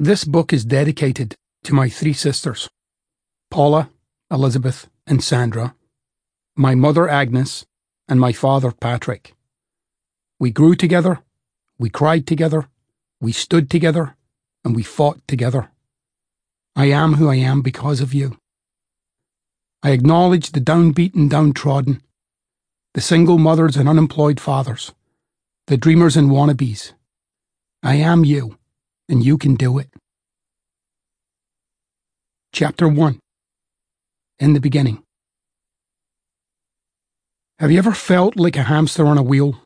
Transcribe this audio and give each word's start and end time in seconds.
This 0.00 0.22
book 0.24 0.52
is 0.52 0.64
dedicated 0.64 1.34
to 1.64 1.74
my 1.74 1.88
three 1.88 2.12
sisters, 2.12 2.70
Paula, 3.50 3.90
Elizabeth, 4.30 4.88
and 5.08 5.24
Sandra, 5.24 5.74
my 6.54 6.76
mother 6.76 7.08
Agnes, 7.08 7.66
and 8.08 8.20
my 8.20 8.30
father 8.30 8.70
Patrick. 8.70 9.34
We 10.38 10.52
grew 10.52 10.76
together, 10.76 11.18
we 11.80 11.90
cried 11.90 12.28
together, 12.28 12.68
we 13.20 13.32
stood 13.32 13.68
together, 13.68 14.14
and 14.64 14.76
we 14.76 14.84
fought 14.84 15.26
together. 15.26 15.72
I 16.76 16.86
am 16.92 17.14
who 17.14 17.28
I 17.28 17.34
am 17.34 17.60
because 17.60 18.00
of 18.00 18.14
you. 18.14 18.38
I 19.82 19.90
acknowledge 19.90 20.52
the 20.52 20.60
downbeaten, 20.60 21.28
downtrodden, 21.28 22.02
the 22.94 23.00
single 23.00 23.38
mothers 23.38 23.76
and 23.76 23.88
unemployed 23.88 24.38
fathers, 24.38 24.92
the 25.66 25.76
dreamers 25.76 26.16
and 26.16 26.30
wannabes. 26.30 26.92
I 27.82 27.96
am 27.96 28.24
you, 28.24 28.58
and 29.08 29.24
you 29.24 29.38
can 29.38 29.54
do 29.54 29.78
it. 29.78 29.88
Chapter 32.52 32.88
1 32.88 33.18
In 34.38 34.52
the 34.52 34.60
Beginning 34.60 35.02
Have 37.58 37.70
you 37.70 37.78
ever 37.78 37.92
felt 37.92 38.36
like 38.36 38.56
a 38.56 38.64
hamster 38.64 39.06
on 39.06 39.18
a 39.18 39.22
wheel, 39.22 39.62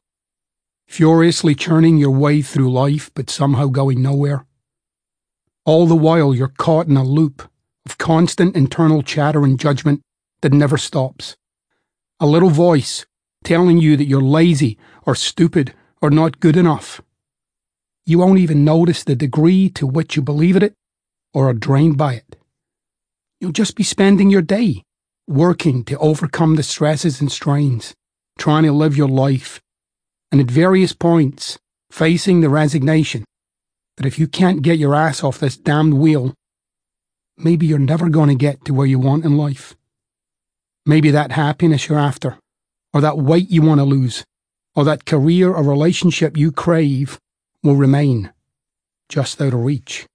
furiously 0.87 1.55
churning 1.55 1.97
your 1.97 2.11
way 2.11 2.43
through 2.43 2.71
life 2.71 3.11
but 3.15 3.31
somehow 3.31 3.67
going 3.67 4.01
nowhere? 4.01 4.47
All 5.65 5.87
the 5.87 5.97
while 5.97 6.35
you're 6.35 6.53
caught 6.59 6.87
in 6.87 6.97
a 6.97 7.05
loop 7.05 7.49
of 7.87 7.99
constant 7.99 8.55
internal 8.55 9.03
chatter 9.03 9.45
and 9.45 9.59
judgment 9.59 10.03
that 10.43 10.53
never 10.53 10.77
stops. 10.77 11.37
A 12.21 12.27
little 12.27 12.51
voice 12.51 13.07
telling 13.43 13.79
you 13.79 13.97
that 13.97 14.07
you're 14.07 14.23
lazy 14.23 14.79
or 15.05 15.15
stupid 15.15 15.75
or 16.01 16.11
not 16.11 16.41
good 16.41 16.57
enough. 16.57 17.01
You 18.05 18.19
won't 18.19 18.41
even 18.41 18.65
notice 18.65 19.05
the 19.05 19.15
degree 19.15 19.69
to 19.71 19.87
which 19.87 20.17
you 20.17 20.23
believe 20.23 20.57
it 20.57 20.75
or 21.33 21.49
are 21.49 21.55
drained 21.55 21.97
by 21.97 22.15
it. 22.15 22.37
You'll 23.41 23.53
just 23.53 23.77
be 23.77 23.85
spending 23.85 24.31
your 24.31 24.43
day 24.43 24.83
working 25.29 25.85
to 25.85 25.99
overcome 25.99 26.57
the 26.57 26.63
stresses 26.63 27.21
and 27.21 27.31
strains, 27.31 27.95
trying 28.39 28.65
to 28.65 28.73
live 28.73 28.97
your 28.97 29.09
life, 29.09 29.61
and 30.31 30.41
at 30.41 30.51
various 30.51 30.93
points 30.93 31.59
facing 31.91 32.41
the 32.41 32.49
resignation 32.49 33.25
that 33.97 34.07
if 34.07 34.19
you 34.19 34.27
can't 34.27 34.63
get 34.63 34.79
your 34.79 34.95
ass 34.95 35.23
off 35.23 35.39
this 35.39 35.57
damned 35.57 35.95
wheel, 35.95 36.35
maybe 37.37 37.67
you're 37.67 37.79
never 37.79 38.09
going 38.09 38.29
to 38.29 38.35
get 38.35 38.65
to 38.65 38.75
where 38.75 38.87
you 38.87 38.99
want 38.99 39.25
in 39.25 39.37
life. 39.37 39.77
Maybe 40.85 41.11
that 41.11 41.33
happiness 41.33 41.89
you're 41.89 41.99
after, 41.99 42.39
or 42.93 43.01
that 43.01 43.19
weight 43.19 43.51
you 43.51 43.63
want 43.63 43.79
to 43.79 43.85
lose, 43.85 44.25
or 44.75 44.85
that 44.85 45.05
career 45.05 45.53
or 45.53 45.63
relationship 45.63 46.37
you 46.37 46.51
crave 46.51 47.19
will 47.63 47.77
remain 47.77 48.33
just 49.09 49.41
out 49.41 49.55
of 49.55 49.65
reach. 49.65 50.07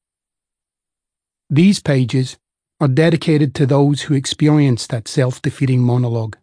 These 1.50 1.80
pages 1.80 2.38
are 2.80 2.88
dedicated 2.88 3.56
to 3.56 3.66
those 3.66 4.04
who 4.04 4.14
experience 4.14 4.88
that 4.88 5.08
self 5.08 5.42
defeating 5.42 5.82
monologue, 5.82 6.38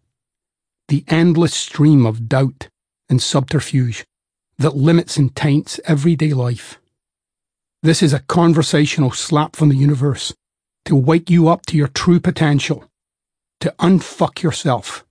the 0.88 1.04
endless 1.08 1.54
stream 1.54 2.06
of 2.06 2.28
doubt 2.28 2.68
and 3.08 3.22
subterfuge 3.22 4.04
that 4.58 4.76
limits 4.76 5.16
and 5.16 5.34
taints 5.34 5.78
everyday 5.84 6.32
life. 6.32 6.78
This 7.82 8.02
is 8.02 8.12
a 8.12 8.20
conversational 8.20 9.10
slap 9.10 9.56
from 9.56 9.68
the 9.68 9.76
universe 9.76 10.32
to 10.86 10.96
wake 10.96 11.28
you 11.28 11.48
up 11.48 11.66
to 11.66 11.76
your 11.76 11.88
true 11.88 12.20
potential, 12.20 12.88
to 13.60 13.74
unfuck 13.78 14.42
yourself, 14.42 15.04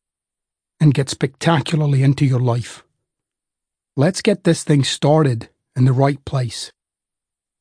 and 0.80 0.94
get 0.94 1.10
spectacularly 1.10 2.04
into 2.04 2.26
your 2.26 2.40
life. 2.40 2.84
Let's 3.96 4.22
get 4.22 4.44
this 4.44 4.64
thing 4.64 4.84
started 4.84 5.50
in 5.76 5.86
the 5.86 5.94
right 5.94 6.24
place. 6.26 6.72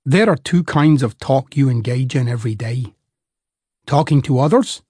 There 0.05 0.29
are 0.29 0.37
two 0.37 0.65
kinds 0.65 1.03
of 1.03 1.19
talk 1.19 1.57
you 1.57 1.69
engage 1.69 2.17
in 2.17 2.29
every 2.29 2.55
day 2.55 2.95
talking 3.87 4.23
to 4.23 4.39
others 4.39 4.83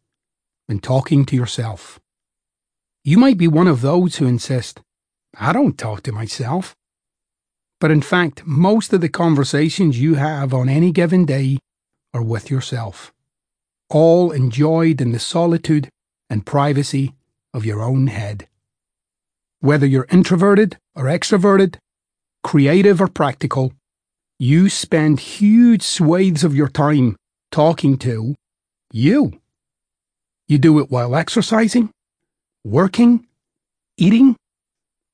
and 0.68 0.82
talking 0.82 1.24
to 1.24 1.36
yourself. 1.36 1.98
You 3.04 3.18
might 3.18 3.38
be 3.38 3.48
one 3.48 3.66
of 3.66 3.80
those 3.80 4.16
who 4.16 4.26
insist, 4.26 4.80
I 5.38 5.52
don't 5.52 5.78
talk 5.78 6.02
to 6.02 6.12
myself. 6.12 6.76
But 7.80 7.90
in 7.90 8.02
fact, 8.02 8.46
most 8.46 8.92
of 8.92 9.00
the 9.00 9.08
conversations 9.08 9.98
you 9.98 10.14
have 10.14 10.54
on 10.54 10.68
any 10.68 10.92
given 10.92 11.24
day 11.24 11.58
are 12.14 12.22
with 12.22 12.50
yourself, 12.50 13.12
all 13.88 14.30
enjoyed 14.30 15.00
in 15.00 15.10
the 15.12 15.18
solitude 15.18 15.88
and 16.30 16.46
privacy 16.46 17.14
of 17.52 17.66
your 17.66 17.82
own 17.82 18.06
head. 18.06 18.46
Whether 19.60 19.86
you're 19.86 20.06
introverted 20.10 20.78
or 20.94 21.04
extroverted, 21.04 21.78
creative 22.42 23.00
or 23.00 23.08
practical, 23.08 23.72
you 24.38 24.68
spend 24.68 25.20
huge 25.20 25.82
swathes 25.82 26.44
of 26.44 26.54
your 26.54 26.68
time 26.68 27.16
talking 27.50 27.96
to 27.98 28.34
you. 28.92 29.40
You 30.48 30.58
do 30.58 30.78
it 30.80 30.90
while 30.90 31.14
exercising, 31.14 31.90
working, 32.64 33.26
eating, 33.96 34.36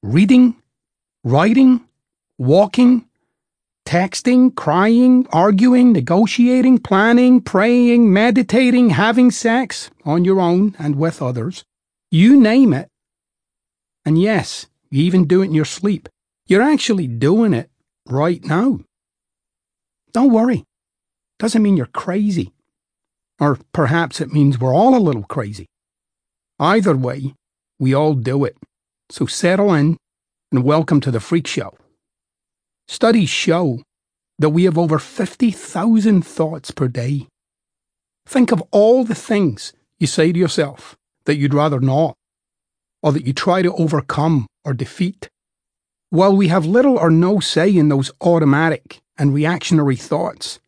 reading, 0.02 0.56
writing, 1.24 1.84
walking, 2.38 3.04
texting, 3.84 4.54
crying, 4.54 5.26
arguing, 5.32 5.92
negotiating, 5.92 6.78
planning, 6.78 7.40
praying, 7.40 8.12
meditating, 8.12 8.90
having 8.90 9.30
sex 9.30 9.90
on 10.04 10.24
your 10.24 10.40
own 10.40 10.74
and 10.78 10.96
with 10.96 11.22
others. 11.22 11.64
You 12.10 12.38
name 12.38 12.72
it. 12.72 12.88
And 14.04 14.20
yes, 14.20 14.66
you 14.90 15.02
even 15.02 15.26
do 15.26 15.42
it 15.42 15.46
in 15.46 15.54
your 15.54 15.64
sleep. 15.64 16.08
You're 16.48 16.62
actually 16.62 17.06
doing 17.06 17.52
it 17.52 17.68
right 18.06 18.42
now. 18.42 18.80
Don't 20.14 20.32
worry. 20.32 20.64
Doesn't 21.38 21.62
mean 21.62 21.76
you're 21.76 21.84
crazy. 21.84 22.54
Or 23.38 23.58
perhaps 23.74 24.18
it 24.22 24.32
means 24.32 24.58
we're 24.58 24.74
all 24.74 24.96
a 24.96 24.98
little 24.98 25.24
crazy. 25.24 25.66
Either 26.58 26.96
way, 26.96 27.34
we 27.78 27.92
all 27.92 28.14
do 28.14 28.46
it. 28.46 28.56
So 29.10 29.26
settle 29.26 29.74
in 29.74 29.98
and 30.50 30.64
welcome 30.64 31.02
to 31.02 31.10
the 31.10 31.20
Freak 31.20 31.46
Show. 31.46 31.76
Studies 32.88 33.28
show 33.28 33.82
that 34.38 34.48
we 34.48 34.64
have 34.64 34.78
over 34.78 34.98
50,000 34.98 36.22
thoughts 36.22 36.70
per 36.70 36.88
day. 36.88 37.26
Think 38.24 38.52
of 38.52 38.62
all 38.70 39.04
the 39.04 39.14
things 39.14 39.74
you 39.98 40.06
say 40.06 40.32
to 40.32 40.38
yourself 40.38 40.96
that 41.26 41.36
you'd 41.36 41.52
rather 41.52 41.78
not, 41.78 42.14
or 43.02 43.12
that 43.12 43.26
you 43.26 43.34
try 43.34 43.60
to 43.60 43.74
overcome 43.74 44.46
or 44.64 44.72
defeat. 44.72 45.28
While 46.10 46.36
we 46.36 46.48
have 46.48 46.64
little 46.64 46.96
or 46.98 47.10
no 47.10 47.38
say 47.38 47.74
in 47.74 47.88
those 47.88 48.10
automatic 48.20 49.00
and 49.18 49.34
reactionary 49.34 49.96
thoughts, 49.96 50.58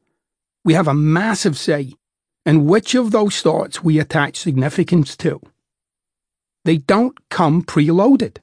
we 0.65 0.75
have 0.75 0.89
a 0.89 0.95
massive 0.95 1.57
say 1.57 1.95
in 2.45 2.67
which 2.67 2.95
of 2.95 3.11
those 3.11 3.41
thoughts 3.41 3.83
we 3.83 3.99
attach 3.99 4.37
significance 4.37 5.17
to. 5.17 5.41
They 6.65 6.77
don't 6.77 7.17
come 7.31 7.63
preloaded. 7.63 8.39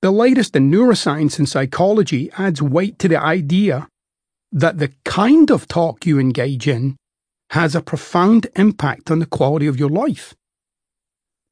The 0.00 0.10
latest 0.10 0.56
in 0.56 0.70
neuroscience 0.70 1.38
and 1.38 1.48
psychology 1.48 2.30
adds 2.38 2.62
weight 2.62 2.98
to 3.00 3.08
the 3.08 3.20
idea 3.20 3.88
that 4.52 4.78
the 4.78 4.92
kind 5.04 5.50
of 5.50 5.68
talk 5.68 6.06
you 6.06 6.18
engage 6.18 6.66
in 6.66 6.96
has 7.50 7.74
a 7.74 7.82
profound 7.82 8.46
impact 8.56 9.10
on 9.10 9.18
the 9.18 9.26
quality 9.26 9.66
of 9.66 9.78
your 9.78 9.90
life. 9.90 10.34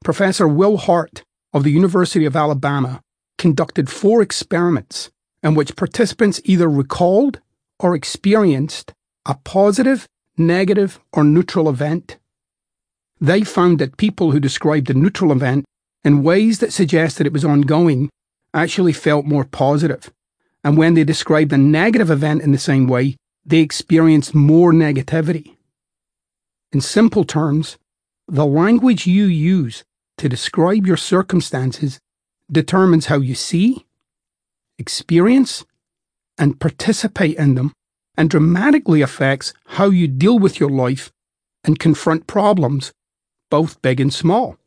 Professor 0.03 0.47
Will 0.47 0.77
Hart 0.77 1.23
of 1.53 1.63
the 1.63 1.71
University 1.71 2.25
of 2.25 2.35
Alabama 2.35 3.01
conducted 3.43 3.89
four 3.89 4.21
experiments 4.21 5.11
in 5.45 5.53
which 5.53 5.75
participants 5.75 6.39
either 6.45 6.69
recalled 6.69 7.41
or 7.77 7.93
experienced 7.93 8.93
a 9.25 9.35
positive, 9.43 10.07
negative, 10.37 11.01
or 11.11 11.25
neutral 11.25 11.67
event. 11.67 12.17
They 13.19 13.43
found 13.43 13.79
that 13.79 13.97
people 13.97 14.31
who 14.31 14.39
described 14.39 14.87
the 14.87 14.93
neutral 14.93 15.33
event 15.33 15.65
in 16.05 16.23
ways 16.23 16.59
that 16.59 16.71
suggested 16.71 17.27
it 17.27 17.33
was 17.33 17.43
ongoing 17.43 18.09
actually 18.53 18.93
felt 18.93 19.25
more 19.25 19.43
positive, 19.43 20.09
and 20.63 20.77
when 20.77 20.93
they 20.93 21.03
described 21.03 21.51
a 21.51 21.57
negative 21.57 22.09
event 22.09 22.41
in 22.43 22.53
the 22.53 22.67
same 22.69 22.87
way, 22.87 23.17
they 23.45 23.59
experienced 23.59 24.33
more 24.33 24.71
negativity. 24.71 25.57
In 26.71 26.79
simple 26.79 27.25
terms, 27.25 27.77
the 28.25 28.45
language 28.45 29.05
you 29.05 29.25
use 29.25 29.83
to 30.19 30.29
describe 30.29 30.87
your 30.87 30.95
circumstances 30.95 31.99
determines 32.53 33.07
how 33.07 33.17
you 33.17 33.35
see, 33.35 33.85
experience, 34.77 35.65
and 36.37 36.59
participate 36.59 37.37
in 37.37 37.55
them, 37.55 37.73
and 38.15 38.29
dramatically 38.29 39.01
affects 39.01 39.53
how 39.65 39.89
you 39.89 40.07
deal 40.07 40.39
with 40.39 40.59
your 40.59 40.69
life 40.69 41.11
and 41.63 41.79
confront 41.79 42.27
problems, 42.27 42.93
both 43.49 43.81
big 43.81 43.99
and 43.99 44.13
small. 44.13 44.57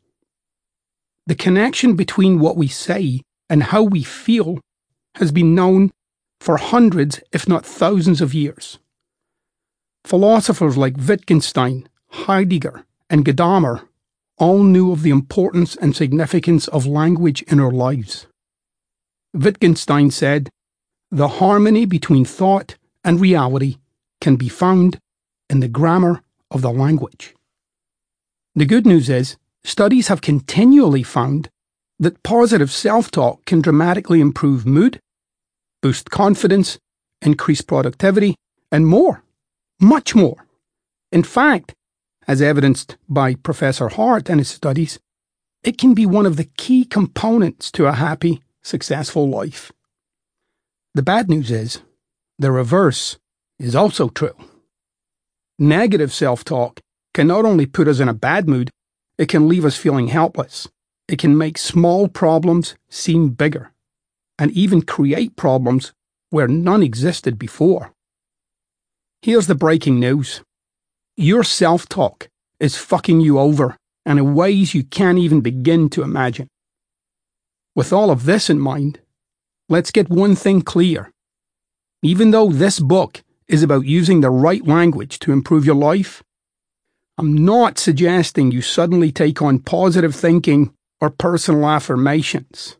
The 1.25 1.35
connection 1.35 1.95
between 1.95 2.39
what 2.39 2.57
we 2.57 2.67
say 2.67 3.21
and 3.49 3.63
how 3.63 3.83
we 3.83 4.03
feel 4.03 4.59
has 5.15 5.31
been 5.31 5.55
known 5.55 5.91
for 6.39 6.57
hundreds, 6.57 7.19
if 7.31 7.47
not 7.47 7.65
thousands, 7.65 8.21
of 8.21 8.33
years. 8.33 8.79
Philosophers 10.05 10.77
like 10.77 10.95
Wittgenstein, 10.97 11.89
Heidegger, 12.11 12.85
and 13.09 13.25
Gadamer 13.25 13.87
all 14.37 14.63
knew 14.63 14.91
of 14.91 15.01
the 15.01 15.09
importance 15.09 15.75
and 15.75 15.95
significance 15.95 16.67
of 16.67 16.85
language 16.85 17.41
in 17.43 17.59
our 17.59 17.71
lives. 17.71 18.27
Wittgenstein 19.33 20.11
said, 20.11 20.49
The 21.11 21.27
harmony 21.27 21.85
between 21.85 22.25
thought 22.25 22.75
and 23.03 23.19
reality 23.19 23.77
can 24.21 24.35
be 24.35 24.49
found 24.49 24.99
in 25.49 25.59
the 25.59 25.67
grammar 25.67 26.21
of 26.51 26.61
the 26.61 26.71
language. 26.71 27.35
The 28.55 28.65
good 28.65 28.85
news 28.85 29.09
is, 29.09 29.37
studies 29.63 30.07
have 30.07 30.21
continually 30.21 31.03
found 31.03 31.49
that 31.99 32.23
positive 32.23 32.71
self 32.71 33.09
talk 33.11 33.45
can 33.45 33.61
dramatically 33.61 34.21
improve 34.21 34.65
mood, 34.65 34.99
boost 35.81 36.09
confidence, 36.09 36.77
increase 37.21 37.61
productivity, 37.61 38.35
and 38.71 38.87
more. 38.87 39.23
Much 39.79 40.15
more. 40.15 40.45
In 41.11 41.23
fact, 41.23 41.73
as 42.27 42.41
evidenced 42.41 42.97
by 43.07 43.35
Professor 43.35 43.89
Hart 43.89 44.29
and 44.29 44.39
his 44.39 44.49
studies, 44.49 44.99
it 45.63 45.77
can 45.77 45.93
be 45.93 46.05
one 46.05 46.25
of 46.25 46.35
the 46.35 46.49
key 46.57 46.83
components 46.83 47.71
to 47.71 47.85
a 47.87 47.93
happy, 47.93 48.41
successful 48.61 49.29
life. 49.29 49.71
The 50.93 51.03
bad 51.03 51.29
news 51.29 51.51
is, 51.51 51.81
the 52.37 52.51
reverse 52.51 53.17
is 53.59 53.75
also 53.75 54.09
true. 54.09 54.35
Negative 55.57 56.13
self 56.13 56.43
talk 56.43 56.79
can 57.13 57.27
not 57.27 57.45
only 57.45 57.65
put 57.65 57.87
us 57.87 57.99
in 57.99 58.09
a 58.09 58.13
bad 58.13 58.47
mood, 58.47 58.69
it 59.17 59.29
can 59.29 59.47
leave 59.47 59.65
us 59.65 59.77
feeling 59.77 60.07
helpless. 60.07 60.67
It 61.07 61.17
can 61.19 61.37
make 61.37 61.57
small 61.57 62.07
problems 62.07 62.75
seem 62.89 63.29
bigger, 63.29 63.71
and 64.37 64.51
even 64.51 64.81
create 64.81 65.35
problems 65.35 65.93
where 66.29 66.47
none 66.47 66.83
existed 66.83 67.39
before. 67.39 67.93
Here's 69.21 69.47
the 69.47 69.55
breaking 69.55 69.99
news 69.99 70.41
your 71.17 71.43
self 71.43 71.89
talk 71.89 72.29
is 72.59 72.77
fucking 72.77 73.19
you 73.21 73.39
over 73.39 73.75
and 74.05 74.19
in 74.19 74.35
ways 74.35 74.73
you 74.73 74.83
can't 74.83 75.17
even 75.17 75.41
begin 75.41 75.89
to 75.89 76.03
imagine. 76.03 76.47
With 77.75 77.91
all 77.91 78.11
of 78.11 78.25
this 78.25 78.49
in 78.49 78.59
mind, 78.59 78.99
let's 79.67 79.91
get 79.91 80.09
one 80.09 80.35
thing 80.35 80.61
clear. 80.61 81.11
Even 82.03 82.31
though 82.31 82.49
this 82.49 82.79
book 82.79 83.23
is 83.47 83.63
about 83.63 83.85
using 83.85 84.21
the 84.21 84.29
right 84.29 84.65
language 84.65 85.19
to 85.19 85.31
improve 85.31 85.65
your 85.65 85.75
life, 85.75 86.23
I'm 87.17 87.35
not 87.35 87.79
suggesting 87.79 88.51
you 88.51 88.61
suddenly 88.61 89.11
take 89.11 89.41
on 89.41 89.59
positive 89.59 90.15
thinking 90.15 90.73
or 91.01 91.09
personal 91.09 91.67
affirmations. 91.67 92.77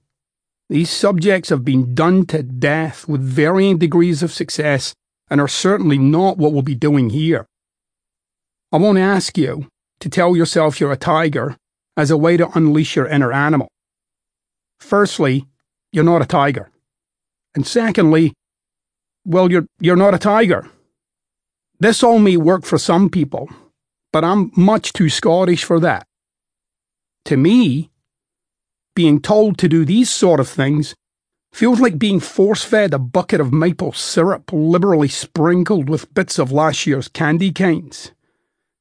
These 0.69 0.91
subjects 0.91 1.49
have 1.49 1.65
been 1.65 1.95
done 1.95 2.25
to 2.27 2.43
death 2.43 3.07
with 3.07 3.21
varying 3.21 3.79
degrees 3.79 4.21
of 4.21 4.31
success 4.31 4.93
and 5.29 5.41
are 5.41 5.47
certainly 5.47 5.97
not 5.97 6.37
what 6.37 6.53
we'll 6.53 6.61
be 6.61 6.75
doing 6.75 7.09
here. 7.09 7.47
I 8.71 8.77
won't 8.77 8.97
ask 8.97 9.37
you 9.37 9.67
to 10.01 10.09
tell 10.09 10.35
yourself 10.35 10.79
you're 10.79 10.91
a 10.91 10.97
tiger 10.97 11.55
as 11.95 12.11
a 12.11 12.17
way 12.17 12.35
to 12.35 12.49
unleash 12.57 12.95
your 12.95 13.07
inner 13.07 13.31
animal. 13.31 13.69
Firstly, 14.79 15.47
you're 15.91 16.03
not 16.03 16.21
a 16.21 16.25
tiger. 16.25 16.69
And 17.55 17.65
secondly, 17.65 18.33
well, 19.25 19.49
you're, 19.49 19.65
you're 19.79 19.95
not 19.95 20.13
a 20.13 20.19
tiger. 20.19 20.69
This 21.79 22.03
all 22.03 22.19
may 22.19 22.37
work 22.37 22.65
for 22.65 22.77
some 22.77 23.09
people, 23.09 23.49
but 24.11 24.23
I'm 24.23 24.51
much 24.55 24.93
too 24.93 25.09
Scottish 25.09 25.63
for 25.63 25.79
that. 25.79 26.05
To 27.25 27.37
me, 27.37 27.89
being 28.95 29.21
told 29.21 29.57
to 29.59 29.69
do 29.69 29.85
these 29.85 30.09
sort 30.09 30.39
of 30.39 30.49
things 30.49 30.95
feels 31.53 31.79
like 31.79 31.97
being 31.97 32.19
force 32.19 32.63
fed 32.63 32.93
a 32.93 32.99
bucket 32.99 33.39
of 33.39 33.53
maple 33.53 33.93
syrup 33.93 34.51
liberally 34.51 35.07
sprinkled 35.07 35.89
with 35.89 36.13
bits 36.13 36.37
of 36.37 36.51
last 36.51 36.85
year's 36.85 37.07
candy 37.07 37.51
canes. 37.51 38.11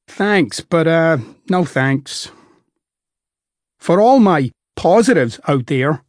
Thanks, 0.07 0.61
but 0.61 0.87
uh, 0.87 1.17
no 1.49 1.65
thanks. 1.65 2.31
For 3.77 4.01
all 4.01 4.19
my 4.19 4.51
positives 4.75 5.39
out 5.47 5.67
there, 5.67 6.03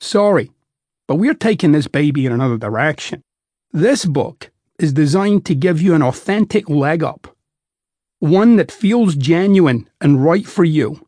sorry, 0.00 0.52
but 1.06 1.16
we're 1.16 1.34
taking 1.34 1.72
this 1.72 1.88
baby 1.88 2.26
in 2.26 2.32
another 2.32 2.58
direction. 2.58 3.22
This 3.72 4.04
book 4.04 4.50
is 4.78 4.92
designed 4.92 5.44
to 5.46 5.54
give 5.54 5.80
you 5.82 5.94
an 5.94 6.02
authentic 6.02 6.68
leg 6.68 7.02
up, 7.02 7.36
one 8.20 8.56
that 8.56 8.70
feels 8.70 9.16
genuine 9.16 9.88
and 10.00 10.24
right 10.24 10.46
for 10.46 10.64
you, 10.64 11.06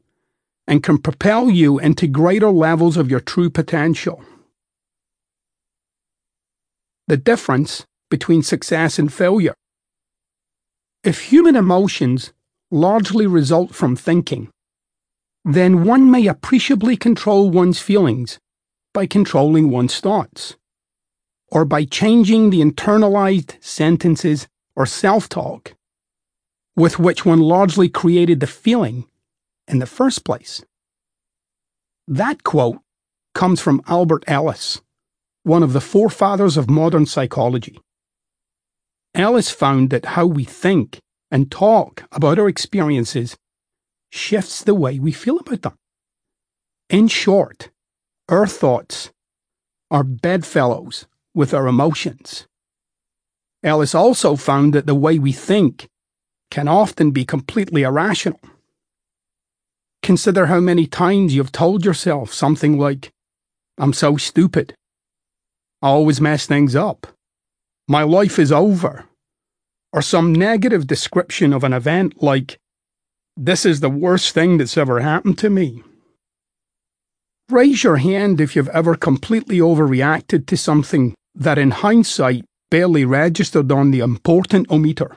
and 0.67 0.82
can 0.82 0.99
propel 0.99 1.50
you 1.50 1.79
into 1.79 2.06
greater 2.06 2.50
levels 2.50 2.96
of 2.96 3.11
your 3.11 3.20
true 3.20 3.50
potential. 3.50 4.23
The 7.06 7.17
difference 7.17 7.85
between 8.11 8.43
success 8.43 8.99
and 8.99 9.12
failure. 9.12 9.55
If 11.02 11.31
human 11.31 11.56
emotions 11.56 12.35
largely 12.70 13.26
result 13.26 13.75
from 13.75 13.97
thinking, 13.97 14.50
then 15.44 15.85
one 15.85 16.11
may 16.11 16.26
appreciably 16.26 16.97
control 16.97 17.50
one's 17.50 17.81
feelings 17.81 18.38
by 18.93 19.06
controlling 19.06 19.70
one's 19.70 19.99
thoughts, 19.99 20.56
or 21.49 21.64
by 21.64 21.87
changing 21.87 22.50
the 22.50 22.61
internalized 22.61 23.56
sentences 23.62 24.47
or 24.76 24.85
self 24.85 25.26
talk 25.26 25.75
with 26.76 26.99
which 26.99 27.25
one 27.25 27.41
largely 27.41 27.88
created 27.88 28.41
the 28.41 28.46
feeling 28.46 29.06
in 29.67 29.79
the 29.79 29.87
first 29.87 30.23
place. 30.23 30.62
That 32.06 32.44
quote 32.44 32.79
comes 33.35 33.61
from 33.61 33.82
Albert 33.87 34.25
Ellis, 34.26 34.82
one 35.44 35.62
of 35.62 35.73
the 35.73 35.81
forefathers 35.81 36.58
of 36.58 36.69
modern 36.69 37.06
psychology. 37.06 37.81
Ellis 39.15 39.51
found 39.51 39.91
that 39.91 40.05
how 40.05 40.27
we 40.27 40.45
think 40.45 40.99
and 41.31 41.51
talk 41.51 42.05
about 42.12 42.39
our 42.39 42.49
experiences 42.49 43.37
shifts 44.11 44.62
the 44.62 44.75
way 44.75 44.99
we 44.99 45.12
feel 45.12 45.39
about 45.39 45.62
them. 45.62 45.77
In 46.89 47.09
short, 47.09 47.71
our 48.29 48.47
thoughts 48.47 49.11
are 49.91 50.05
bedfellows 50.05 51.07
with 51.35 51.55
our 51.55 51.67
emotions. 51.67 52.47
Ellis 53.62 53.95
also 53.95 54.37
found 54.37 54.73
that 54.75 54.87
the 54.87 54.95
way 54.95 55.19
we 55.19 55.33
think 55.33 55.89
can 56.51 56.67
often 56.67 57.11
be 57.11 57.25
completely 57.25 57.83
irrational. 57.83 58.41
Consider 60.03 60.47
how 60.47 60.61
many 60.61 60.87
times 60.87 61.35
you've 61.35 61.53
told 61.53 61.85
yourself 61.85 62.33
something 62.33 62.79
like, 62.79 63.13
I'm 63.79 63.93
so 63.93 64.17
stupid. 64.17 64.75
I 65.83 65.89
always 65.89 66.21
mess 66.21 66.47
things 66.47 66.75
up 66.75 67.06
my 67.91 68.05
life 68.05 68.39
is 68.39 68.53
over, 68.53 69.05
or 69.93 70.01
some 70.01 70.33
negative 70.33 70.87
description 70.87 71.53
of 71.53 71.65
an 71.65 71.73
event 71.73 72.23
like, 72.23 72.57
this 73.37 73.67
is 73.67 73.81
the 73.81 73.91
worst 73.91 74.33
thing 74.33 74.59
that's 74.59 74.79
ever 74.79 75.01
happened 75.01 75.37
to 75.37 75.51
me. 75.51 75.83
Raise 77.49 77.83
your 77.83 77.97
hand 77.97 78.41
if 78.41 78.55
you've 78.55 78.69
ever 78.69 78.95
completely 78.95 79.59
overreacted 79.59 80.47
to 80.47 80.57
something 80.57 81.17
that 81.35 81.59
in 81.59 81.73
hindsight 81.73 82.45
barely 82.71 83.05
registered 83.05 83.73
on 83.73 83.91
the 83.91 83.99
important 83.99 84.70
meter. 84.70 85.17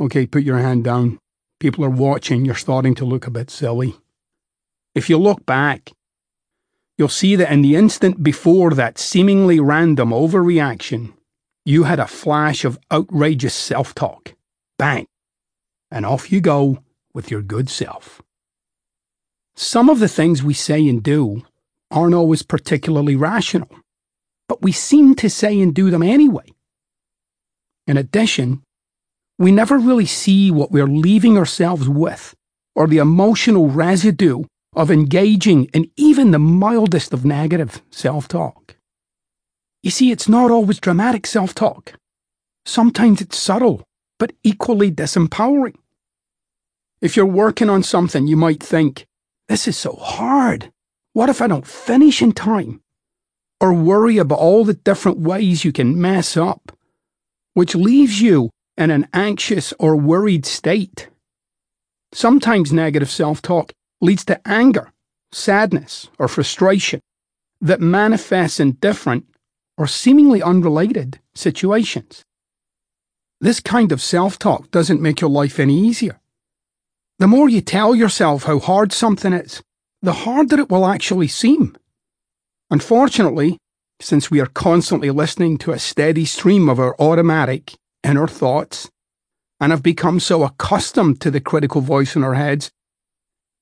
Okay, 0.00 0.24
put 0.24 0.42
your 0.42 0.60
hand 0.60 0.84
down. 0.84 1.18
People 1.60 1.84
are 1.84 1.90
watching, 1.90 2.46
you're 2.46 2.54
starting 2.54 2.94
to 2.94 3.04
look 3.04 3.26
a 3.26 3.30
bit 3.30 3.50
silly. 3.50 3.94
If 4.94 5.10
you 5.10 5.18
look 5.18 5.44
back, 5.44 5.92
you'll 6.96 7.10
see 7.10 7.36
that 7.36 7.52
in 7.52 7.60
the 7.60 7.76
instant 7.76 8.22
before 8.22 8.70
that 8.70 8.96
seemingly 8.96 9.60
random 9.60 10.12
overreaction, 10.12 11.12
you 11.66 11.82
had 11.82 11.98
a 11.98 12.06
flash 12.06 12.64
of 12.64 12.78
outrageous 12.92 13.52
self 13.52 13.92
talk. 13.92 14.34
Bang! 14.78 15.06
And 15.90 16.06
off 16.06 16.30
you 16.30 16.40
go 16.40 16.78
with 17.12 17.30
your 17.30 17.42
good 17.42 17.68
self. 17.68 18.22
Some 19.56 19.90
of 19.90 19.98
the 19.98 20.08
things 20.08 20.42
we 20.42 20.54
say 20.54 20.86
and 20.88 21.02
do 21.02 21.42
aren't 21.90 22.14
always 22.14 22.42
particularly 22.42 23.16
rational, 23.16 23.68
but 24.48 24.62
we 24.62 24.70
seem 24.70 25.16
to 25.16 25.28
say 25.28 25.60
and 25.60 25.74
do 25.74 25.90
them 25.90 26.04
anyway. 26.04 26.52
In 27.86 27.96
addition, 27.96 28.62
we 29.38 29.50
never 29.50 29.76
really 29.76 30.06
see 30.06 30.52
what 30.52 30.70
we're 30.70 30.86
leaving 30.86 31.36
ourselves 31.36 31.88
with 31.88 32.34
or 32.76 32.86
the 32.86 32.98
emotional 32.98 33.68
residue 33.68 34.44
of 34.74 34.90
engaging 34.90 35.64
in 35.72 35.90
even 35.96 36.30
the 36.30 36.38
mildest 36.38 37.12
of 37.12 37.24
negative 37.24 37.82
self 37.90 38.28
talk. 38.28 38.75
You 39.86 39.90
see, 39.90 40.10
it's 40.10 40.28
not 40.28 40.50
always 40.50 40.80
dramatic 40.80 41.28
self 41.28 41.54
talk. 41.54 41.92
Sometimes 42.64 43.20
it's 43.20 43.38
subtle, 43.38 43.84
but 44.18 44.32
equally 44.42 44.90
disempowering. 44.90 45.76
If 47.00 47.16
you're 47.16 47.24
working 47.24 47.70
on 47.70 47.84
something, 47.84 48.26
you 48.26 48.36
might 48.36 48.60
think, 48.60 49.06
This 49.46 49.68
is 49.68 49.78
so 49.78 49.92
hard. 49.92 50.72
What 51.12 51.28
if 51.28 51.40
I 51.40 51.46
don't 51.46 51.68
finish 51.68 52.20
in 52.20 52.32
time? 52.32 52.80
Or 53.60 53.72
worry 53.72 54.18
about 54.18 54.40
all 54.40 54.64
the 54.64 54.74
different 54.74 55.20
ways 55.20 55.64
you 55.64 55.70
can 55.70 56.00
mess 56.00 56.36
up, 56.36 56.76
which 57.54 57.76
leaves 57.76 58.20
you 58.20 58.50
in 58.76 58.90
an 58.90 59.06
anxious 59.14 59.72
or 59.78 59.94
worried 59.94 60.46
state. 60.46 61.10
Sometimes 62.12 62.72
negative 62.72 63.08
self 63.08 63.40
talk 63.40 63.72
leads 64.00 64.24
to 64.24 64.40
anger, 64.48 64.92
sadness, 65.30 66.08
or 66.18 66.26
frustration 66.26 66.98
that 67.60 67.80
manifests 67.80 68.58
in 68.58 68.72
different 68.72 69.26
or 69.76 69.86
seemingly 69.86 70.42
unrelated 70.42 71.20
situations. 71.34 72.24
This 73.40 73.60
kind 73.60 73.92
of 73.92 74.00
self 74.00 74.38
talk 74.38 74.70
doesn't 74.70 75.02
make 75.02 75.20
your 75.20 75.30
life 75.30 75.58
any 75.60 75.78
easier. 75.78 76.20
The 77.18 77.26
more 77.26 77.48
you 77.48 77.60
tell 77.60 77.94
yourself 77.94 78.44
how 78.44 78.58
hard 78.58 78.92
something 78.92 79.32
is, 79.32 79.62
the 80.02 80.12
harder 80.12 80.60
it 80.60 80.70
will 80.70 80.86
actually 80.86 81.28
seem. 81.28 81.76
Unfortunately, 82.70 83.58
since 84.00 84.30
we 84.30 84.40
are 84.40 84.46
constantly 84.46 85.10
listening 85.10 85.56
to 85.58 85.72
a 85.72 85.78
steady 85.78 86.24
stream 86.24 86.68
of 86.68 86.78
our 86.78 86.94
automatic, 87.00 87.74
inner 88.02 88.26
thoughts 88.26 88.90
and 89.60 89.72
have 89.72 89.82
become 89.82 90.20
so 90.20 90.44
accustomed 90.44 91.20
to 91.20 91.30
the 91.30 91.40
critical 91.40 91.80
voice 91.80 92.14
in 92.14 92.22
our 92.22 92.34
heads, 92.34 92.70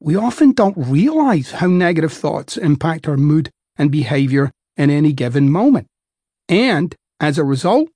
we 0.01 0.17
often 0.17 0.53
don't 0.53 0.77
realize 0.77 1.53
how 1.53 1.67
negative 1.67 2.13
thoughts 2.13 2.57
impact 2.57 3.09
our 3.09 3.17
mood 3.17 3.51
and 3.77 3.91
behavior 3.91 4.51
in 4.77 4.91
any 4.91 5.13
given 5.13 5.51
moment. 5.51 5.87
And 6.49 6.95
as 7.21 7.39
a 7.39 7.45
result, 7.45 7.89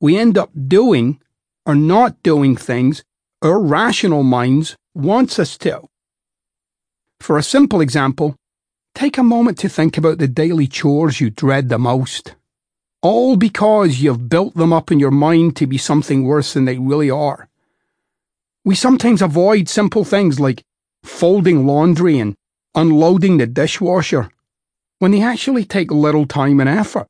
we 0.00 0.16
end 0.16 0.36
up 0.36 0.50
doing 0.66 1.20
or 1.66 1.74
not 1.74 2.22
doing 2.22 2.56
things 2.56 3.04
our 3.42 3.60
rational 3.60 4.22
minds 4.22 4.76
wants 4.94 5.38
us 5.38 5.56
to. 5.58 5.82
For 7.20 7.38
a 7.38 7.42
simple 7.42 7.80
example, 7.80 8.36
take 8.94 9.18
a 9.18 9.22
moment 9.22 9.58
to 9.58 9.68
think 9.68 9.96
about 9.96 10.18
the 10.18 10.28
daily 10.28 10.66
chores 10.66 11.20
you 11.20 11.30
dread 11.30 11.68
the 11.68 11.78
most. 11.78 12.34
All 13.00 13.36
because 13.36 14.00
you've 14.00 14.28
built 14.28 14.54
them 14.56 14.72
up 14.72 14.90
in 14.90 14.98
your 14.98 15.12
mind 15.12 15.56
to 15.56 15.66
be 15.66 15.78
something 15.78 16.24
worse 16.24 16.54
than 16.54 16.64
they 16.64 16.78
really 16.78 17.10
are. 17.10 17.48
We 18.64 18.74
sometimes 18.74 19.22
avoid 19.22 19.68
simple 19.68 20.04
things 20.04 20.40
like 20.40 20.64
folding 21.04 21.64
laundry 21.64 22.18
and 22.18 22.34
unloading 22.74 23.38
the 23.38 23.46
dishwasher 23.46 24.30
when 24.98 25.12
they 25.12 25.22
actually 25.22 25.64
take 25.64 25.92
little 25.92 26.26
time 26.26 26.58
and 26.58 26.68
effort. 26.68 27.06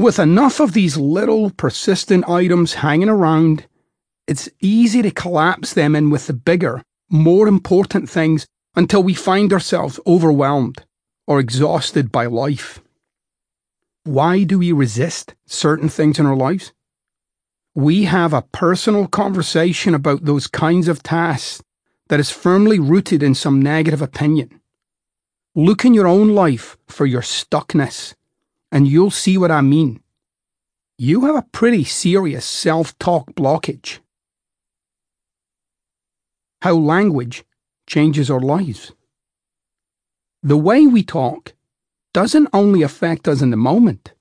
With 0.00 0.18
enough 0.18 0.60
of 0.60 0.72
these 0.72 0.96
little 0.96 1.50
persistent 1.50 2.26
items 2.26 2.72
hanging 2.72 3.10
around, 3.10 3.66
it's 4.26 4.48
easy 4.58 5.02
to 5.02 5.10
collapse 5.10 5.74
them 5.74 5.94
in 5.94 6.08
with 6.08 6.26
the 6.26 6.32
bigger, 6.32 6.82
more 7.10 7.46
important 7.46 8.08
things 8.08 8.46
until 8.74 9.02
we 9.02 9.12
find 9.12 9.52
ourselves 9.52 10.00
overwhelmed 10.06 10.86
or 11.26 11.38
exhausted 11.38 12.10
by 12.10 12.24
life. 12.24 12.80
Why 14.04 14.44
do 14.44 14.60
we 14.60 14.72
resist 14.72 15.34
certain 15.44 15.90
things 15.90 16.18
in 16.18 16.24
our 16.24 16.34
lives? 16.34 16.72
We 17.74 18.04
have 18.04 18.32
a 18.32 18.48
personal 18.52 19.06
conversation 19.06 19.94
about 19.94 20.24
those 20.24 20.46
kinds 20.46 20.88
of 20.88 21.02
tasks 21.02 21.62
that 22.08 22.20
is 22.20 22.30
firmly 22.30 22.78
rooted 22.78 23.22
in 23.22 23.34
some 23.34 23.60
negative 23.60 24.00
opinion. 24.00 24.62
Look 25.54 25.84
in 25.84 25.92
your 25.92 26.06
own 26.06 26.30
life 26.30 26.78
for 26.86 27.04
your 27.04 27.20
stuckness, 27.20 28.14
and 28.72 28.86
you'll 28.86 29.10
see 29.10 29.36
what 29.36 29.50
I 29.50 29.60
mean. 29.60 30.00
You 30.98 31.24
have 31.26 31.36
a 31.36 31.48
pretty 31.52 31.84
serious 31.84 32.44
self 32.44 32.98
talk 32.98 33.32
blockage. 33.34 34.00
How 36.62 36.74
language 36.74 37.44
changes 37.86 38.30
our 38.30 38.40
lives. 38.40 38.92
The 40.42 40.56
way 40.56 40.86
we 40.86 41.02
talk 41.02 41.54
doesn't 42.12 42.48
only 42.52 42.82
affect 42.82 43.28
us 43.28 43.40
in 43.42 43.50
the 43.50 43.56
moment, 43.56 44.12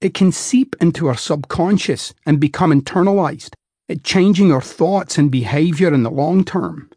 it 0.00 0.14
can 0.14 0.32
seep 0.32 0.76
into 0.80 1.06
our 1.06 1.16
subconscious 1.16 2.12
and 2.26 2.40
become 2.40 2.72
internalized, 2.72 3.54
changing 4.02 4.52
our 4.52 4.60
thoughts 4.60 5.16
and 5.16 5.30
behavior 5.30 5.94
in 5.94 6.02
the 6.02 6.10
long 6.10 6.44
term. 6.44 6.90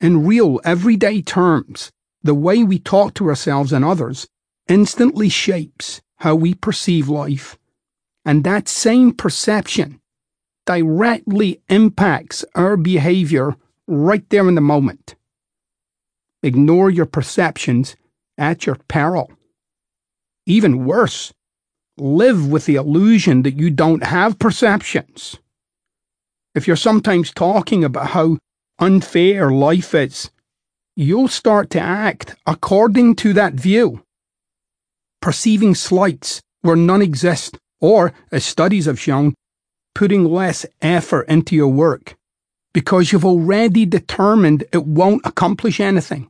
In 0.00 0.26
real, 0.26 0.60
everyday 0.64 1.22
terms, 1.22 1.90
the 2.22 2.34
way 2.34 2.62
we 2.62 2.78
talk 2.78 3.14
to 3.14 3.28
ourselves 3.28 3.72
and 3.72 3.84
others 3.84 4.26
instantly 4.68 5.28
shapes 5.28 6.00
how 6.16 6.34
we 6.34 6.54
perceive 6.54 7.08
life, 7.08 7.58
and 8.24 8.44
that 8.44 8.68
same 8.68 9.12
perception 9.12 10.00
directly 10.66 11.60
impacts 11.68 12.44
our 12.54 12.76
behavior 12.76 13.54
right 13.86 14.28
there 14.30 14.48
in 14.48 14.54
the 14.54 14.60
moment. 14.60 15.14
Ignore 16.42 16.90
your 16.90 17.06
perceptions 17.06 17.96
at 18.38 18.66
your 18.66 18.76
peril. 18.88 19.30
Even 20.46 20.84
worse, 20.84 21.32
live 21.96 22.48
with 22.48 22.66
the 22.66 22.74
illusion 22.74 23.42
that 23.42 23.58
you 23.58 23.70
don't 23.70 24.04
have 24.04 24.38
perceptions. 24.38 25.36
If 26.54 26.66
you're 26.66 26.76
sometimes 26.76 27.32
talking 27.32 27.84
about 27.84 28.08
how 28.08 28.38
unfair 28.78 29.50
life 29.50 29.94
is, 29.94 30.30
you'll 30.96 31.28
start 31.28 31.70
to 31.70 31.80
act 31.80 32.36
according 32.46 33.16
to 33.16 33.32
that 33.32 33.54
view, 33.54 34.04
perceiving 35.24 35.74
slights 35.74 36.42
where 36.60 36.76
none 36.76 37.00
exist, 37.00 37.56
or, 37.80 38.12
as 38.30 38.44
studies 38.44 38.84
have 38.84 39.00
shown, 39.00 39.32
putting 39.94 40.22
less 40.22 40.66
effort 40.82 41.26
into 41.30 41.56
your 41.56 41.68
work 41.68 42.14
because 42.74 43.10
you've 43.10 43.24
already 43.24 43.86
determined 43.86 44.64
it 44.70 44.84
won't 44.84 45.24
accomplish 45.24 45.80
anything. 45.80 46.28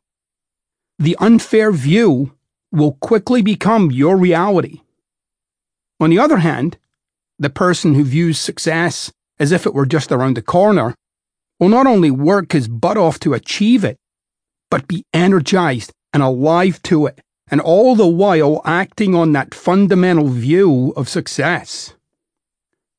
The 1.00 1.16
unfair 1.18 1.72
view 1.72 2.34
will 2.70 2.92
quickly 3.00 3.42
become 3.42 3.90
your 3.90 4.16
reality. 4.16 4.82
On 5.98 6.08
the 6.08 6.20
other 6.20 6.36
hand, 6.36 6.78
the 7.36 7.50
person 7.50 7.94
who 7.94 8.04
views 8.04 8.38
success 8.38 9.10
as 9.40 9.50
if 9.50 9.66
it 9.66 9.74
were 9.74 9.86
just 9.86 10.12
around 10.12 10.36
the 10.36 10.42
corner 10.42 10.94
will 11.58 11.68
not 11.68 11.88
only 11.88 12.12
work 12.12 12.52
his 12.52 12.68
butt 12.68 12.96
off 12.96 13.18
to 13.18 13.34
achieve 13.34 13.82
it, 13.82 13.96
but 14.70 14.86
be 14.86 15.02
energized 15.12 15.90
and 16.12 16.22
alive 16.22 16.80
to 16.84 17.06
it, 17.06 17.20
and 17.48 17.60
all 17.60 17.94
the 17.94 18.06
while 18.06 18.62
acting 18.64 19.14
on 19.14 19.32
that 19.32 19.54
fundamental 19.54 20.28
view 20.28 20.92
of 20.96 21.08
success. 21.08 21.94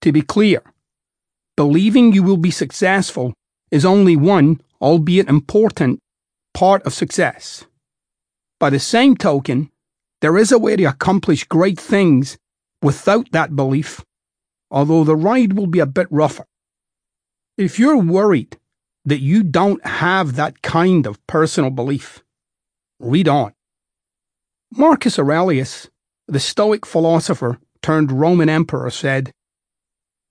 To 0.02 0.12
be 0.12 0.22
clear, 0.22 0.62
believing 1.58 2.14
you 2.14 2.22
will 2.22 2.38
be 2.38 2.52
successful 2.52 3.34
is 3.72 3.86
only 3.86 4.16
one, 4.16 4.62
albeit 4.80 5.28
important, 5.28 6.00
part 6.54 6.84
of 6.84 6.94
success. 6.94 7.66
By 8.60 8.70
the 8.70 8.80
same 8.80 9.18
token, 9.18 9.72
there 10.22 10.38
is 10.38 10.52
a 10.52 10.60
way 10.60 10.76
to 10.76 10.84
accomplish 10.86 11.44
great 11.46 11.80
things 11.80 12.38
without 12.82 13.32
that 13.32 13.56
belief, 13.56 14.06
although 14.70 15.04
the 15.04 15.16
ride 15.16 15.54
will 15.54 15.68
be 15.68 15.80
a 15.80 15.88
bit 15.88 16.08
rougher. 16.12 16.46
If 17.58 17.80
you're 17.80 17.98
worried 17.98 18.58
that 19.06 19.22
you 19.22 19.42
don't 19.42 19.84
have 19.86 20.36
that 20.36 20.62
kind 20.62 21.08
of 21.08 21.26
personal 21.26 21.72
belief, 21.72 22.24
read 23.00 23.28
on. 23.28 23.55
Marcus 24.78 25.18
Aurelius, 25.18 25.90
the 26.28 26.40
Stoic 26.40 26.86
philosopher 26.86 27.60
turned 27.82 28.12
Roman 28.12 28.50
emperor, 28.50 28.90
said, 28.90 29.32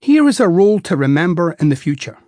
here 0.02 0.28
is 0.28 0.38
a 0.38 0.50
rule 0.50 0.80
to 0.80 0.98
remember 0.98 1.52
in 1.52 1.70
the 1.70 1.76
future. 1.76 2.18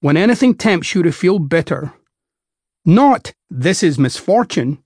When 0.00 0.16
anything 0.16 0.54
tempts 0.54 0.94
you 0.94 1.02
to 1.02 1.12
feel 1.12 1.38
bitter, 1.38 1.92
not 2.86 3.34
this 3.50 3.82
is 3.82 3.98
misfortune, 3.98 4.82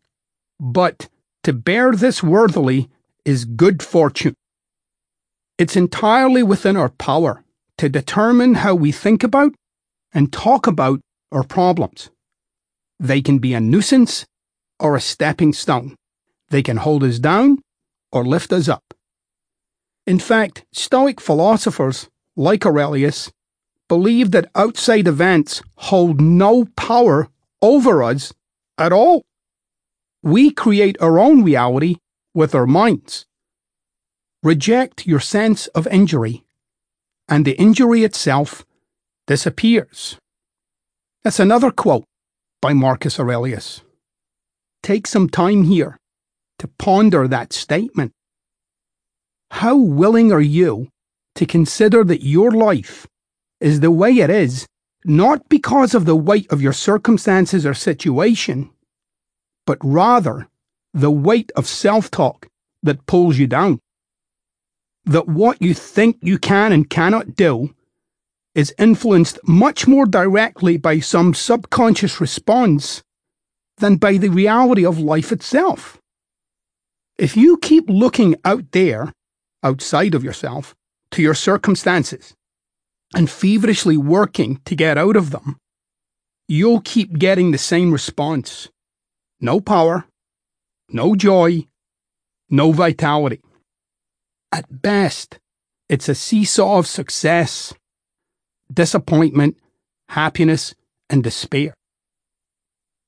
but 0.59 1.09
to 1.45 1.53
bear 1.53 1.93
this 1.93 2.25
worthily 2.25 2.91
is 3.25 3.45
good 3.45 3.81
fortune. 3.81 4.35
It's 5.59 5.77
entirely 5.77 6.43
within 6.43 6.77
our 6.77 6.89
power 6.89 7.45
to 7.79 7.89
determine 7.89 8.57
how 8.57 8.75
we 8.75 8.91
think 8.91 9.23
about 9.23 9.55
and 10.13 10.33
talk 10.33 10.67
about 10.67 10.99
our 11.31 11.45
problems. 11.45 12.11
They 12.99 13.23
can 13.23 13.39
be 13.39 13.55
a 13.55 13.61
nuisance 13.61 14.27
or 14.81 14.97
a 14.97 15.01
stepping 15.01 15.53
stone. 15.53 15.95
They 16.51 16.63
can 16.63 16.79
hold 16.79 17.03
us 17.03 17.19
down 17.19 17.59
or 18.13 18.25
lift 18.25 18.53
us 18.53 18.69
up. 18.69 18.95
In 20.07 20.19
fact, 20.19 20.65
Stoic 20.73 21.21
philosophers, 21.21 22.09
like 22.37 22.65
Aurelius, 22.65 23.33
believe 23.89 24.31
that 24.31 24.51
outside 24.55 25.09
events 25.09 25.63
hold 25.77 26.21
no 26.21 26.67
power 26.77 27.29
over 27.61 28.03
us 28.03 28.33
at 28.79 28.93
all. 28.93 29.25
We 30.23 30.51
create 30.51 30.97
our 31.01 31.19
own 31.19 31.43
reality 31.43 31.97
with 32.35 32.55
our 32.55 32.67
minds. 32.67 33.27
Reject 34.43 35.07
your 35.07 35.21
sense 35.21 35.67
of 35.69 35.87
injury, 35.89 36.45
and 37.29 37.45
the 37.45 37.59
injury 37.59 38.05
itself 38.05 38.65
disappears. 39.27 40.19
That's 41.25 41.41
another 41.41 41.73
quote 41.73 42.05
by 42.61 42.73
Marcus 42.73 43.19
Aurelius. 43.19 43.83
Take 44.83 45.09
some 45.09 45.29
time 45.29 45.65
here 45.65 45.99
to 46.59 46.69
ponder 46.69 47.29
that 47.29 47.53
statement. 47.53 48.13
How 49.51 49.77
willing 49.77 50.33
are 50.33 50.41
you 50.41 50.89
to 51.35 51.47
consider 51.47 52.03
that 52.05 52.25
your 52.25 52.51
life 52.51 53.07
is 53.61 53.81
the 53.81 53.91
way 53.91 54.13
it 54.19 54.31
is, 54.31 54.67
not 55.05 55.49
because 55.49 55.95
of 55.95 56.05
the 56.05 56.17
weight 56.17 56.51
of 56.51 56.63
your 56.63 56.73
circumstances 56.73 57.65
or 57.65 57.75
situation, 57.75 58.71
but 59.67 59.79
rather 59.83 60.49
the 60.93 61.11
weight 61.11 61.53
of 61.57 61.67
self 61.67 62.11
talk 62.11 62.49
that 62.83 63.07
pulls 63.07 63.39
you 63.39 63.47
down? 63.47 63.81
That 65.05 65.29
what 65.29 65.63
you 65.63 65.75
think 65.75 66.19
you 66.21 66.39
can 66.39 66.73
and 66.73 66.91
cannot 66.91 67.37
do 67.37 67.75
is 68.55 68.75
influenced 68.79 69.39
much 69.47 69.87
more 69.87 70.07
directly 70.07 70.79
by 70.79 70.99
some 70.99 71.35
subconscious 71.35 72.21
response 72.21 73.03
than 73.77 73.97
by 73.97 74.17
the 74.17 74.31
reality 74.31 74.85
of 74.85 74.99
life 74.99 75.31
itself. 75.31 76.01
If 77.19 77.37
you 77.37 77.57
keep 77.57 77.89
looking 77.89 78.37
out 78.45 78.73
there 78.73 79.13
outside 79.63 80.15
of 80.15 80.23
yourself 80.23 80.75
to 81.13 81.23
your 81.23 81.35
circumstances 81.35 82.35
and 83.15 83.31
feverishly 83.31 83.97
working 83.97 84.61
to 84.67 84.75
get 84.75 84.99
out 84.99 85.17
of 85.17 85.31
them, 85.31 85.57
you'll 86.47 86.83
keep 86.83 87.19
getting 87.19 87.51
the 87.53 87.59
same 87.59 87.93
response 87.93 88.69
no 89.41 89.61
power, 89.61 90.07
no 90.89 91.15
joy, 91.15 91.67
no 92.49 92.73
vitality. 92.73 93.41
At 94.51 94.83
best, 94.83 95.39
It's 95.89 96.09
a 96.09 96.17
seesaw 96.17 96.79
of 96.79 96.89
success, 96.89 97.73
disappointment, 98.73 99.57
happiness, 100.09 100.75
and 101.09 101.23
despair. 101.23 101.75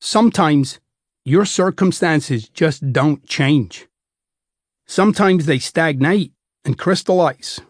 Sometimes 0.00 0.78
your 1.24 1.44
circumstances 1.44 2.48
just 2.48 2.92
don't 2.92 3.26
change. 3.26 3.87
Sometimes 4.88 5.44
they 5.44 5.58
stagnate 5.58 6.32
and 6.64 6.78
crystallize. 6.78 7.60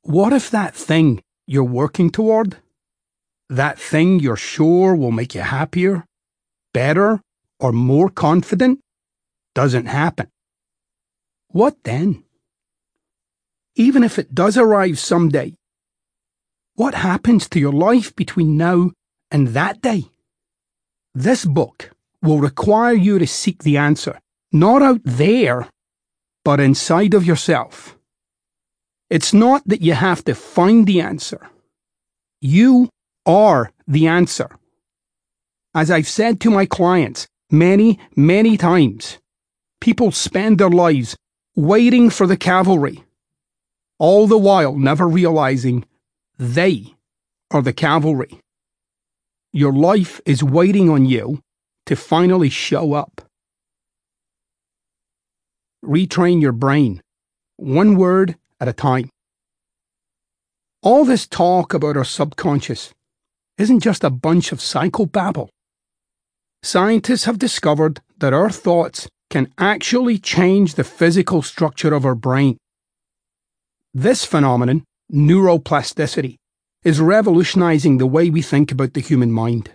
What 0.00 0.32
if 0.32 0.50
that 0.50 0.74
thing 0.74 1.22
you're 1.46 1.62
working 1.62 2.08
toward, 2.10 2.56
that 3.50 3.78
thing 3.78 4.18
you're 4.18 4.34
sure 4.34 4.96
will 4.96 5.12
make 5.12 5.34
you 5.34 5.42
happier, 5.42 6.06
better, 6.72 7.20
or 7.60 7.70
more 7.70 8.08
confident, 8.08 8.80
doesn't 9.54 9.86
happen? 9.86 10.28
What 11.48 11.76
then? 11.84 12.24
Even 13.74 14.02
if 14.02 14.18
it 14.18 14.34
does 14.34 14.56
arrive 14.56 14.98
someday, 14.98 15.54
what 16.76 16.94
happens 16.94 17.46
to 17.50 17.60
your 17.60 17.72
life 17.72 18.16
between 18.16 18.56
now 18.56 18.90
and 19.30 19.48
that 19.48 19.82
day? 19.82 20.04
This 21.14 21.44
book 21.44 21.90
will 22.22 22.38
require 22.38 22.94
you 22.94 23.18
to 23.18 23.26
seek 23.26 23.62
the 23.62 23.76
answer, 23.76 24.18
not 24.50 24.82
out 24.82 25.00
there, 25.04 25.68
but 26.46 26.60
inside 26.60 27.12
of 27.12 27.26
yourself. 27.26 27.98
It's 29.10 29.34
not 29.34 29.66
that 29.66 29.82
you 29.82 29.94
have 29.94 30.24
to 30.26 30.34
find 30.36 30.86
the 30.86 31.00
answer. 31.00 31.50
You 32.40 32.88
are 33.26 33.72
the 33.88 34.06
answer. 34.06 34.50
As 35.74 35.90
I've 35.90 36.06
said 36.06 36.40
to 36.42 36.50
my 36.52 36.64
clients 36.64 37.26
many, 37.50 37.98
many 38.14 38.56
times, 38.56 39.18
people 39.80 40.12
spend 40.12 40.58
their 40.58 40.70
lives 40.70 41.16
waiting 41.56 42.10
for 42.10 42.28
the 42.28 42.36
cavalry, 42.36 43.02
all 43.98 44.28
the 44.28 44.38
while 44.38 44.76
never 44.76 45.08
realizing 45.08 45.84
they 46.38 46.94
are 47.50 47.62
the 47.62 47.72
cavalry. 47.72 48.38
Your 49.52 49.72
life 49.72 50.20
is 50.24 50.44
waiting 50.44 50.88
on 50.90 51.06
you 51.06 51.42
to 51.86 51.96
finally 51.96 52.50
show 52.50 52.92
up. 52.92 53.25
Retrain 55.84 56.40
your 56.40 56.52
brain, 56.52 57.00
one 57.56 57.96
word 57.96 58.36
at 58.60 58.68
a 58.68 58.72
time. 58.72 59.10
All 60.82 61.04
this 61.04 61.26
talk 61.26 61.74
about 61.74 61.96
our 61.96 62.04
subconscious 62.04 62.92
isn't 63.58 63.80
just 63.80 64.04
a 64.04 64.10
bunch 64.10 64.52
of 64.52 64.58
psychobabble. 64.58 65.48
Scientists 66.62 67.24
have 67.24 67.38
discovered 67.38 68.00
that 68.18 68.32
our 68.32 68.50
thoughts 68.50 69.08
can 69.30 69.52
actually 69.58 70.18
change 70.18 70.74
the 70.74 70.84
physical 70.84 71.42
structure 71.42 71.92
of 71.94 72.04
our 72.04 72.14
brain. 72.14 72.56
This 73.92 74.24
phenomenon, 74.24 74.84
neuroplasticity, 75.12 76.36
is 76.84 77.00
revolutionizing 77.00 77.98
the 77.98 78.06
way 78.06 78.30
we 78.30 78.42
think 78.42 78.70
about 78.70 78.94
the 78.94 79.00
human 79.00 79.32
mind. 79.32 79.70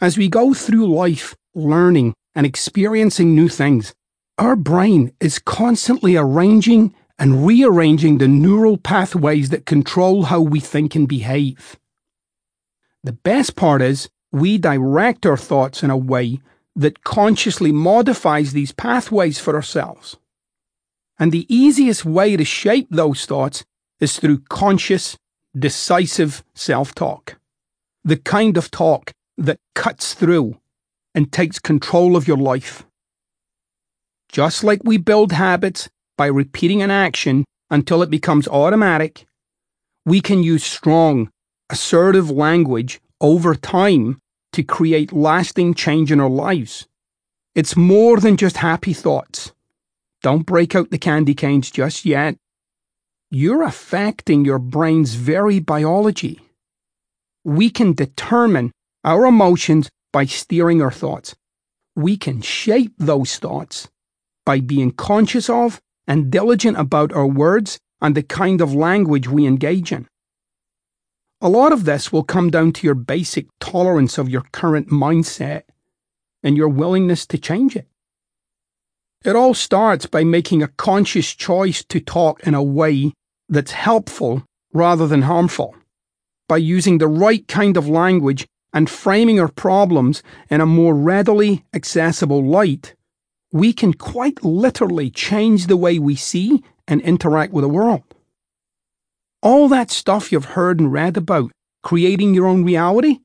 As 0.00 0.18
we 0.18 0.28
go 0.28 0.54
through 0.54 0.92
life 0.94 1.34
learning 1.54 2.14
and 2.34 2.46
experiencing 2.46 3.34
new 3.34 3.48
things, 3.48 3.92
our 4.38 4.56
brain 4.56 5.12
is 5.20 5.38
constantly 5.38 6.16
arranging 6.16 6.94
and 7.18 7.46
rearranging 7.46 8.18
the 8.18 8.28
neural 8.28 8.76
pathways 8.78 9.50
that 9.50 9.66
control 9.66 10.24
how 10.24 10.40
we 10.40 10.58
think 10.58 10.94
and 10.94 11.06
behave. 11.06 11.78
The 13.04 13.12
best 13.12 13.56
part 13.56 13.82
is 13.82 14.08
we 14.30 14.58
direct 14.58 15.26
our 15.26 15.36
thoughts 15.36 15.82
in 15.82 15.90
a 15.90 15.96
way 15.96 16.40
that 16.74 17.04
consciously 17.04 17.70
modifies 17.70 18.52
these 18.52 18.72
pathways 18.72 19.38
for 19.38 19.54
ourselves. 19.54 20.16
And 21.18 21.30
the 21.30 21.46
easiest 21.54 22.04
way 22.04 22.36
to 22.36 22.44
shape 22.44 22.88
those 22.90 23.26
thoughts 23.26 23.64
is 24.00 24.18
through 24.18 24.40
conscious, 24.48 25.16
decisive 25.56 26.42
self 26.54 26.94
talk. 26.94 27.38
The 28.04 28.16
kind 28.16 28.56
of 28.56 28.70
talk 28.70 29.12
that 29.36 29.60
cuts 29.74 30.14
through 30.14 30.58
and 31.14 31.30
takes 31.30 31.58
control 31.58 32.16
of 32.16 32.26
your 32.26 32.38
life. 32.38 32.86
Just 34.32 34.64
like 34.64 34.80
we 34.82 34.96
build 34.96 35.32
habits 35.32 35.90
by 36.16 36.24
repeating 36.24 36.80
an 36.80 36.90
action 36.90 37.44
until 37.70 38.02
it 38.02 38.08
becomes 38.08 38.48
automatic, 38.48 39.26
we 40.06 40.22
can 40.22 40.42
use 40.42 40.64
strong, 40.64 41.30
assertive 41.68 42.30
language 42.30 42.98
over 43.20 43.54
time 43.54 44.18
to 44.54 44.62
create 44.62 45.12
lasting 45.12 45.74
change 45.74 46.10
in 46.10 46.18
our 46.18 46.30
lives. 46.30 46.88
It's 47.54 47.76
more 47.76 48.20
than 48.20 48.38
just 48.38 48.56
happy 48.56 48.94
thoughts. 48.94 49.52
Don't 50.22 50.46
break 50.46 50.74
out 50.74 50.90
the 50.90 50.98
candy 50.98 51.34
canes 51.34 51.70
just 51.70 52.06
yet. 52.06 52.36
You're 53.30 53.62
affecting 53.62 54.46
your 54.46 54.58
brain's 54.58 55.14
very 55.14 55.58
biology. 55.58 56.40
We 57.44 57.68
can 57.68 57.92
determine 57.92 58.72
our 59.04 59.26
emotions 59.26 59.90
by 60.10 60.24
steering 60.24 60.80
our 60.80 60.90
thoughts. 60.90 61.34
We 61.94 62.16
can 62.16 62.40
shape 62.40 62.94
those 62.98 63.36
thoughts 63.36 63.88
by 64.44 64.60
being 64.60 64.90
conscious 64.90 65.48
of 65.48 65.80
and 66.06 66.30
diligent 66.30 66.78
about 66.78 67.12
our 67.12 67.26
words 67.26 67.78
and 68.00 68.14
the 68.14 68.22
kind 68.22 68.60
of 68.60 68.74
language 68.74 69.28
we 69.28 69.46
engage 69.46 69.92
in. 69.92 70.08
A 71.40 71.48
lot 71.48 71.72
of 71.72 71.84
this 71.84 72.12
will 72.12 72.22
come 72.22 72.50
down 72.50 72.72
to 72.72 72.86
your 72.86 72.94
basic 72.94 73.46
tolerance 73.60 74.18
of 74.18 74.28
your 74.28 74.42
current 74.52 74.88
mindset 74.88 75.62
and 76.42 76.56
your 76.56 76.68
willingness 76.68 77.26
to 77.26 77.38
change 77.38 77.76
it. 77.76 77.88
It 79.24 79.36
all 79.36 79.54
starts 79.54 80.06
by 80.06 80.24
making 80.24 80.62
a 80.62 80.68
conscious 80.68 81.32
choice 81.34 81.84
to 81.84 82.00
talk 82.00 82.44
in 82.46 82.54
a 82.54 82.62
way 82.62 83.12
that's 83.48 83.72
helpful 83.72 84.44
rather 84.72 85.06
than 85.06 85.22
harmful, 85.22 85.76
by 86.48 86.56
using 86.56 86.98
the 86.98 87.08
right 87.08 87.46
kind 87.46 87.76
of 87.76 87.88
language 87.88 88.46
and 88.72 88.88
framing 88.88 89.38
our 89.38 89.48
problems 89.48 90.22
in 90.50 90.60
a 90.60 90.66
more 90.66 90.94
readily 90.94 91.64
accessible 91.74 92.44
light, 92.44 92.94
we 93.52 93.72
can 93.72 93.92
quite 93.92 94.42
literally 94.42 95.10
change 95.10 95.66
the 95.66 95.76
way 95.76 95.98
we 95.98 96.16
see 96.16 96.64
and 96.88 97.00
interact 97.02 97.52
with 97.52 97.62
the 97.62 97.68
world. 97.68 98.02
All 99.42 99.68
that 99.68 99.90
stuff 99.90 100.32
you've 100.32 100.56
heard 100.56 100.80
and 100.80 100.92
read 100.92 101.16
about 101.16 101.52
creating 101.82 102.34
your 102.34 102.46
own 102.46 102.64
reality, 102.64 103.18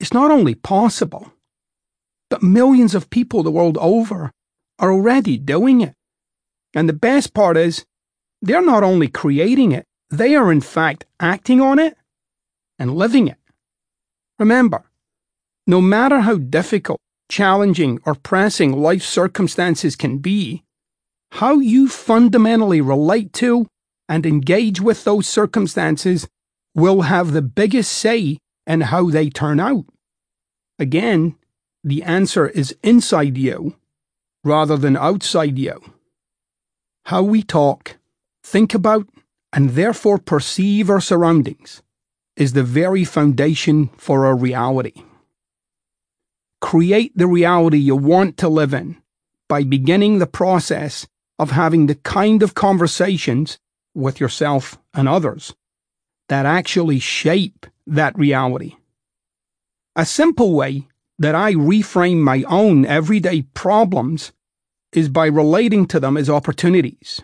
it's 0.00 0.14
not 0.14 0.30
only 0.30 0.54
possible, 0.54 1.32
but 2.30 2.42
millions 2.42 2.94
of 2.94 3.10
people 3.10 3.42
the 3.42 3.50
world 3.50 3.76
over 3.78 4.30
are 4.78 4.92
already 4.92 5.36
doing 5.36 5.80
it. 5.80 5.94
And 6.74 6.88
the 6.88 6.94
best 6.94 7.34
part 7.34 7.56
is, 7.56 7.84
they're 8.42 8.64
not 8.64 8.82
only 8.82 9.08
creating 9.08 9.72
it, 9.72 9.84
they 10.10 10.34
are 10.34 10.52
in 10.52 10.60
fact 10.60 11.04
acting 11.20 11.60
on 11.60 11.78
it 11.78 11.96
and 12.78 12.94
living 12.94 13.28
it. 13.28 13.38
Remember, 14.38 14.84
no 15.66 15.80
matter 15.80 16.20
how 16.20 16.36
difficult, 16.36 17.00
challenging, 17.28 17.98
or 18.04 18.14
pressing 18.14 18.72
life 18.72 19.02
circumstances 19.02 19.96
can 19.96 20.18
be, 20.18 20.62
how 21.32 21.58
you 21.58 21.88
fundamentally 21.88 22.80
relate 22.80 23.32
to 23.34 23.66
and 24.08 24.24
engage 24.24 24.80
with 24.80 25.04
those 25.04 25.26
circumstances 25.26 26.28
will 26.74 27.02
have 27.02 27.32
the 27.32 27.42
biggest 27.42 27.92
say 27.92 28.38
in 28.66 28.82
how 28.82 29.10
they 29.10 29.28
turn 29.28 29.58
out. 29.58 29.84
Again, 30.78 31.36
the 31.82 32.02
answer 32.02 32.48
is 32.48 32.76
inside 32.82 33.36
you 33.36 33.76
rather 34.44 34.76
than 34.76 34.96
outside 34.96 35.58
you. 35.58 35.80
How 37.06 37.22
we 37.22 37.42
talk, 37.42 37.96
think 38.42 38.74
about, 38.74 39.06
and 39.52 39.70
therefore 39.70 40.18
perceive 40.18 40.90
our 40.90 41.00
surroundings 41.00 41.82
is 42.36 42.52
the 42.52 42.62
very 42.62 43.04
foundation 43.04 43.88
for 43.96 44.26
our 44.26 44.36
reality. 44.36 45.02
Create 46.66 47.16
the 47.16 47.28
reality 47.28 47.78
you 47.78 47.94
want 47.94 48.36
to 48.38 48.48
live 48.48 48.74
in 48.74 49.00
by 49.48 49.62
beginning 49.62 50.18
the 50.18 50.26
process 50.26 51.06
of 51.38 51.52
having 51.52 51.86
the 51.86 51.94
kind 51.94 52.42
of 52.42 52.56
conversations 52.56 53.60
with 53.94 54.18
yourself 54.18 54.76
and 54.92 55.08
others 55.08 55.54
that 56.28 56.44
actually 56.44 56.98
shape 56.98 57.66
that 57.86 58.18
reality. 58.18 58.74
A 59.94 60.04
simple 60.04 60.54
way 60.54 60.88
that 61.20 61.36
I 61.36 61.52
reframe 61.52 62.18
my 62.18 62.42
own 62.48 62.84
everyday 62.84 63.42
problems 63.42 64.32
is 64.92 65.08
by 65.08 65.26
relating 65.26 65.86
to 65.86 66.00
them 66.00 66.16
as 66.16 66.28
opportunities. 66.28 67.22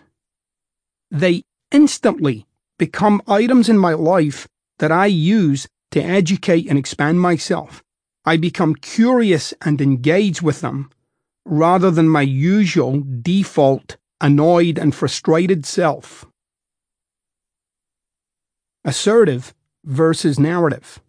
They 1.11 1.43
instantly 1.69 2.47
become 2.79 3.21
items 3.27 3.67
in 3.67 3.77
my 3.77 3.91
life 3.91 4.47
that 4.79 4.93
I 4.93 5.07
use 5.07 5.67
to 5.91 6.01
educate 6.01 6.69
and 6.69 6.79
expand 6.79 7.19
myself. 7.19 7.83
I 8.25 8.37
become 8.37 8.75
curious 8.75 9.53
and 9.61 9.81
engage 9.81 10.41
with 10.41 10.61
them 10.61 10.89
rather 11.45 11.91
than 11.91 12.07
my 12.07 12.21
usual 12.21 13.03
default 13.21 13.97
annoyed 14.21 14.77
and 14.77 14.95
frustrated 14.95 15.65
self. 15.65 16.25
Assertive 18.85 19.53
versus 19.83 20.39
narrative. 20.39 21.01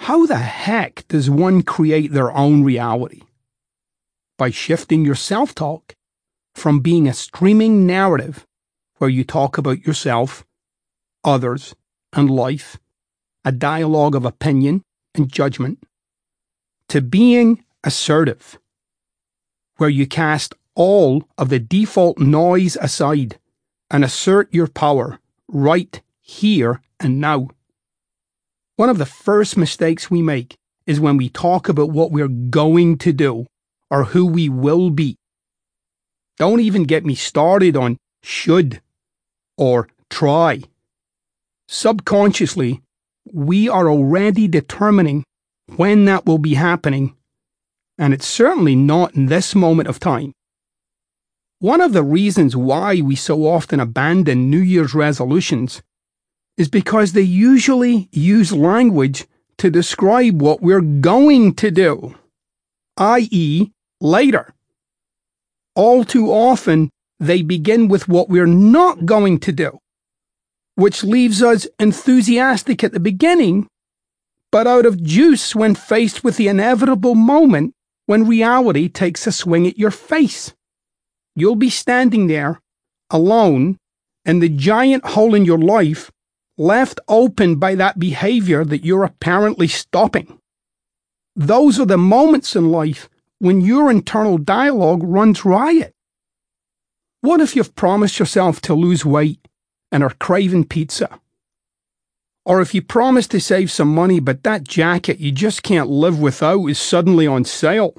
How 0.00 0.26
the 0.26 0.36
heck 0.36 1.08
does 1.08 1.30
one 1.30 1.62
create 1.62 2.12
their 2.12 2.30
own 2.32 2.62
reality? 2.62 3.22
By 4.36 4.50
shifting 4.50 5.04
your 5.04 5.14
self 5.14 5.54
talk 5.54 5.94
from 6.54 6.80
being 6.80 7.08
a 7.08 7.14
streaming 7.14 7.86
narrative 7.86 8.46
where 8.98 9.10
you 9.10 9.24
talk 9.24 9.56
about 9.56 9.86
yourself, 9.86 10.44
others, 11.24 11.74
and 12.12 12.28
life, 12.30 12.78
a 13.44 13.52
dialogue 13.52 14.14
of 14.14 14.26
opinion 14.26 14.82
and 15.14 15.30
judgment, 15.30 15.82
to 16.88 17.00
being 17.00 17.64
assertive, 17.82 18.58
where 19.76 19.88
you 19.88 20.06
cast 20.06 20.54
all 20.74 21.24
of 21.38 21.48
the 21.48 21.58
default 21.58 22.18
noise 22.18 22.76
aside 22.80 23.38
and 23.90 24.04
assert 24.04 24.52
your 24.52 24.66
power 24.66 25.18
right 25.48 26.00
here 26.20 26.80
and 26.98 27.20
now. 27.20 27.48
One 28.76 28.88
of 28.88 28.98
the 28.98 29.06
first 29.06 29.56
mistakes 29.56 30.10
we 30.10 30.22
make 30.22 30.56
is 30.86 31.00
when 31.00 31.16
we 31.16 31.28
talk 31.28 31.68
about 31.68 31.90
what 31.90 32.10
we're 32.10 32.28
going 32.28 32.98
to 32.98 33.12
do 33.12 33.46
or 33.90 34.04
who 34.04 34.26
we 34.26 34.48
will 34.48 34.90
be. 34.90 35.16
Don't 36.36 36.60
even 36.60 36.84
get 36.84 37.04
me 37.04 37.14
started 37.14 37.76
on 37.76 37.96
should 38.22 38.80
or 39.56 39.88
try. 40.10 40.62
Subconsciously, 41.68 42.82
we 43.32 43.68
are 43.68 43.88
already 43.88 44.48
determining 44.48 45.24
when 45.76 46.04
that 46.04 46.26
will 46.26 46.38
be 46.38 46.54
happening, 46.54 47.16
and 47.98 48.12
it's 48.12 48.26
certainly 48.26 48.76
not 48.76 49.14
in 49.14 49.26
this 49.26 49.54
moment 49.54 49.88
of 49.88 49.98
time. 49.98 50.32
One 51.60 51.80
of 51.80 51.92
the 51.92 52.02
reasons 52.02 52.54
why 52.54 53.00
we 53.00 53.16
so 53.16 53.46
often 53.46 53.80
abandon 53.80 54.50
New 54.50 54.60
Year's 54.60 54.94
resolutions 54.94 55.82
is 56.56 56.68
because 56.68 57.12
they 57.12 57.22
usually 57.22 58.08
use 58.12 58.52
language 58.52 59.26
to 59.58 59.70
describe 59.70 60.42
what 60.42 60.60
we're 60.60 60.80
going 60.80 61.54
to 61.54 61.70
do, 61.70 62.14
i.e., 62.98 63.70
later. 64.00 64.54
All 65.74 66.04
too 66.04 66.30
often, 66.30 66.90
they 67.18 67.42
begin 67.42 67.88
with 67.88 68.08
what 68.08 68.28
we're 68.28 68.46
not 68.46 69.06
going 69.06 69.38
to 69.40 69.52
do, 69.52 69.78
which 70.76 71.04
leaves 71.04 71.42
us 71.42 71.66
enthusiastic 71.78 72.82
at 72.82 72.92
the 72.92 73.00
beginning, 73.00 73.68
but 74.50 74.66
out 74.66 74.86
of 74.86 75.02
juice 75.02 75.54
when 75.54 75.74
faced 75.74 76.24
with 76.24 76.36
the 76.36 76.48
inevitable 76.48 77.14
moment 77.14 77.72
when 78.06 78.26
reality 78.26 78.88
takes 78.88 79.26
a 79.26 79.32
swing 79.32 79.66
at 79.66 79.78
your 79.78 79.90
face. 79.90 80.54
You'll 81.34 81.56
be 81.56 81.70
standing 81.70 82.26
there, 82.26 82.60
alone, 83.10 83.78
in 84.24 84.40
the 84.40 84.48
giant 84.48 85.04
hole 85.04 85.34
in 85.34 85.44
your 85.44 85.58
life 85.58 86.10
left 86.56 87.00
open 87.08 87.56
by 87.56 87.74
that 87.74 87.98
behavior 87.98 88.64
that 88.64 88.84
you're 88.84 89.04
apparently 89.04 89.66
stopping. 89.66 90.38
Those 91.34 91.80
are 91.80 91.86
the 91.86 91.98
moments 91.98 92.54
in 92.54 92.70
life 92.70 93.08
when 93.40 93.60
your 93.60 93.90
internal 93.90 94.38
dialogue 94.38 95.02
runs 95.02 95.44
riot. 95.44 95.92
What 97.20 97.40
if 97.40 97.56
you've 97.56 97.74
promised 97.74 98.18
yourself 98.18 98.60
to 98.62 98.74
lose 98.74 99.04
weight 99.04 99.40
and 99.94 100.02
are 100.02 100.10
craving 100.18 100.64
pizza? 100.64 101.20
Or 102.44 102.60
if 102.60 102.74
you 102.74 102.82
promise 102.82 103.28
to 103.28 103.40
save 103.40 103.70
some 103.70 103.94
money, 103.94 104.18
but 104.18 104.42
that 104.42 104.64
jacket 104.64 105.20
you 105.20 105.30
just 105.30 105.62
can't 105.62 105.88
live 105.88 106.18
without 106.18 106.66
is 106.66 106.80
suddenly 106.80 107.28
on 107.28 107.44
sale? 107.44 107.94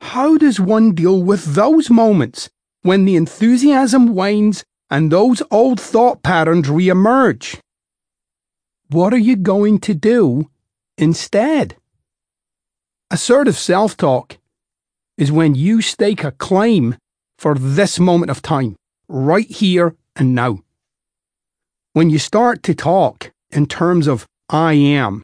How 0.00 0.36
does 0.36 0.58
one 0.58 0.92
deal 0.92 1.22
with 1.22 1.54
those 1.54 1.88
moments 1.88 2.50
when 2.82 3.04
the 3.04 3.14
enthusiasm 3.14 4.12
wanes 4.12 4.64
and 4.90 5.12
those 5.12 5.40
old 5.52 5.80
thought 5.80 6.24
patterns 6.24 6.66
reemerge? 6.66 7.60
What 8.90 9.14
are 9.14 9.18
you 9.18 9.36
going 9.36 9.78
to 9.80 9.94
do 9.94 10.50
instead? 10.98 11.76
Assertive 13.12 13.56
self 13.56 13.96
talk 13.96 14.38
is 15.16 15.30
when 15.30 15.54
you 15.54 15.80
stake 15.80 16.24
a 16.24 16.32
claim 16.32 16.96
for 17.38 17.54
this 17.54 18.00
moment 18.00 18.32
of 18.32 18.42
time, 18.42 18.74
right 19.08 19.48
here 19.48 19.94
and 20.16 20.34
now. 20.34 20.58
When 21.92 22.10
you 22.10 22.18
start 22.18 22.62
to 22.64 22.74
talk 22.74 23.32
in 23.50 23.66
terms 23.66 24.06
of 24.06 24.26
I 24.48 24.72
am, 24.72 25.22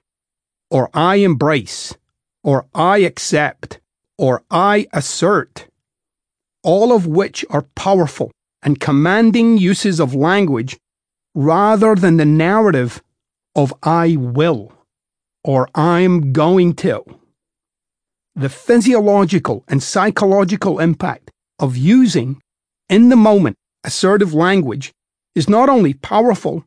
or 0.70 0.90
I 0.94 1.16
embrace, 1.16 1.96
or 2.44 2.66
I 2.74 2.98
accept, 2.98 3.80
or 4.16 4.42
I 4.50 4.86
assert, 4.92 5.66
all 6.62 6.92
of 6.92 7.06
which 7.06 7.44
are 7.50 7.66
powerful 7.74 8.30
and 8.62 8.78
commanding 8.78 9.58
uses 9.58 9.98
of 9.98 10.14
language 10.14 10.78
rather 11.34 11.94
than 11.94 12.16
the 12.18 12.24
narrative 12.24 13.02
of 13.56 13.74
I 13.82 14.16
will 14.16 14.72
or 15.44 15.68
I'm 15.74 16.32
going 16.32 16.74
to. 16.76 17.04
The 18.34 18.48
physiological 18.48 19.64
and 19.68 19.82
psychological 19.82 20.78
impact 20.78 21.30
of 21.58 21.76
using, 21.76 22.40
in 22.88 23.08
the 23.08 23.16
moment, 23.16 23.56
assertive 23.84 24.34
language 24.34 24.92
is 25.34 25.48
not 25.48 25.68
only 25.68 25.94
powerful, 25.94 26.64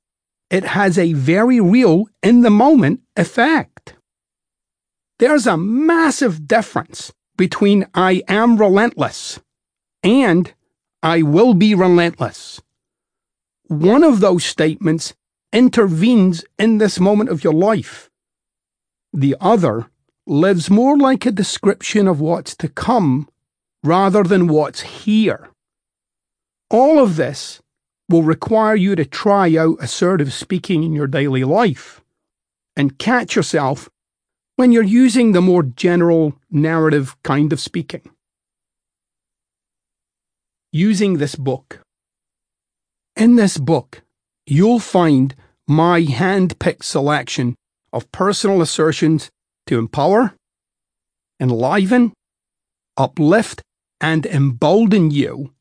it 0.50 0.64
has 0.64 0.98
a 0.98 1.14
very 1.14 1.60
real, 1.60 2.06
in 2.22 2.42
the 2.42 2.50
moment 2.50 3.02
effect. 3.16 3.96
There's 5.20 5.48
a 5.48 5.58
massive 5.58 6.48
difference 6.48 7.14
between 7.38 7.88
I 7.94 8.24
am 8.28 8.58
relentless 8.58 9.40
and 10.04 10.54
I 11.02 11.22
will 11.22 11.54
be 11.54 11.74
relentless. 11.74 12.62
One 13.68 14.04
of 14.04 14.20
those 14.20 14.44
statements 14.44 15.14
intervenes 15.52 16.44
in 16.60 16.78
this 16.78 17.00
moment 17.00 17.30
of 17.30 17.44
your 17.44 17.54
life. 17.54 18.10
The 19.14 19.36
other 19.40 19.88
lives 20.28 20.70
more 20.70 20.98
like 20.98 21.26
a 21.26 21.32
description 21.32 22.08
of 22.08 22.20
what's 22.20 22.56
to 22.58 22.68
come 22.68 23.30
rather 23.84 24.24
than 24.24 24.48
what's 24.48 24.82
here. 24.82 25.50
All 26.70 27.00
of 27.00 27.16
this 27.16 27.62
will 28.10 28.24
require 28.24 28.76
you 28.76 28.96
to 28.96 29.06
try 29.06 29.56
out 29.56 29.78
assertive 29.80 30.34
speaking 30.34 30.84
in 30.84 30.94
your 30.94 31.08
daily 31.08 31.44
life 31.44 32.02
and 32.76 32.98
catch 32.98 33.36
yourself 33.36 33.90
when 34.56 34.72
you're 34.72 34.84
using 34.84 35.32
the 35.32 35.42
more 35.42 35.64
general 35.64 36.34
narrative 36.50 37.16
kind 37.24 37.52
of 37.52 37.60
speaking. 37.60 38.02
Using 40.72 41.18
this 41.18 41.36
book. 41.36 41.82
In 43.16 43.36
this 43.36 43.58
book, 43.58 44.02
you'll 44.46 44.80
find 44.80 45.36
my 45.68 46.02
hand 46.02 46.60
picked 46.60 46.86
selection 46.86 47.56
of 47.94 48.12
personal 48.12 48.62
assertions 48.62 49.30
to 49.68 49.80
empower, 49.80 50.34
enliven, 51.40 52.14
uplift, 52.98 53.62
and 54.02 54.26
embolden 54.26 55.12
you 55.12 55.55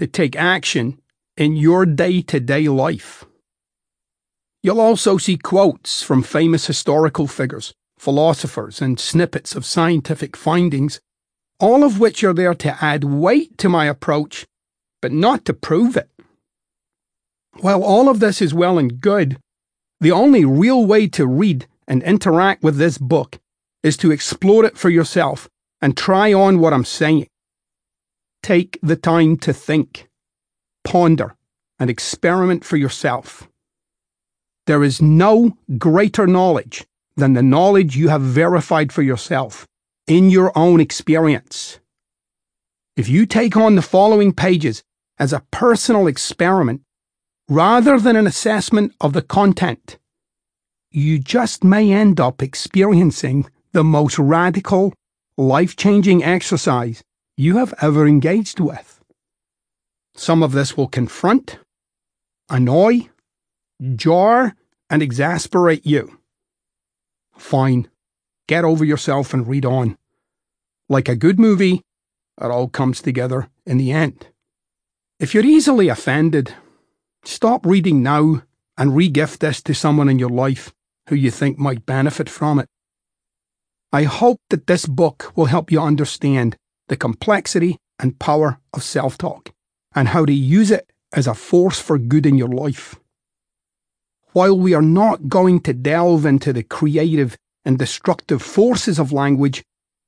to 0.00 0.06
take 0.08 0.34
action 0.34 1.00
in 1.36 1.56
your 1.56 1.86
day 1.86 2.22
to 2.22 2.40
day 2.40 2.68
life. 2.68 3.24
You'll 4.62 4.80
also 4.80 5.16
see 5.16 5.36
quotes 5.36 6.02
from 6.02 6.22
famous 6.22 6.66
historical 6.66 7.26
figures 7.26 7.72
philosophers, 8.00 8.80
and 8.80 8.98
snippets 8.98 9.54
of 9.54 9.66
scientific 9.66 10.34
findings, 10.34 11.00
all 11.58 11.84
of 11.84 12.00
which 12.00 12.24
are 12.24 12.32
there 12.32 12.54
to 12.54 12.82
add 12.82 13.04
weight 13.04 13.58
to 13.58 13.68
my 13.68 13.84
approach, 13.84 14.46
but 15.02 15.12
not 15.12 15.44
to 15.44 15.52
prove 15.52 15.98
it. 15.98 16.08
While 17.58 17.84
all 17.84 18.08
of 18.08 18.18
this 18.18 18.40
is 18.40 18.54
well 18.54 18.78
and 18.78 19.02
good, 19.02 19.36
the 20.00 20.12
only 20.12 20.46
real 20.46 20.86
way 20.86 21.08
to 21.08 21.26
read 21.26 21.66
and 21.86 22.02
interact 22.02 22.62
with 22.62 22.78
this 22.78 22.96
book 22.96 23.38
is 23.82 23.98
to 23.98 24.10
explore 24.10 24.64
it 24.64 24.78
for 24.78 24.88
yourself 24.88 25.46
and 25.82 25.94
try 25.94 26.32
on 26.32 26.58
what 26.58 26.72
I'm 26.72 26.86
saying. 26.86 27.26
Take 28.42 28.78
the 28.82 28.96
time 28.96 29.36
to 29.38 29.52
think, 29.52 30.08
ponder, 30.82 31.36
and 31.78 31.90
experiment 31.90 32.64
for 32.64 32.76
yourself. 32.76 33.48
There 34.66 34.82
is 34.82 35.02
no 35.02 35.56
greater 35.78 36.26
knowledge 36.26 36.86
than 37.16 37.34
the 37.34 37.42
knowledge 37.42 37.96
you 37.96 38.08
have 38.08 38.22
verified 38.22 38.92
for 38.92 39.02
yourself 39.02 39.66
in 40.06 40.30
your 40.30 40.56
own 40.56 40.80
experience. 40.80 41.80
If 42.96 43.08
you 43.08 43.26
take 43.26 43.56
on 43.56 43.74
the 43.74 43.82
following 43.82 44.32
pages 44.32 44.82
as 45.18 45.32
a 45.32 45.44
personal 45.50 46.06
experiment 46.06 46.82
rather 47.48 47.98
than 47.98 48.16
an 48.16 48.26
assessment 48.26 48.94
of 49.00 49.12
the 49.12 49.22
content, 49.22 49.98
you 50.90 51.18
just 51.18 51.62
may 51.62 51.92
end 51.92 52.20
up 52.20 52.42
experiencing 52.42 53.48
the 53.72 53.84
most 53.84 54.18
radical, 54.18 54.92
life 55.36 55.76
changing 55.76 56.24
exercise 56.24 57.02
you 57.40 57.56
have 57.56 57.72
ever 57.80 58.06
engaged 58.06 58.60
with. 58.60 59.00
Some 60.14 60.42
of 60.42 60.52
this 60.52 60.76
will 60.76 60.88
confront, 60.88 61.58
annoy, 62.50 63.08
jar, 63.96 64.54
and 64.90 65.02
exasperate 65.02 65.86
you. 65.86 66.18
Fine. 67.34 67.88
Get 68.46 68.64
over 68.64 68.84
yourself 68.84 69.32
and 69.32 69.48
read 69.48 69.64
on. 69.64 69.96
Like 70.90 71.08
a 71.08 71.16
good 71.16 71.40
movie, 71.40 71.80
it 72.38 72.50
all 72.50 72.68
comes 72.68 73.00
together 73.00 73.48
in 73.64 73.78
the 73.78 73.90
end. 73.90 74.26
If 75.18 75.32
you're 75.32 75.46
easily 75.46 75.88
offended, 75.88 76.52
stop 77.24 77.64
reading 77.64 78.02
now 78.02 78.42
and 78.76 78.90
regift 78.90 79.38
this 79.38 79.62
to 79.62 79.72
someone 79.72 80.10
in 80.10 80.18
your 80.18 80.28
life 80.28 80.74
who 81.08 81.14
you 81.14 81.30
think 81.30 81.58
might 81.58 81.86
benefit 81.86 82.28
from 82.28 82.58
it. 82.58 82.68
I 83.94 84.02
hope 84.02 84.40
that 84.50 84.66
this 84.66 84.84
book 84.84 85.32
will 85.34 85.46
help 85.46 85.72
you 85.72 85.80
understand 85.80 86.58
the 86.90 86.96
complexity 86.96 87.78
and 88.00 88.18
power 88.18 88.58
of 88.74 88.82
self 88.82 89.16
talk, 89.16 89.52
and 89.94 90.08
how 90.08 90.26
to 90.26 90.32
use 90.32 90.72
it 90.72 90.92
as 91.12 91.28
a 91.28 91.34
force 91.34 91.80
for 91.80 91.98
good 91.98 92.26
in 92.26 92.36
your 92.36 92.48
life. 92.48 92.96
While 94.32 94.58
we 94.58 94.74
are 94.74 94.82
not 94.82 95.28
going 95.28 95.60
to 95.60 95.72
delve 95.72 96.26
into 96.26 96.52
the 96.52 96.64
creative 96.64 97.36
and 97.64 97.78
destructive 97.78 98.42
forces 98.42 98.98
of 98.98 99.12
language, 99.12 99.62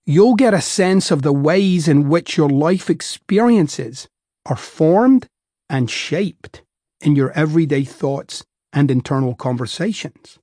you'll 0.06 0.34
get 0.34 0.54
a 0.54 0.60
sense 0.60 1.12
of 1.12 1.22
the 1.22 1.32
ways 1.32 1.86
in 1.86 2.08
which 2.08 2.36
your 2.36 2.50
life 2.50 2.90
experiences 2.90 4.08
are 4.46 4.56
formed 4.56 5.28
and 5.68 5.88
shaped 5.88 6.62
in 7.00 7.14
your 7.14 7.30
everyday 7.32 7.84
thoughts 7.84 8.44
and 8.72 8.90
internal 8.90 9.36
conversations. 9.36 10.40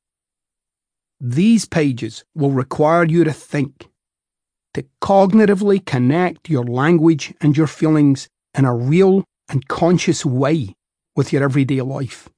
These 1.19 1.65
pages 1.65 2.23
will 2.33 2.51
require 2.51 3.03
you 3.03 3.25
to 3.25 3.33
think, 3.33 3.88
to 4.73 4.85
cognitively 5.01 5.85
connect 5.85 6.49
your 6.49 6.63
language 6.63 7.33
and 7.41 7.57
your 7.57 7.67
feelings 7.67 8.27
in 8.57 8.65
a 8.65 8.75
real 8.75 9.23
and 9.49 9.67
conscious 9.67 10.25
way 10.25 10.75
with 11.15 11.33
your 11.33 11.43
everyday 11.43 11.81
life, 11.81 12.29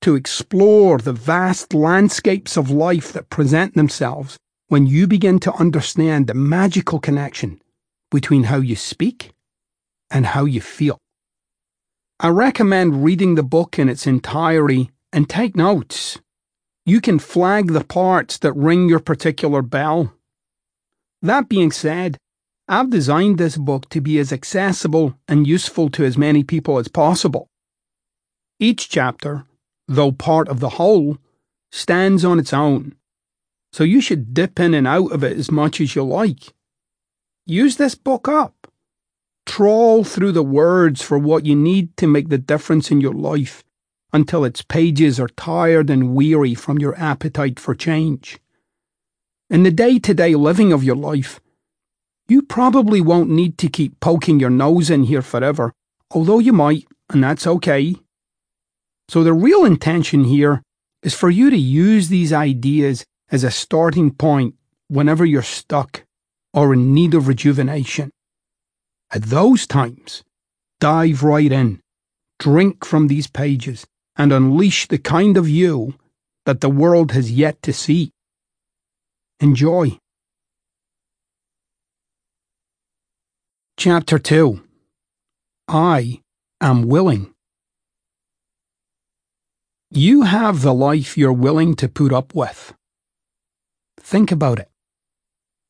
to 0.00 0.14
explore 0.14 0.98
the 0.98 1.12
vast 1.12 1.74
landscapes 1.74 2.56
of 2.56 2.70
life 2.70 3.12
that 3.12 3.30
present 3.30 3.74
themselves 3.74 4.36
when 4.68 4.86
you 4.86 5.06
begin 5.06 5.38
to 5.38 5.52
understand 5.54 6.26
the 6.26 6.34
magical 6.34 6.98
connection 6.98 7.60
between 8.10 8.44
how 8.44 8.56
you 8.56 8.74
speak 8.74 9.32
and 10.10 10.26
how 10.26 10.44
you 10.44 10.60
feel. 10.60 10.98
I 12.20 12.28
recommend 12.28 13.04
reading 13.04 13.34
the 13.34 13.42
book 13.42 13.78
in 13.78 13.88
its 13.88 14.06
entirety 14.06 14.90
and 15.12 15.28
take 15.28 15.56
notes. 15.56 16.18
You 16.86 17.00
can 17.00 17.18
flag 17.18 17.72
the 17.72 17.84
parts 17.84 18.38
that 18.38 18.52
ring 18.54 18.88
your 18.88 19.00
particular 19.00 19.60
bell. 19.62 20.12
That 21.22 21.48
being 21.48 21.70
said, 21.70 22.18
I've 22.68 22.90
designed 22.90 23.38
this 23.38 23.56
book 23.56 23.88
to 23.90 24.00
be 24.00 24.18
as 24.18 24.32
accessible 24.32 25.14
and 25.28 25.46
useful 25.46 25.88
to 25.90 26.04
as 26.04 26.18
many 26.18 26.42
people 26.42 26.78
as 26.78 26.88
possible. 26.88 27.46
Each 28.58 28.88
chapter, 28.88 29.44
though 29.86 30.10
part 30.10 30.48
of 30.48 30.58
the 30.58 30.70
whole, 30.70 31.18
stands 31.70 32.24
on 32.24 32.40
its 32.40 32.52
own, 32.52 32.96
so 33.72 33.84
you 33.84 34.00
should 34.00 34.34
dip 34.34 34.58
in 34.58 34.74
and 34.74 34.86
out 34.86 35.12
of 35.12 35.22
it 35.22 35.38
as 35.38 35.50
much 35.50 35.80
as 35.80 35.94
you 35.94 36.02
like. 36.02 36.52
Use 37.46 37.76
this 37.76 37.94
book 37.94 38.28
up. 38.28 38.54
Trawl 39.46 40.04
through 40.04 40.32
the 40.32 40.42
words 40.42 41.02
for 41.02 41.18
what 41.18 41.46
you 41.46 41.54
need 41.54 41.96
to 41.96 42.06
make 42.06 42.28
the 42.28 42.38
difference 42.38 42.90
in 42.90 43.00
your 43.00 43.14
life 43.14 43.64
until 44.12 44.44
its 44.44 44.62
pages 44.62 45.18
are 45.18 45.28
tired 45.28 45.88
and 45.88 46.14
weary 46.14 46.54
from 46.54 46.78
your 46.78 46.96
appetite 46.98 47.58
for 47.58 47.74
change. 47.74 48.38
In 49.52 49.64
the 49.64 49.70
day 49.70 49.98
to 49.98 50.14
day 50.14 50.34
living 50.34 50.72
of 50.72 50.82
your 50.82 50.96
life, 50.96 51.38
you 52.26 52.40
probably 52.40 53.02
won't 53.02 53.28
need 53.28 53.58
to 53.58 53.68
keep 53.68 54.00
poking 54.00 54.40
your 54.40 54.48
nose 54.48 54.88
in 54.88 55.02
here 55.02 55.20
forever, 55.20 55.74
although 56.10 56.38
you 56.38 56.54
might, 56.54 56.86
and 57.10 57.22
that's 57.22 57.46
okay. 57.46 57.96
So 59.10 59.22
the 59.22 59.34
real 59.34 59.66
intention 59.66 60.24
here 60.24 60.62
is 61.02 61.12
for 61.12 61.28
you 61.28 61.50
to 61.50 61.58
use 61.58 62.08
these 62.08 62.32
ideas 62.32 63.04
as 63.30 63.44
a 63.44 63.50
starting 63.50 64.14
point 64.14 64.54
whenever 64.88 65.26
you're 65.26 65.42
stuck 65.42 66.04
or 66.54 66.72
in 66.72 66.94
need 66.94 67.12
of 67.12 67.28
rejuvenation. 67.28 68.10
At 69.10 69.24
those 69.24 69.66
times, 69.66 70.22
dive 70.80 71.22
right 71.22 71.52
in, 71.52 71.82
drink 72.38 72.86
from 72.86 73.08
these 73.08 73.26
pages, 73.26 73.86
and 74.16 74.32
unleash 74.32 74.88
the 74.88 74.96
kind 74.96 75.36
of 75.36 75.46
you 75.46 75.92
that 76.46 76.62
the 76.62 76.70
world 76.70 77.12
has 77.12 77.30
yet 77.30 77.60
to 77.64 77.74
see. 77.74 78.12
Enjoy. 79.42 79.98
Chapter 83.76 84.20
2 84.20 84.62
I 85.66 86.20
am 86.60 86.86
willing. 86.86 87.34
You 89.90 90.22
have 90.22 90.62
the 90.62 90.72
life 90.72 91.18
you're 91.18 91.32
willing 91.32 91.74
to 91.74 91.88
put 91.88 92.12
up 92.12 92.36
with. 92.36 92.72
Think 93.98 94.30
about 94.30 94.60
it. 94.60 94.70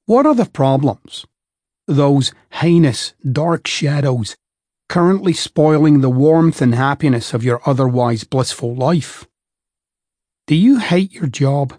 What 0.04 0.26
are 0.26 0.34
the 0.34 0.44
problems? 0.44 1.24
Those 1.86 2.34
heinous, 2.50 3.14
dark 3.24 3.66
shadows 3.66 4.36
currently 4.90 5.32
spoiling 5.32 6.02
the 6.02 6.10
warmth 6.10 6.60
and 6.60 6.74
happiness 6.74 7.32
of 7.32 7.42
your 7.42 7.62
otherwise 7.64 8.24
blissful 8.24 8.74
life? 8.74 9.26
Do 10.46 10.54
you 10.54 10.78
hate 10.78 11.14
your 11.14 11.28
job? 11.28 11.78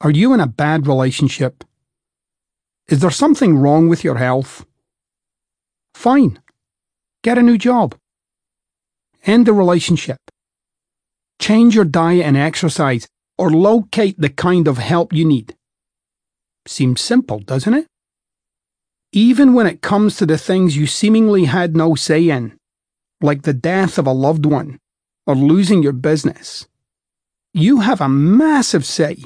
Are 0.00 0.10
you 0.10 0.32
in 0.32 0.40
a 0.40 0.46
bad 0.46 0.86
relationship? 0.86 1.64
Is 2.88 3.00
there 3.00 3.10
something 3.10 3.58
wrong 3.58 3.88
with 3.88 4.04
your 4.04 4.16
health? 4.16 4.64
Fine. 5.94 6.40
Get 7.22 7.38
a 7.38 7.42
new 7.42 7.58
job. 7.58 7.96
End 9.24 9.46
the 9.46 9.52
relationship. 9.52 10.18
Change 11.40 11.74
your 11.74 11.84
diet 11.84 12.24
and 12.24 12.36
exercise 12.36 13.08
or 13.36 13.50
locate 13.50 14.18
the 14.18 14.28
kind 14.28 14.68
of 14.68 14.78
help 14.78 15.12
you 15.12 15.24
need. 15.24 15.54
Seems 16.66 17.00
simple, 17.00 17.40
doesn't 17.40 17.74
it? 17.74 17.86
even 19.12 19.54
when 19.54 19.66
it 19.66 19.80
comes 19.80 20.16
to 20.16 20.26
the 20.26 20.36
things 20.36 20.76
you 20.76 20.86
seemingly 20.86 21.44
had 21.44 21.74
no 21.74 21.94
say 21.94 22.28
in, 22.28 22.58
like 23.20 23.42
the 23.42 23.54
death 23.54 23.98
of 23.98 24.06
a 24.06 24.12
loved 24.12 24.44
one 24.44 24.78
or 25.26 25.34
losing 25.34 25.82
your 25.82 25.92
business. 25.92 26.66
You 27.54 27.80
have 27.80 28.00
a 28.00 28.08
massive 28.08 28.84
say 28.84 29.16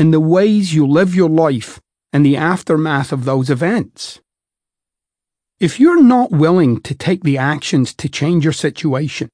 in 0.00 0.12
the 0.12 0.18
ways 0.36 0.74
you 0.74 0.86
live 0.86 1.14
your 1.14 1.28
life 1.28 1.78
and 2.10 2.24
the 2.24 2.34
aftermath 2.34 3.12
of 3.12 3.26
those 3.26 3.50
events. 3.50 4.18
If 5.60 5.78
you're 5.78 6.02
not 6.02 6.30
willing 6.30 6.80
to 6.80 6.94
take 6.94 7.22
the 7.22 7.36
actions 7.36 7.92
to 7.96 8.08
change 8.08 8.42
your 8.42 8.54
situation, 8.54 9.28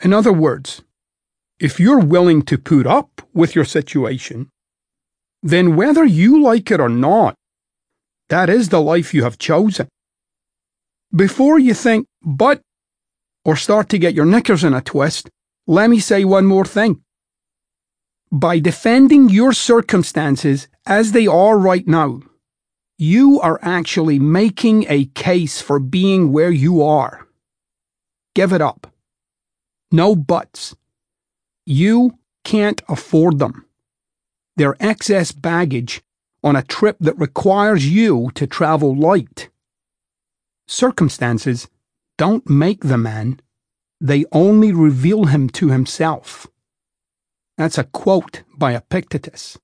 in 0.00 0.14
other 0.14 0.32
words, 0.32 0.80
if 1.58 1.78
you're 1.78 2.00
willing 2.00 2.40
to 2.44 2.56
put 2.56 2.86
up 2.86 3.20
with 3.34 3.54
your 3.54 3.66
situation, 3.66 4.48
then 5.42 5.76
whether 5.76 6.06
you 6.06 6.42
like 6.42 6.70
it 6.70 6.80
or 6.80 6.88
not, 6.88 7.34
that 8.30 8.48
is 8.48 8.70
the 8.70 8.80
life 8.80 9.12
you 9.12 9.24
have 9.24 9.36
chosen. 9.36 9.88
Before 11.14 11.58
you 11.58 11.74
think, 11.74 12.06
but, 12.22 12.62
or 13.44 13.56
start 13.56 13.90
to 13.90 13.98
get 13.98 14.14
your 14.14 14.24
knickers 14.24 14.64
in 14.64 14.72
a 14.72 14.80
twist, 14.80 15.28
let 15.66 15.90
me 15.90 16.00
say 16.00 16.24
one 16.24 16.46
more 16.46 16.64
thing. 16.64 17.02
By 18.32 18.60
defending 18.60 19.28
your 19.28 19.52
circumstances 19.52 20.68
as 20.86 21.10
they 21.10 21.26
are 21.26 21.58
right 21.58 21.86
now, 21.88 22.20
you 22.96 23.40
are 23.40 23.58
actually 23.60 24.20
making 24.20 24.86
a 24.88 25.06
case 25.06 25.60
for 25.60 25.80
being 25.80 26.32
where 26.32 26.52
you 26.52 26.80
are. 26.80 27.26
Give 28.36 28.52
it 28.52 28.60
up. 28.60 28.92
No 29.90 30.14
buts. 30.14 30.76
You 31.66 32.18
can't 32.44 32.80
afford 32.88 33.40
them. 33.40 33.66
They're 34.56 34.76
excess 34.78 35.32
baggage 35.32 36.02
on 36.44 36.54
a 36.54 36.62
trip 36.62 36.98
that 37.00 37.18
requires 37.18 37.88
you 37.88 38.30
to 38.36 38.46
travel 38.46 38.94
light. 38.94 39.48
Circumstances 40.68 41.68
don't 42.16 42.48
make 42.48 42.84
the 42.84 42.98
man, 42.98 43.40
they 44.00 44.24
only 44.30 44.72
reveal 44.72 45.24
him 45.24 45.48
to 45.48 45.70
himself. 45.70 46.46
That's 47.60 47.76
a 47.76 47.84
quote 47.84 48.42
by 48.56 48.74
Epictetus. 48.74 49.58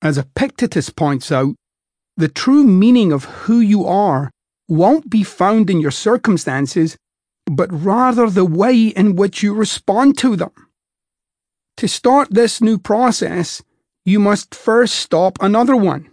As 0.00 0.18
Epictetus 0.18 0.88
points 0.88 1.32
out, 1.32 1.56
the 2.16 2.28
true 2.28 2.62
meaning 2.62 3.10
of 3.10 3.24
who 3.24 3.58
you 3.58 3.84
are 3.84 4.30
won't 4.68 5.10
be 5.10 5.24
found 5.24 5.68
in 5.68 5.80
your 5.80 5.90
circumstances, 5.90 6.96
but 7.44 7.68
rather 7.72 8.30
the 8.30 8.44
way 8.44 8.86
in 8.86 9.16
which 9.16 9.42
you 9.42 9.52
respond 9.52 10.16
to 10.18 10.36
them. 10.36 10.52
To 11.78 11.88
start 11.88 12.28
this 12.30 12.60
new 12.60 12.78
process, 12.78 13.64
you 14.04 14.20
must 14.20 14.54
first 14.54 14.94
stop 14.94 15.38
another 15.40 15.74
one. 15.74 16.08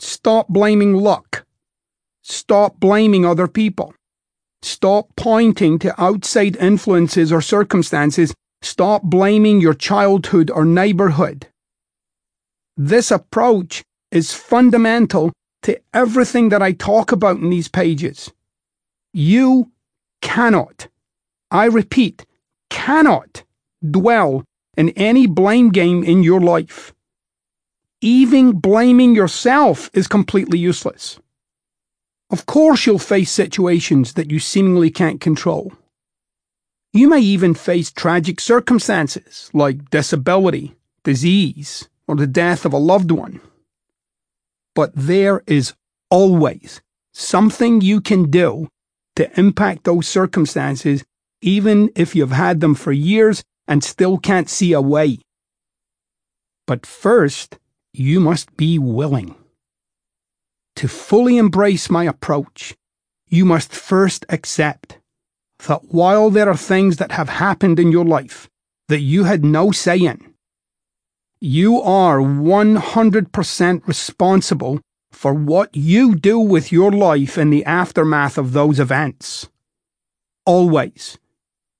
Stop 0.00 0.48
blaming 0.48 0.94
luck. 0.94 1.44
Stop 2.22 2.80
blaming 2.80 3.24
other 3.24 3.46
people. 3.46 3.94
Stop 4.62 5.14
pointing 5.14 5.78
to 5.78 6.02
outside 6.02 6.56
influences 6.56 7.30
or 7.30 7.40
circumstances. 7.40 8.34
Stop 8.64 9.02
blaming 9.02 9.60
your 9.60 9.74
childhood 9.74 10.50
or 10.50 10.64
neighborhood. 10.64 11.48
This 12.78 13.10
approach 13.10 13.84
is 14.10 14.32
fundamental 14.32 15.32
to 15.64 15.78
everything 15.92 16.48
that 16.48 16.62
I 16.62 16.72
talk 16.72 17.12
about 17.12 17.36
in 17.36 17.50
these 17.50 17.68
pages. 17.68 18.32
You 19.12 19.70
cannot, 20.22 20.88
I 21.50 21.66
repeat, 21.66 22.24
cannot 22.70 23.44
dwell 23.90 24.44
in 24.78 24.88
any 24.96 25.26
blame 25.26 25.68
game 25.68 26.02
in 26.02 26.22
your 26.22 26.40
life. 26.40 26.94
Even 28.00 28.52
blaming 28.60 29.14
yourself 29.14 29.90
is 29.92 30.08
completely 30.08 30.58
useless. 30.58 31.18
Of 32.30 32.46
course, 32.46 32.86
you'll 32.86 32.98
face 32.98 33.30
situations 33.30 34.14
that 34.14 34.30
you 34.30 34.38
seemingly 34.38 34.90
can't 34.90 35.20
control. 35.20 35.74
You 36.94 37.08
may 37.08 37.18
even 37.18 37.54
face 37.54 37.90
tragic 37.90 38.38
circumstances 38.38 39.50
like 39.52 39.90
disability, 39.90 40.76
disease, 41.02 41.88
or 42.06 42.14
the 42.14 42.28
death 42.28 42.64
of 42.64 42.72
a 42.72 42.78
loved 42.78 43.10
one. 43.10 43.40
But 44.76 44.92
there 44.94 45.42
is 45.48 45.74
always 46.08 46.82
something 47.12 47.80
you 47.80 48.00
can 48.00 48.30
do 48.30 48.68
to 49.16 49.28
impact 49.36 49.82
those 49.82 50.06
circumstances, 50.06 51.04
even 51.42 51.90
if 51.96 52.14
you've 52.14 52.30
had 52.30 52.60
them 52.60 52.76
for 52.76 52.92
years 52.92 53.42
and 53.66 53.82
still 53.82 54.16
can't 54.16 54.48
see 54.48 54.72
a 54.72 54.80
way. 54.80 55.18
But 56.64 56.86
first, 56.86 57.58
you 57.92 58.20
must 58.20 58.56
be 58.56 58.78
willing. 58.78 59.34
To 60.76 60.86
fully 60.86 61.38
embrace 61.38 61.90
my 61.90 62.04
approach, 62.04 62.76
you 63.28 63.44
must 63.44 63.72
first 63.72 64.24
accept 64.28 65.00
that 65.66 65.92
while 65.92 66.30
there 66.30 66.48
are 66.48 66.56
things 66.56 66.96
that 66.96 67.12
have 67.12 67.28
happened 67.28 67.78
in 67.78 67.92
your 67.92 68.04
life 68.04 68.48
that 68.88 69.00
you 69.00 69.24
had 69.24 69.44
no 69.44 69.70
say 69.70 69.98
in, 69.98 70.34
you 71.40 71.80
are 71.80 72.18
100% 72.18 73.86
responsible 73.86 74.80
for 75.12 75.34
what 75.34 75.74
you 75.76 76.14
do 76.14 76.38
with 76.38 76.72
your 76.72 76.90
life 76.90 77.38
in 77.38 77.50
the 77.50 77.64
aftermath 77.64 78.36
of 78.38 78.52
those 78.52 78.80
events. 78.80 79.48
Always. 80.46 81.18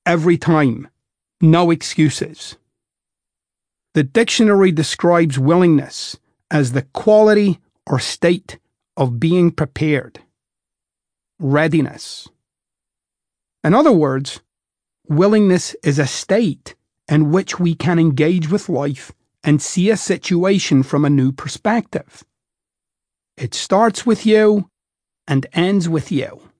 Every 0.06 0.38
time. 0.38 0.88
No 1.40 1.70
excuses. 1.70 2.56
The 3.94 4.02
dictionary 4.02 4.72
describes 4.72 5.38
willingness 5.38 6.18
as 6.50 6.72
the 6.72 6.82
quality 6.82 7.58
or 7.86 7.98
state 7.98 8.58
of 8.96 9.20
being 9.20 9.50
prepared. 9.50 10.20
Readiness. 11.38 12.28
In 13.64 13.72
other 13.72 13.92
words, 13.92 14.40
willingness 15.08 15.74
is 15.82 15.98
a 15.98 16.06
state 16.06 16.74
in 17.08 17.30
which 17.30 17.58
we 17.58 17.74
can 17.74 17.98
engage 17.98 18.50
with 18.50 18.68
life 18.68 19.10
and 19.42 19.60
see 19.60 19.90
a 19.90 19.96
situation 19.96 20.82
from 20.82 21.04
a 21.04 21.10
new 21.10 21.32
perspective. 21.32 22.24
It 23.38 23.54
starts 23.54 24.04
with 24.04 24.26
you 24.26 24.68
and 25.26 25.46
ends 25.54 25.88
with 25.88 26.12
you. 26.12 26.50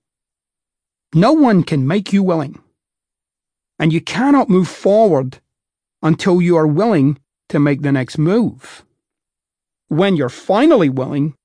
No 1.13 1.31
one 1.31 1.63
can 1.63 1.87
make 1.87 2.11
you 2.11 2.23
willing. 2.23 2.59
And 3.77 3.93
you 3.93 4.01
cannot 4.01 4.49
move 4.49 4.67
forward 4.67 5.39
until 6.01 6.41
you 6.41 6.57
are 6.57 6.67
willing 6.67 7.19
to 7.49 7.59
make 7.59 7.83
the 7.83 7.91
next 7.91 8.17
move. 8.17 8.83
When 9.89 10.15
you're 10.15 10.29
finally 10.29 10.89
willing, 10.89 11.35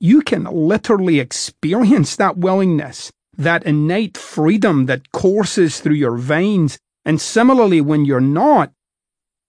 you 0.00 0.22
can 0.22 0.44
literally 0.44 1.20
experience 1.20 2.16
that 2.16 2.36
willingness, 2.36 3.12
that 3.36 3.64
innate 3.64 4.16
freedom 4.16 4.86
that 4.86 5.12
courses 5.12 5.80
through 5.80 5.94
your 5.94 6.16
veins. 6.16 6.78
And 7.04 7.20
similarly, 7.20 7.80
when 7.80 8.04
you're 8.04 8.20
not, 8.20 8.72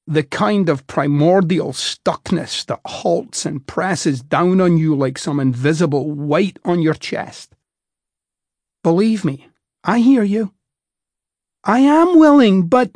the 0.08 0.24
kind 0.24 0.70
of 0.70 0.86
primordial 0.88 1.74
stuckness 1.74 2.66
that 2.66 2.80
halts 2.86 3.46
and 3.46 3.66
presses 3.66 4.22
down 4.22 4.62
on 4.62 4.78
you 4.78 4.96
like 4.96 5.18
some 5.18 5.40
invisible 5.40 6.12
weight 6.12 6.60
on 6.64 6.82
your 6.82 6.94
chest. 6.94 7.56
Believe 8.84 9.26
me, 9.26 9.48
I 9.84 10.00
hear 10.00 10.24
you. 10.24 10.54
I 11.64 11.80
am 11.80 12.20
willing, 12.20 12.68
but. 12.68 12.92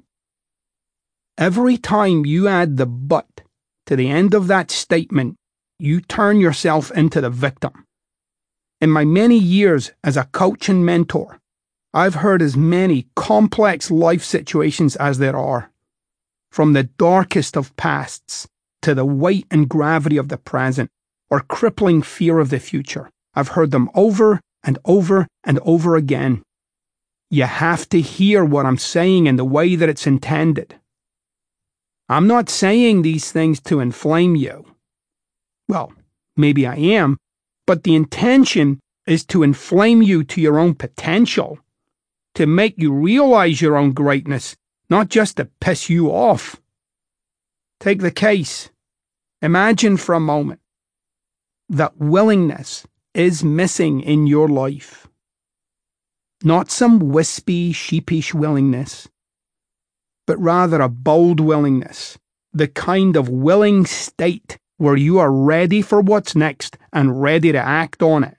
Every 1.37 1.77
time 1.77 2.25
you 2.25 2.47
add 2.47 2.77
the 2.77 2.85
but 2.85 3.41
to 3.85 3.95
the 3.95 4.09
end 4.09 4.33
of 4.33 4.47
that 4.47 4.69
statement, 4.69 5.35
you 5.79 6.01
turn 6.01 6.39
yourself 6.39 6.91
into 6.91 7.21
the 7.21 7.29
victim. 7.29 7.85
In 8.81 8.89
my 8.89 9.03
many 9.03 9.37
years 9.37 9.91
as 10.03 10.15
a 10.15 10.25
coach 10.25 10.69
and 10.69 10.85
mentor, 10.85 11.39
I've 11.93 12.15
heard 12.15 12.41
as 12.41 12.55
many 12.55 13.07
complex 13.15 13.91
life 13.91 14.23
situations 14.23 14.95
as 14.95 15.17
there 15.17 15.35
are 15.35 15.71
from 16.51 16.73
the 16.73 16.83
darkest 16.83 17.55
of 17.57 17.75
pasts 17.75 18.47
to 18.81 18.95
the 18.95 19.05
weight 19.05 19.45
and 19.51 19.69
gravity 19.69 20.17
of 20.17 20.29
the 20.29 20.37
present 20.37 20.89
or 21.29 21.41
crippling 21.41 22.01
fear 22.01 22.39
of 22.39 22.49
the 22.49 22.59
future. 22.59 23.09
I've 23.35 23.49
heard 23.49 23.71
them 23.71 23.89
over 23.93 24.39
and 24.63 24.79
over 24.85 25.27
and 25.43 25.59
over 25.63 25.95
again. 25.95 26.41
You 27.29 27.43
have 27.43 27.87
to 27.89 28.01
hear 28.01 28.43
what 28.43 28.65
I'm 28.65 28.77
saying 28.77 29.27
in 29.27 29.35
the 29.35 29.45
way 29.45 29.75
that 29.75 29.89
it's 29.89 30.07
intended. 30.07 30.75
I'm 32.07 32.25
not 32.25 32.49
saying 32.49 33.01
these 33.01 33.31
things 33.31 33.59
to 33.61 33.79
inflame 33.79 34.35
you. 34.35 34.65
Well, 35.67 35.93
maybe 36.35 36.65
I 36.65 36.75
am, 36.75 37.17
but 37.69 37.83
the 37.83 37.93
intention 37.93 38.79
is 39.05 39.23
to 39.23 39.43
inflame 39.43 40.01
you 40.01 40.23
to 40.23 40.41
your 40.41 40.57
own 40.57 40.73
potential, 40.73 41.59
to 42.33 42.47
make 42.47 42.73
you 42.77 42.91
realize 42.91 43.61
your 43.61 43.77
own 43.77 43.91
greatness 43.91 44.55
not 44.89 45.07
just 45.07 45.37
to 45.37 45.45
piss 45.61 45.87
you 45.87 46.07
off. 46.09 46.59
Take 47.79 48.01
the 48.01 48.09
case. 48.09 48.71
Imagine 49.43 49.97
for 49.97 50.15
a 50.15 50.19
moment 50.19 50.61
that 51.69 51.95
willingness 51.95 52.87
is 53.13 53.43
missing 53.43 54.01
in 54.01 54.25
your 54.25 54.47
life. 54.49 55.07
Not 56.43 56.71
some 56.71 56.97
wispy, 56.97 57.71
sheepish 57.71 58.33
willingness, 58.33 59.07
but 60.25 60.39
rather 60.39 60.81
a 60.81 60.89
bold 60.89 61.39
willingness, 61.39 62.17
the 62.51 62.67
kind 62.67 63.15
of 63.15 63.29
willing 63.29 63.85
state 63.85 64.57
where 64.79 64.95
you 64.95 65.19
are 65.19 65.31
ready 65.31 65.81
for 65.81 65.99
what's 65.99 66.35
next 66.35 66.77
and 66.93 67.21
ready 67.21 67.51
to 67.51 67.57
act 67.57 68.01
on 68.01 68.23
it. 68.23 68.37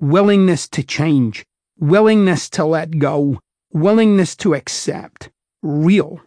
Willingness 0.00 0.66
to 0.68 0.82
change, 0.82 1.44
willingness 1.78 2.48
to 2.48 2.64
let 2.64 2.98
go, 2.98 3.38
willingness 3.70 4.34
to 4.36 4.54
accept, 4.54 5.28
real, 5.62 6.20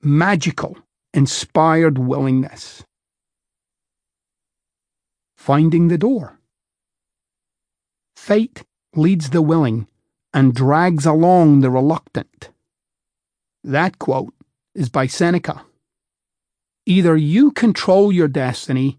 magical, 0.00 0.78
inspired 1.12 1.98
willingness. 1.98 2.84
Finding 5.36 5.88
the 5.88 5.98
door. 5.98 6.38
Fate 8.16 8.62
leads 8.94 9.30
the 9.30 9.42
willing 9.42 9.88
and 10.32 10.54
drags 10.54 11.04
along 11.04 11.60
the 11.60 11.70
reluctant. 11.70 12.50
That 13.64 13.98
quote 13.98 14.32
is 14.76 14.88
by 14.88 15.08
Seneca. 15.08 15.64
Either 16.88 17.18
you 17.18 17.50
control 17.50 18.10
your 18.10 18.28
destiny, 18.28 18.98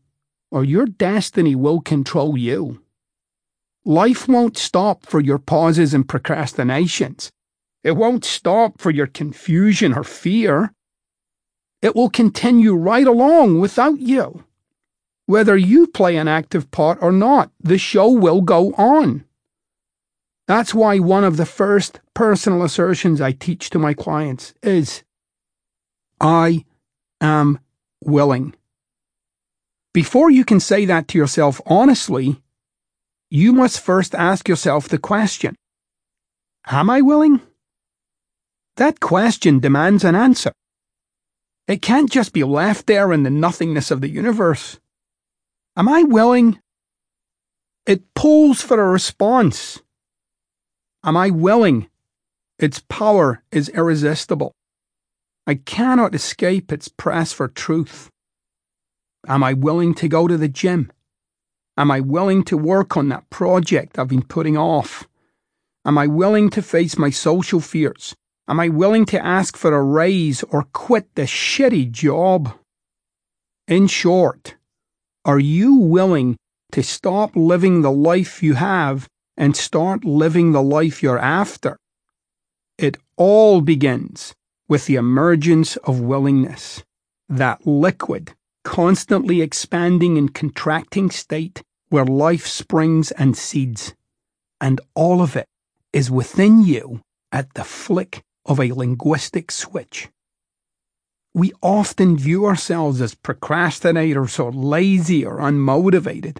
or 0.51 0.63
your 0.63 0.85
destiny 0.85 1.55
will 1.55 1.81
control 1.81 2.37
you. 2.37 2.83
Life 3.83 4.27
won't 4.27 4.59
stop 4.59 5.07
for 5.07 5.19
your 5.19 5.39
pauses 5.39 5.91
and 5.95 6.07
procrastinations. 6.07 7.31
It 7.83 7.93
won't 7.93 8.23
stop 8.23 8.79
for 8.79 8.91
your 8.91 9.07
confusion 9.07 9.95
or 9.95 10.03
fear. 10.03 10.71
It 11.81 11.95
will 11.95 12.11
continue 12.11 12.75
right 12.75 13.07
along 13.07 13.59
without 13.59 13.99
you. 13.99 14.43
Whether 15.25 15.57
you 15.57 15.87
play 15.87 16.15
an 16.15 16.27
active 16.27 16.69
part 16.69 16.99
or 17.01 17.11
not, 17.11 17.49
the 17.59 17.79
show 17.79 18.11
will 18.11 18.41
go 18.41 18.71
on. 18.73 19.25
That's 20.47 20.75
why 20.75 20.99
one 20.99 21.23
of 21.23 21.37
the 21.37 21.45
first 21.47 22.01
personal 22.13 22.61
assertions 22.61 23.19
I 23.19 23.31
teach 23.31 23.71
to 23.71 23.79
my 23.79 23.95
clients 23.95 24.53
is 24.61 25.03
I 26.21 26.65
am 27.19 27.57
willing. 28.01 28.55
Before 29.93 30.29
you 30.29 30.45
can 30.45 30.59
say 30.59 30.85
that 30.85 31.07
to 31.09 31.17
yourself 31.17 31.59
honestly, 31.65 32.41
you 33.29 33.53
must 33.53 33.79
first 33.79 34.15
ask 34.15 34.47
yourself 34.47 34.87
the 34.87 34.97
question 34.97 35.55
Am 36.67 36.89
I 36.89 37.01
willing? 37.01 37.41
That 38.77 38.99
question 38.99 39.59
demands 39.59 40.03
an 40.03 40.15
answer. 40.15 40.51
It 41.67 41.81
can't 41.81 42.09
just 42.09 42.33
be 42.33 42.43
left 42.43 42.87
there 42.87 43.11
in 43.11 43.23
the 43.23 43.29
nothingness 43.29 43.91
of 43.91 44.01
the 44.01 44.09
universe. 44.09 44.79
Am 45.75 45.87
I 45.87 46.03
willing? 46.03 46.59
It 47.85 48.13
pulls 48.13 48.61
for 48.61 48.79
a 48.79 48.89
response. 48.89 49.81
Am 51.03 51.15
I 51.15 51.29
willing? 51.29 51.89
Its 52.57 52.81
power 52.89 53.43
is 53.51 53.69
irresistible. 53.69 54.53
I 55.49 55.55
cannot 55.55 56.13
escape 56.13 56.71
its 56.71 56.89
press 56.89 57.33
for 57.33 57.47
truth. 57.47 58.11
Am 59.27 59.43
I 59.43 59.53
willing 59.53 59.95
to 59.95 60.07
go 60.07 60.27
to 60.27 60.37
the 60.37 60.47
gym? 60.47 60.91
Am 61.75 61.89
I 61.89 62.01
willing 62.01 62.43
to 62.43 62.55
work 62.55 62.95
on 62.95 63.09
that 63.09 63.31
project 63.31 63.97
I've 63.97 64.09
been 64.09 64.21
putting 64.21 64.57
off? 64.57 65.07
Am 65.83 65.97
I 65.97 66.05
willing 66.05 66.51
to 66.51 66.61
face 66.61 66.99
my 66.99 67.09
social 67.09 67.59
fears? 67.61 68.15
Am 68.47 68.59
I 68.59 68.69
willing 68.69 69.07
to 69.07 69.25
ask 69.25 69.57
for 69.57 69.73
a 69.73 69.81
raise 69.81 70.43
or 70.43 70.65
quit 70.71 71.15
the 71.15 71.23
shitty 71.23 71.89
job? 71.89 72.53
In 73.67 73.87
short, 73.87 74.55
are 75.25 75.39
you 75.39 75.73
willing 75.73 76.37
to 76.73 76.83
stop 76.83 77.35
living 77.35 77.81
the 77.81 77.91
life 77.91 78.43
you 78.43 78.53
have 78.53 79.07
and 79.35 79.57
start 79.57 80.05
living 80.05 80.51
the 80.51 80.61
life 80.61 81.01
you're 81.01 81.17
after? 81.17 81.79
It 82.77 82.97
all 83.17 83.61
begins 83.61 84.35
with 84.69 84.85
the 84.85 84.95
emergence 84.95 85.75
of 85.77 85.99
willingness, 85.99 86.83
that 87.27 87.65
liquid, 87.65 88.33
constantly 88.63 89.41
expanding 89.41 90.17
and 90.17 90.33
contracting 90.33 91.09
state 91.09 91.63
where 91.89 92.05
life 92.05 92.45
springs 92.45 93.11
and 93.11 93.35
seeds. 93.35 93.95
And 94.61 94.79
all 94.93 95.21
of 95.21 95.35
it 95.35 95.47
is 95.91 96.11
within 96.11 96.63
you 96.63 97.01
at 97.31 97.53
the 97.55 97.63
flick 97.63 98.21
of 98.45 98.59
a 98.59 98.71
linguistic 98.71 99.51
switch. 99.51 100.09
We 101.33 101.51
often 101.61 102.17
view 102.17 102.45
ourselves 102.45 103.01
as 103.01 103.15
procrastinators 103.15 104.39
or 104.39 104.51
lazy 104.51 105.25
or 105.25 105.37
unmotivated, 105.37 106.37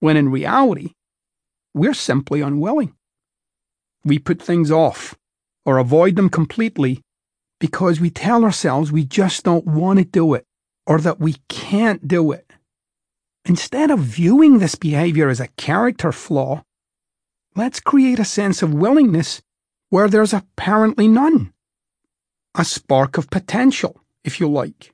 when 0.00 0.16
in 0.16 0.30
reality, 0.30 0.92
we're 1.72 1.94
simply 1.94 2.40
unwilling. 2.40 2.94
We 4.04 4.18
put 4.18 4.42
things 4.42 4.70
off 4.70 5.14
or 5.64 5.78
avoid 5.78 6.16
them 6.16 6.28
completely 6.28 7.00
because 7.64 7.98
we 7.98 8.10
tell 8.10 8.44
ourselves 8.44 8.92
we 8.92 9.06
just 9.06 9.42
don't 9.42 9.64
want 9.64 9.98
to 9.98 10.04
do 10.04 10.34
it 10.34 10.44
or 10.86 10.98
that 11.00 11.18
we 11.18 11.34
can't 11.48 12.06
do 12.06 12.30
it. 12.30 12.52
Instead 13.46 13.90
of 13.90 14.00
viewing 14.00 14.58
this 14.58 14.74
behavior 14.74 15.30
as 15.30 15.40
a 15.40 15.48
character 15.56 16.12
flaw, 16.12 16.62
let's 17.56 17.80
create 17.80 18.18
a 18.18 18.24
sense 18.38 18.60
of 18.60 18.74
willingness 18.74 19.40
where 19.88 20.08
there's 20.08 20.34
apparently 20.34 21.08
none. 21.08 21.54
A 22.54 22.66
spark 22.66 23.16
of 23.16 23.30
potential, 23.30 23.98
if 24.24 24.40
you 24.40 24.46
like. 24.46 24.92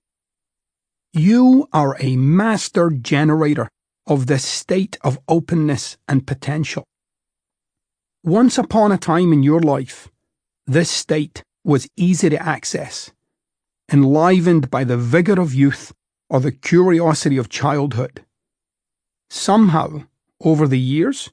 You 1.12 1.66
are 1.72 1.96
a 1.98 2.14
master 2.14 2.88
generator 2.88 3.68
of 4.06 4.28
this 4.28 4.44
state 4.44 4.96
of 5.02 5.18
openness 5.26 5.96
and 6.06 6.24
potential. 6.24 6.84
Once 8.22 8.58
upon 8.58 8.92
a 8.92 8.96
time 8.96 9.32
in 9.32 9.42
your 9.42 9.60
life, 9.60 10.08
this 10.68 10.88
state 10.88 11.42
was 11.64 11.88
easy 11.96 12.30
to 12.30 12.42
access, 12.42 13.12
enlivened 13.92 14.70
by 14.70 14.84
the 14.84 14.96
vigour 14.96 15.40
of 15.40 15.54
youth 15.54 15.92
or 16.28 16.40
the 16.40 16.52
curiosity 16.52 17.36
of 17.36 17.48
childhood. 17.48 18.24
Somehow, 19.28 20.04
over 20.42 20.66
the 20.66 20.78
years, 20.78 21.30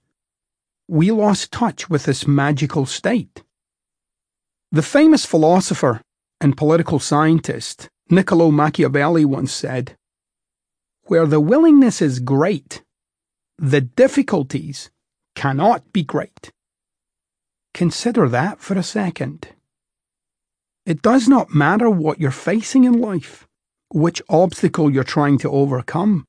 we 0.87 1.11
lost 1.11 1.51
touch 1.51 1.89
with 1.89 2.03
this 2.03 2.27
magical 2.27 2.85
state. 2.85 3.43
The 4.71 4.81
famous 4.81 5.25
philosopher 5.25 6.01
and 6.41 6.57
political 6.57 6.99
scientist 6.99 7.89
Niccolo 8.09 8.51
Machiavelli 8.51 9.25
once 9.25 9.51
said, 9.51 9.97
Where 11.03 11.25
the 11.25 11.41
willingness 11.41 12.01
is 12.01 12.19
great, 12.19 12.83
the 13.57 13.81
difficulties 13.81 14.89
cannot 15.35 15.91
be 15.91 16.03
great. 16.03 16.51
Consider 17.73 18.29
that 18.29 18.59
for 18.59 18.77
a 18.77 18.83
second. 18.83 19.49
It 20.87 21.01
does 21.01 21.27
not 21.27 21.53
matter 21.53 21.89
what 21.89 22.21
you're 22.21 22.31
facing 22.31 22.85
in 22.85 23.01
life, 23.01 23.45
which 23.89 24.21
obstacle 24.29 24.89
you're 24.89 25.03
trying 25.03 25.37
to 25.39 25.51
overcome. 25.51 26.25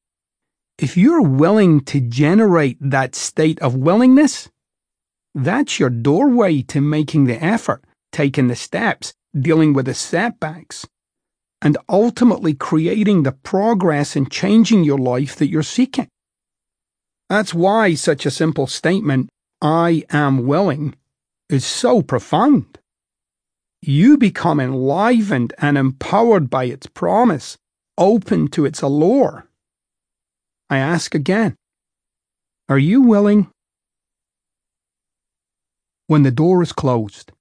If 0.80 0.96
you're 0.96 1.22
willing 1.22 1.80
to 1.82 2.00
generate 2.00 2.76
that 2.80 3.14
state 3.14 3.61
of 3.61 3.76
willingness, 3.76 4.48
that's 5.32 5.78
your 5.78 5.90
doorway 5.90 6.62
to 6.62 6.80
making 6.80 7.26
the 7.26 7.40
effort, 7.40 7.84
taking 8.11 8.48
the 8.48 8.56
steps, 8.56 9.14
dealing 9.32 9.74
with 9.74 9.86
the 9.86 9.94
setbacks, 9.94 10.84
and 11.62 11.78
ultimately 11.88 12.52
creating 12.52 13.22
the 13.22 13.32
progress 13.32 14.16
and 14.16 14.28
changing 14.28 14.82
your 14.82 14.98
life 14.98 15.36
that 15.36 15.50
you're 15.50 15.62
seeking. 15.62 16.09
That's 17.28 17.54
why 17.54 17.94
such 17.94 18.26
a 18.26 18.30
simple 18.32 18.66
statement, 18.66 19.30
I 19.62 20.02
am 20.11 20.48
willing, 20.48 20.96
is 21.48 21.64
so 21.64 22.02
profound. 22.02 22.78
You 23.80 24.18
become 24.18 24.58
enlivened 24.58 25.54
and 25.58 25.78
empowered 25.78 26.50
by 26.50 26.64
its 26.64 26.86
promise, 26.86 27.56
open 27.96 28.48
to 28.48 28.64
its 28.64 28.82
allure. 28.82 29.46
I 30.68 30.78
ask 30.78 31.14
again, 31.14 31.56
are 32.68 32.78
you 32.78 33.00
willing? 33.02 33.50
When 36.06 36.22
the 36.22 36.30
door 36.30 36.62
is 36.62 36.72
closed, 36.72 37.32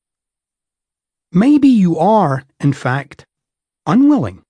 maybe 1.31 1.67
you 1.67 1.97
are, 1.97 2.43
in 2.59 2.73
fact, 2.73 3.25
unwilling. 3.85 4.43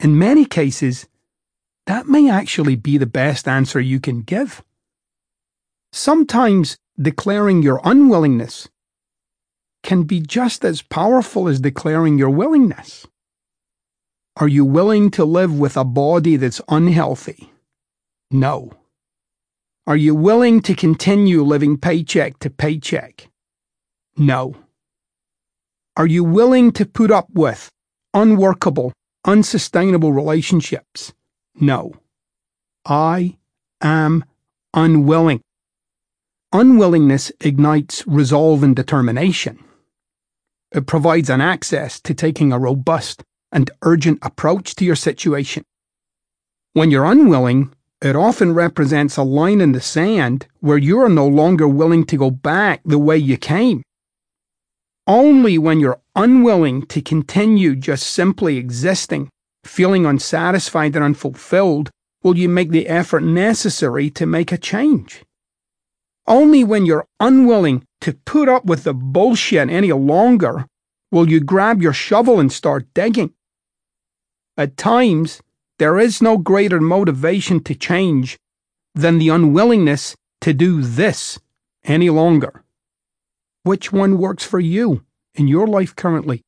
In 0.00 0.18
many 0.18 0.44
cases, 0.44 1.06
that 1.86 2.06
may 2.06 2.28
actually 2.28 2.76
be 2.76 2.98
the 2.98 3.06
best 3.06 3.46
answer 3.46 3.80
you 3.80 4.00
can 4.00 4.22
give. 4.22 4.62
Sometimes 5.92 6.76
declaring 7.00 7.62
your 7.62 7.80
unwillingness 7.84 8.68
can 9.86 10.02
be 10.02 10.20
just 10.20 10.64
as 10.64 10.82
powerful 10.82 11.48
as 11.48 11.60
declaring 11.60 12.18
your 12.18 12.28
willingness. 12.28 13.06
Are 14.36 14.48
you 14.48 14.64
willing 14.64 15.10
to 15.12 15.24
live 15.24 15.58
with 15.58 15.76
a 15.78 15.84
body 15.84 16.36
that's 16.36 16.60
unhealthy? 16.68 17.52
No. 18.30 18.72
Are 19.86 19.96
you 19.96 20.14
willing 20.14 20.60
to 20.62 20.74
continue 20.74 21.42
living 21.42 21.78
paycheck 21.78 22.40
to 22.40 22.50
paycheck? 22.50 23.28
No. 24.18 24.56
Are 25.96 26.06
you 26.06 26.24
willing 26.24 26.72
to 26.72 26.84
put 26.84 27.12
up 27.12 27.28
with 27.32 27.70
unworkable, 28.12 28.92
unsustainable 29.24 30.12
relationships? 30.12 31.14
No. 31.54 31.94
I 32.84 33.38
am 33.80 34.24
unwilling. 34.74 35.40
Unwillingness 36.52 37.30
ignites 37.40 38.04
resolve 38.06 38.64
and 38.64 38.74
determination. 38.74 39.60
It 40.76 40.86
provides 40.86 41.30
an 41.30 41.40
access 41.40 41.98
to 42.00 42.12
taking 42.12 42.52
a 42.52 42.58
robust 42.58 43.24
and 43.50 43.70
urgent 43.80 44.18
approach 44.20 44.74
to 44.74 44.84
your 44.84 44.94
situation. 44.94 45.64
When 46.74 46.90
you're 46.90 47.06
unwilling, 47.06 47.72
it 48.02 48.14
often 48.14 48.52
represents 48.52 49.16
a 49.16 49.22
line 49.22 49.62
in 49.62 49.72
the 49.72 49.80
sand 49.80 50.46
where 50.60 50.76
you 50.76 51.00
are 51.00 51.08
no 51.08 51.26
longer 51.26 51.66
willing 51.66 52.04
to 52.04 52.18
go 52.18 52.30
back 52.30 52.82
the 52.84 52.98
way 52.98 53.16
you 53.16 53.38
came. 53.38 53.82
Only 55.06 55.56
when 55.56 55.80
you're 55.80 56.02
unwilling 56.14 56.84
to 56.88 57.00
continue 57.00 57.74
just 57.74 58.06
simply 58.08 58.58
existing, 58.58 59.30
feeling 59.64 60.04
unsatisfied 60.04 60.94
and 60.94 61.02
unfulfilled, 61.02 61.88
will 62.22 62.36
you 62.36 62.50
make 62.50 62.68
the 62.68 62.86
effort 62.86 63.22
necessary 63.22 64.10
to 64.10 64.26
make 64.26 64.52
a 64.52 64.58
change. 64.58 65.22
Only 66.26 66.64
when 66.64 66.86
you're 66.86 67.06
unwilling 67.20 67.86
to 68.00 68.12
put 68.12 68.48
up 68.48 68.64
with 68.64 68.84
the 68.84 68.94
bullshit 68.94 69.70
any 69.70 69.92
longer 69.92 70.66
will 71.12 71.28
you 71.28 71.40
grab 71.40 71.80
your 71.80 71.92
shovel 71.92 72.40
and 72.40 72.52
start 72.52 72.86
digging. 72.94 73.32
At 74.56 74.76
times, 74.76 75.40
there 75.78 75.98
is 75.98 76.22
no 76.22 76.38
greater 76.38 76.80
motivation 76.80 77.62
to 77.64 77.74
change 77.74 78.38
than 78.94 79.18
the 79.18 79.28
unwillingness 79.28 80.16
to 80.40 80.52
do 80.52 80.82
this 80.82 81.38
any 81.84 82.10
longer. 82.10 82.64
Which 83.62 83.92
one 83.92 84.18
works 84.18 84.44
for 84.44 84.60
you 84.60 85.04
in 85.34 85.48
your 85.48 85.66
life 85.66 85.94
currently? 85.94 86.42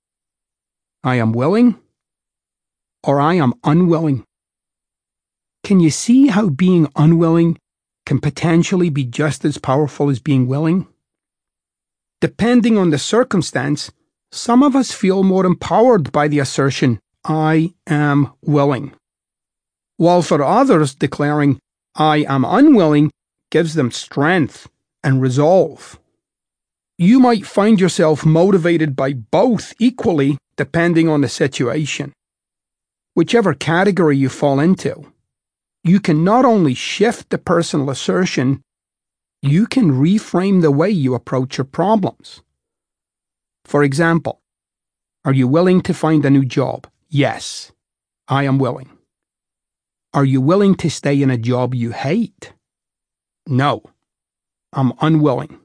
I 1.04 1.16
am 1.16 1.32
willing 1.32 1.78
or 3.04 3.20
I 3.20 3.34
am 3.34 3.54
unwilling. 3.64 4.24
Can 5.62 5.80
you 5.80 5.90
see 5.90 6.28
how 6.28 6.48
being 6.48 6.88
unwilling 6.96 7.58
can 8.08 8.18
potentially 8.18 8.88
be 8.88 9.04
just 9.04 9.44
as 9.44 9.58
powerful 9.58 10.08
as 10.08 10.18
being 10.18 10.46
willing? 10.46 10.86
Depending 12.22 12.78
on 12.78 12.88
the 12.88 12.98
circumstance, 12.98 13.90
some 14.32 14.62
of 14.62 14.74
us 14.74 14.92
feel 14.92 15.22
more 15.22 15.44
empowered 15.44 16.10
by 16.10 16.26
the 16.26 16.38
assertion, 16.38 17.00
I 17.26 17.74
am 17.86 18.32
willing. 18.40 18.94
While 19.98 20.22
for 20.22 20.42
others, 20.42 20.94
declaring, 20.94 21.58
I 21.96 22.24
am 22.26 22.46
unwilling 22.46 23.10
gives 23.50 23.74
them 23.74 23.90
strength 23.90 24.70
and 25.04 25.20
resolve. 25.20 26.00
You 26.96 27.20
might 27.20 27.44
find 27.44 27.78
yourself 27.78 28.24
motivated 28.24 28.96
by 28.96 29.12
both 29.12 29.74
equally 29.78 30.38
depending 30.56 31.10
on 31.10 31.20
the 31.20 31.28
situation. 31.28 32.14
Whichever 33.12 33.52
category 33.52 34.16
you 34.16 34.30
fall 34.30 34.60
into, 34.60 35.12
you 35.88 36.00
can 36.00 36.24
not 36.24 36.44
only 36.44 36.74
shift 36.74 37.30
the 37.30 37.38
personal 37.38 37.90
assertion, 37.90 38.62
you 39.42 39.66
can 39.66 39.92
reframe 39.92 40.62
the 40.62 40.70
way 40.70 40.90
you 40.90 41.14
approach 41.14 41.58
your 41.58 41.64
problems. 41.64 42.42
For 43.64 43.82
example, 43.82 44.40
are 45.24 45.32
you 45.32 45.46
willing 45.46 45.80
to 45.82 45.94
find 45.94 46.24
a 46.24 46.30
new 46.30 46.44
job? 46.44 46.86
Yes, 47.08 47.72
I 48.26 48.44
am 48.44 48.58
willing. 48.58 48.90
Are 50.14 50.24
you 50.24 50.40
willing 50.40 50.74
to 50.76 50.90
stay 50.90 51.20
in 51.22 51.30
a 51.30 51.36
job 51.36 51.74
you 51.74 51.92
hate? 51.92 52.52
No, 53.46 53.82
I'm 54.72 54.92
unwilling. 55.00 55.60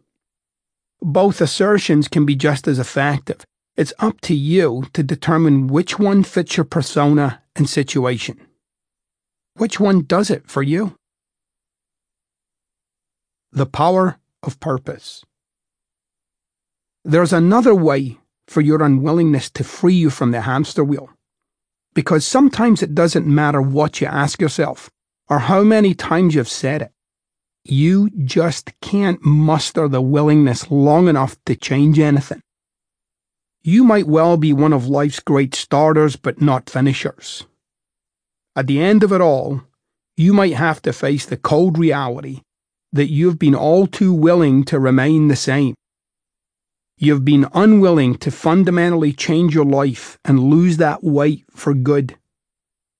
Both 1.01 1.41
assertions 1.41 2.07
can 2.07 2.25
be 2.25 2.35
just 2.35 2.67
as 2.67 2.79
effective. 2.79 3.45
It's 3.75 3.93
up 3.99 4.21
to 4.21 4.35
you 4.35 4.85
to 4.93 5.01
determine 5.01 5.67
which 5.67 5.97
one 5.97 6.23
fits 6.23 6.57
your 6.57 6.65
persona 6.65 7.41
and 7.55 7.69
situation. 7.69 8.39
Which 9.55 9.79
one 9.79 10.03
does 10.03 10.29
it 10.29 10.49
for 10.49 10.63
you? 10.63 10.95
The 13.51 13.67
power 13.67 14.17
of 14.41 14.59
purpose. 14.59 15.23
There's 17.05 17.33
another 17.33 17.75
way 17.75 18.17
for 18.47 18.61
your 18.61 18.81
unwillingness 18.81 19.49
to 19.51 19.63
free 19.63 19.93
you 19.93 20.09
from 20.09 20.31
the 20.31 20.41
hamster 20.41 20.83
wheel. 20.83 21.09
Because 21.93 22.25
sometimes 22.25 22.81
it 22.81 22.95
doesn't 22.95 23.27
matter 23.27 23.61
what 23.61 24.01
you 24.01 24.07
ask 24.07 24.41
yourself 24.41 24.89
or 25.29 25.39
how 25.39 25.63
many 25.63 25.93
times 25.93 26.33
you've 26.33 26.49
said 26.49 26.81
it. 26.81 26.91
You 27.63 28.09
just 28.25 28.71
can't 28.81 29.23
muster 29.23 29.87
the 29.87 30.01
willingness 30.01 30.71
long 30.71 31.07
enough 31.07 31.37
to 31.45 31.55
change 31.55 31.99
anything. 31.99 32.41
You 33.61 33.83
might 33.83 34.07
well 34.07 34.35
be 34.35 34.51
one 34.51 34.73
of 34.73 34.87
life's 34.87 35.19
great 35.19 35.55
starters, 35.55 36.15
but 36.15 36.41
not 36.41 36.69
finishers. 36.69 37.45
At 38.55 38.67
the 38.67 38.79
end 38.79 39.03
of 39.03 39.11
it 39.11 39.21
all, 39.21 39.63
you 40.15 40.33
might 40.33 40.53
have 40.53 40.81
to 40.83 40.93
face 40.93 41.25
the 41.25 41.37
cold 41.37 41.77
reality 41.77 42.41
that 42.91 43.09
you've 43.09 43.39
been 43.39 43.55
all 43.55 43.87
too 43.87 44.13
willing 44.13 44.63
to 44.65 44.79
remain 44.79 45.27
the 45.27 45.35
same. 45.35 45.73
You've 46.97 47.25
been 47.25 47.47
unwilling 47.53 48.15
to 48.19 48.29
fundamentally 48.29 49.11
change 49.11 49.55
your 49.55 49.65
life 49.65 50.19
and 50.23 50.39
lose 50.39 50.77
that 50.77 51.03
weight 51.03 51.43
for 51.49 51.73
good. 51.73 52.15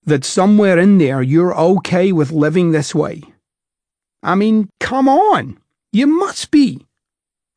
That 0.03 0.25
somewhere 0.25 0.79
in 0.79 0.97
there 0.97 1.21
you're 1.21 1.55
okay 1.55 2.11
with 2.11 2.31
living 2.31 2.71
this 2.71 2.95
way. 2.95 3.21
I 4.23 4.33
mean, 4.33 4.69
come 4.79 5.07
on. 5.07 5.59
You 5.91 6.07
must 6.07 6.49
be. 6.49 6.87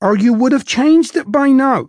Or 0.03 0.19
you 0.19 0.35
would 0.35 0.53
have 0.53 0.67
changed 0.67 1.17
it 1.17 1.33
by 1.33 1.49
now. 1.49 1.89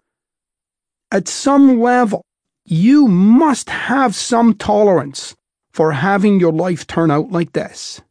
At 1.12 1.28
some 1.28 1.82
level, 1.82 2.24
you 2.66 3.10
must 3.10 3.70
have 3.70 4.16
some 4.16 4.54
tolerance 4.54 5.36
for 5.78 5.92
having 5.92 6.40
your 6.40 6.52
life 6.52 6.88
turn 6.88 7.12
out 7.12 7.32
like 7.32 7.54
this. 7.54 8.02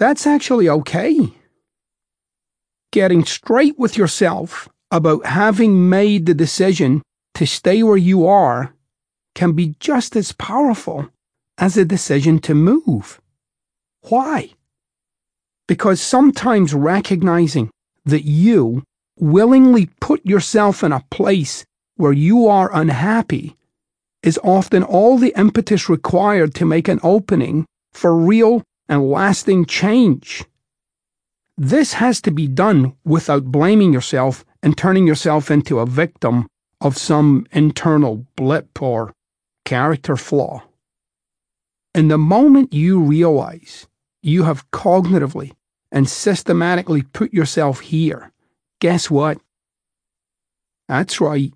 That's 0.00 0.26
actually 0.26 0.68
okay. 0.68 1.32
Getting 2.90 3.24
straight 3.24 3.78
with 3.78 3.96
yourself 3.96 4.68
about 4.90 5.24
having 5.24 5.88
made 5.88 6.26
the 6.26 6.34
decision 6.34 7.00
to 7.34 7.46
stay 7.46 7.84
where 7.84 7.96
you 7.96 8.26
are 8.26 8.74
can 9.36 9.52
be 9.52 9.76
just 9.78 10.16
as 10.16 10.32
powerful 10.32 11.08
as 11.58 11.76
a 11.76 11.84
decision 11.84 12.40
to 12.40 12.56
move. 12.56 13.20
Why? 14.08 14.50
Because 15.68 16.00
sometimes 16.00 16.74
recognizing 16.74 17.70
that 18.04 18.24
you 18.24 18.82
willingly 19.16 19.90
put 20.00 20.26
yourself 20.26 20.82
in 20.82 20.90
a 20.90 21.04
place 21.08 21.64
where 21.94 22.12
you 22.12 22.48
are 22.48 22.74
unhappy 22.74 23.54
is 24.22 24.38
often 24.42 24.82
all 24.82 25.18
the 25.18 25.32
impetus 25.36 25.88
required 25.88 26.54
to 26.54 26.64
make 26.64 26.88
an 26.88 27.00
opening 27.02 27.66
for 27.92 28.16
real 28.16 28.62
and 28.88 29.10
lasting 29.10 29.64
change. 29.64 30.44
This 31.56 31.94
has 31.94 32.20
to 32.22 32.30
be 32.30 32.46
done 32.46 32.94
without 33.04 33.46
blaming 33.46 33.92
yourself 33.92 34.44
and 34.62 34.76
turning 34.76 35.06
yourself 35.06 35.50
into 35.50 35.78
a 35.78 35.86
victim 35.86 36.46
of 36.80 36.96
some 36.96 37.46
internal 37.52 38.26
blip 38.36 38.80
or 38.80 39.12
character 39.64 40.16
flaw. 40.16 40.62
In 41.94 42.08
the 42.08 42.18
moment 42.18 42.72
you 42.72 43.00
realize 43.00 43.86
you 44.22 44.44
have 44.44 44.70
cognitively 44.70 45.52
and 45.90 46.08
systematically 46.08 47.02
put 47.02 47.32
yourself 47.32 47.80
here, 47.80 48.30
guess 48.80 49.10
what? 49.10 49.38
That's 50.88 51.20
right, 51.20 51.52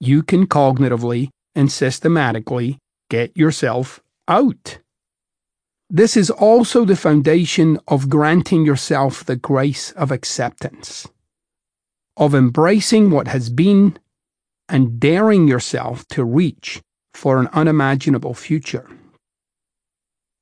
you 0.00 0.22
can 0.22 0.46
cognitively 0.46 1.28
and 1.54 1.70
systematically 1.70 2.78
get 3.10 3.36
yourself 3.36 4.00
out. 4.28 4.78
This 5.90 6.16
is 6.16 6.30
also 6.30 6.84
the 6.84 6.96
foundation 6.96 7.78
of 7.86 8.08
granting 8.08 8.64
yourself 8.64 9.24
the 9.24 9.36
grace 9.36 9.92
of 9.92 10.10
acceptance, 10.10 11.06
of 12.16 12.34
embracing 12.34 13.10
what 13.10 13.28
has 13.28 13.50
been 13.50 13.98
and 14.68 14.98
daring 14.98 15.46
yourself 15.46 16.06
to 16.08 16.24
reach 16.24 16.80
for 17.12 17.38
an 17.38 17.48
unimaginable 17.52 18.34
future. 18.34 18.88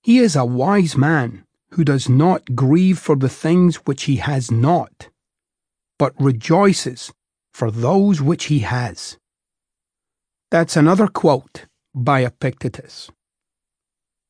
He 0.02 0.18
is 0.18 0.34
a 0.34 0.44
wise 0.44 0.96
man 0.96 1.44
who 1.72 1.84
does 1.84 2.08
not 2.08 2.54
grieve 2.54 2.98
for 2.98 3.16
the 3.16 3.28
things 3.28 3.76
which 3.84 4.04
he 4.04 4.16
has 4.16 4.50
not, 4.50 5.08
but 5.98 6.14
rejoices 6.20 7.12
for 7.52 7.70
those 7.70 8.22
which 8.22 8.44
he 8.44 8.60
has. 8.60 9.18
That's 10.52 10.76
another 10.76 11.06
quote 11.06 11.64
by 11.94 12.26
Epictetus. 12.26 13.10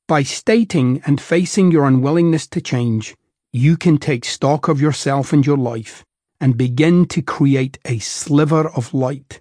By 0.06 0.22
stating 0.22 1.02
and 1.04 1.20
facing 1.20 1.72
your 1.72 1.84
unwillingness 1.84 2.46
to 2.50 2.60
change, 2.60 3.16
you 3.52 3.76
can 3.76 3.98
take 3.98 4.24
stock 4.24 4.68
of 4.68 4.80
yourself 4.80 5.32
and 5.32 5.44
your 5.44 5.56
life 5.56 6.04
and 6.40 6.56
begin 6.56 7.06
to 7.06 7.22
create 7.22 7.80
a 7.84 7.98
sliver 7.98 8.68
of 8.68 8.94
light 8.94 9.40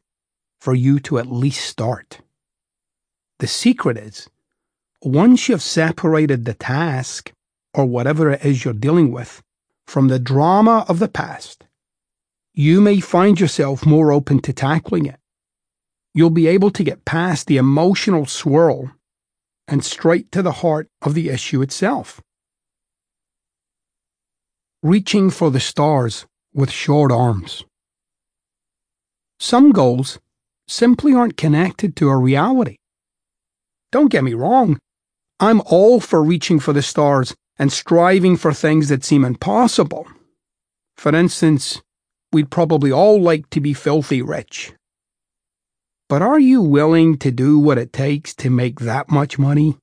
for 0.60 0.74
you 0.74 1.00
to 1.02 1.20
at 1.20 1.32
least 1.32 1.64
start. 1.64 2.22
The 3.38 3.46
secret 3.46 3.96
is, 3.96 4.28
once 5.04 5.50
you've 5.50 5.62
separated 5.62 6.46
the 6.46 6.56
task, 6.56 7.32
or 7.76 7.86
whatever 7.86 8.32
it 8.32 8.44
is 8.44 8.66
you're 8.66 8.74
dealing 8.74 9.12
with, 9.12 9.44
from 9.86 10.08
the 10.08 10.18
drama 10.18 10.84
of 10.90 10.98
the 10.98 11.08
past, 11.08 11.64
you 12.56 12.82
may 12.82 13.00
find 13.00 13.40
yourself 13.40 13.86
more 13.86 14.12
open 14.12 14.40
to 14.40 14.52
tackling 14.52 15.06
it 15.06 15.21
you'll 16.14 16.30
be 16.30 16.48
able 16.48 16.72
to 16.72 16.84
get 16.84 17.06
past 17.06 17.48
the 17.48 17.58
emotional 17.58 18.26
swirl 18.26 18.92
and 19.68 19.84
straight 19.84 20.32
to 20.32 20.42
the 20.42 20.52
heart 20.52 20.88
of 21.02 21.14
the 21.14 21.30
issue 21.30 21.62
itself. 21.62 22.22
Reaching 24.84 25.30
for 25.30 25.52
the 25.52 25.60
stars 25.60 26.26
with 26.54 26.72
short 26.72 27.12
arms. 27.12 27.64
Some 29.40 29.72
goals 29.72 30.20
simply 30.68 31.14
aren't 31.14 31.38
connected 31.38 31.96
to 31.98 32.10
a 32.10 32.18
reality. 32.18 32.78
Don't 33.92 34.12
get 34.12 34.24
me 34.24 34.34
wrong, 34.34 34.80
I'm 35.40 35.62
all 35.66 36.00
for 36.00 36.24
reaching 36.24 36.60
for 36.60 36.74
the 36.74 36.82
stars 36.82 37.34
and 37.58 37.72
striving 37.72 38.38
for 38.38 38.54
things 38.54 38.90
that 38.90 39.04
seem 39.04 39.26
impossible. 39.26 40.08
For 40.98 41.16
instance, 41.16 41.82
we'd 42.32 42.52
probably 42.52 42.92
all 42.92 43.22
like 43.22 43.50
to 43.52 43.60
be 43.60 43.74
filthy 43.74 44.22
rich. 44.22 44.74
But 46.12 46.22
are 46.22 46.42
you 46.42 46.62
willing 46.62 47.18
to 47.20 47.32
do 47.32 47.58
what 47.58 47.78
it 47.78 47.94
takes 47.94 48.36
to 48.36 48.50
make 48.50 48.82
that 48.82 49.10
much 49.10 49.40
money? 49.40 49.78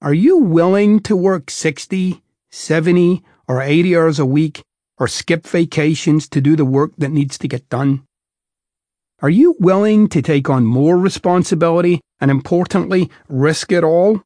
Are 0.00 0.14
you 0.14 0.38
willing 0.38 1.00
to 1.00 1.16
work 1.16 1.50
60, 1.50 2.22
70, 2.52 3.24
or 3.48 3.60
80 3.60 3.96
hours 3.96 4.20
a 4.20 4.24
week 4.24 4.62
or 4.96 5.08
skip 5.08 5.44
vacations 5.44 6.28
to 6.28 6.40
do 6.40 6.54
the 6.54 6.64
work 6.64 6.92
that 6.98 7.08
needs 7.08 7.36
to 7.38 7.48
get 7.48 7.68
done? 7.68 8.04
Are 9.20 9.28
you 9.28 9.56
willing 9.58 10.08
to 10.10 10.22
take 10.22 10.48
on 10.48 10.64
more 10.64 10.96
responsibility 10.96 12.00
and, 12.20 12.30
importantly, 12.30 13.10
risk 13.28 13.72
it 13.72 13.82
all? 13.82 14.22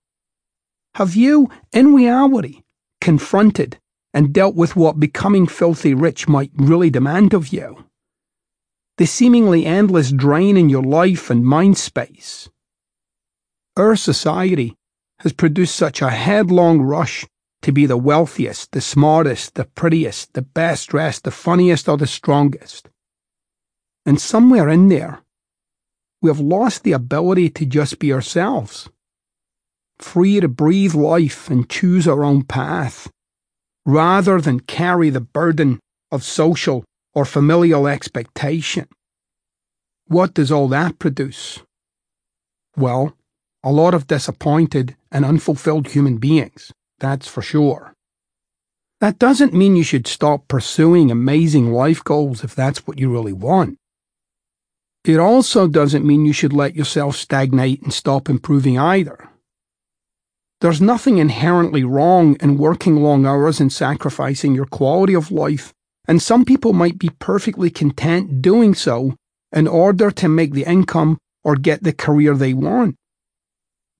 Have 0.97 1.17
you, 1.17 1.49
in 1.73 1.95
reality, 1.95 2.65
confronted 3.01 3.79
and 4.13 4.35
dealt 4.35 4.57
with 4.57 4.77
what 4.77 5.01
becoming 5.01 5.47
filthy 5.47 5.95
rich 5.95 6.29
might 6.29 6.51
really 6.55 6.91
demand 6.91 7.33
of 7.33 7.51
you? 7.51 7.83
The 8.99 9.07
seemingly 9.07 9.65
endless 9.65 10.13
drain 10.13 10.57
in 10.57 10.69
your 10.69 10.83
life 10.83 11.31
and 11.31 11.45
mind 11.45 11.79
space. 11.79 12.49
Our 13.77 13.97
society 13.97 14.77
has 15.21 15.33
produced 15.33 15.77
such 15.77 16.03
a 16.03 16.11
headlong 16.11 16.83
rush 16.83 17.27
to 17.63 17.73
be 17.73 17.87
the 17.87 17.97
wealthiest, 17.97 18.73
the 18.73 18.81
smartest, 18.81 19.55
the 19.55 19.65
prettiest, 19.65 20.35
the 20.35 20.43
best 20.43 20.89
dressed, 20.89 21.25
the 21.25 21.31
funniest, 21.31 21.89
or 21.89 21.97
the 21.97 22.07
strongest. 22.07 22.91
And 24.05 24.21
somewhere 24.21 24.69
in 24.69 24.89
there, 24.89 25.23
we 26.21 26.29
have 26.29 26.41
lost 26.41 26.83
the 26.83 26.93
ability 26.93 27.51
to 27.51 27.67
just 27.67 27.99
be 27.99 28.13
ourselves, 28.13 28.89
free 29.99 30.41
to 30.41 30.49
breathe 30.49 30.95
life 30.95 31.49
and 31.49 31.69
choose 31.69 32.07
our 32.07 32.25
own 32.25 32.43
path, 32.43 33.11
rather 33.87 34.41
than 34.41 34.61
carry 34.61 35.09
the 35.09 35.21
burden 35.21 35.79
of 36.11 36.23
social 36.23 36.85
or 37.15 37.25
familial 37.25 37.87
expectation. 37.87 38.89
What 40.07 40.35
does 40.35 40.51
all 40.51 40.69
that 40.69 40.99
produce? 40.99 41.61
Well, 42.77 43.17
a 43.63 43.71
lot 43.71 43.95
of 43.95 44.07
disappointed 44.07 44.97
and 45.11 45.25
unfulfilled 45.25 45.89
human 45.89 46.19
beings, 46.19 46.73
that's 46.99 47.29
for 47.29 47.43
sure. 47.43 47.95
That 49.01 49.19
doesn't 49.19 49.53
mean 49.53 49.77
you 49.77 49.83
should 49.83 50.07
stop 50.07 50.49
pursuing 50.49 51.11
amazing 51.11 51.73
life 51.73 52.03
goals 52.05 52.45
if 52.45 52.55
that's 52.55 52.87
what 52.87 52.99
you 52.99 53.13
really 53.13 53.33
want. 53.33 53.79
It 55.05 55.19
also 55.19 55.67
doesn't 55.67 56.07
mean 56.07 56.25
you 56.25 56.33
should 56.33 56.53
let 56.53 56.77
yourself 56.77 57.17
stagnate 57.17 57.83
and 57.83 57.93
stop 57.93 58.29
improving 58.29 58.79
either. 58.79 59.29
There's 60.61 60.81
nothing 60.81 61.19
inherently 61.19 61.83
wrong 61.83 62.37
in 62.41 62.57
working 62.57 63.03
long 63.03 63.27
hours 63.27 63.59
and 63.59 63.73
sacrificing 63.73 64.55
your 64.55 64.67
quality 64.67 65.15
of 65.15 65.33
life 65.33 65.75
and 66.07 66.21
some 66.21 66.45
people 66.45 66.73
might 66.73 66.99
be 66.99 67.11
perfectly 67.19 67.71
content 67.71 68.43
doing 68.43 68.75
so 68.75 69.15
in 69.53 69.69
order 69.69 70.11
to 70.11 70.29
make 70.29 70.53
the 70.53 70.65
income 70.65 71.19
or 71.45 71.57
get 71.57 71.83
the 71.83 71.93
career 71.93 72.35
they 72.35 72.55
want. 72.55 72.97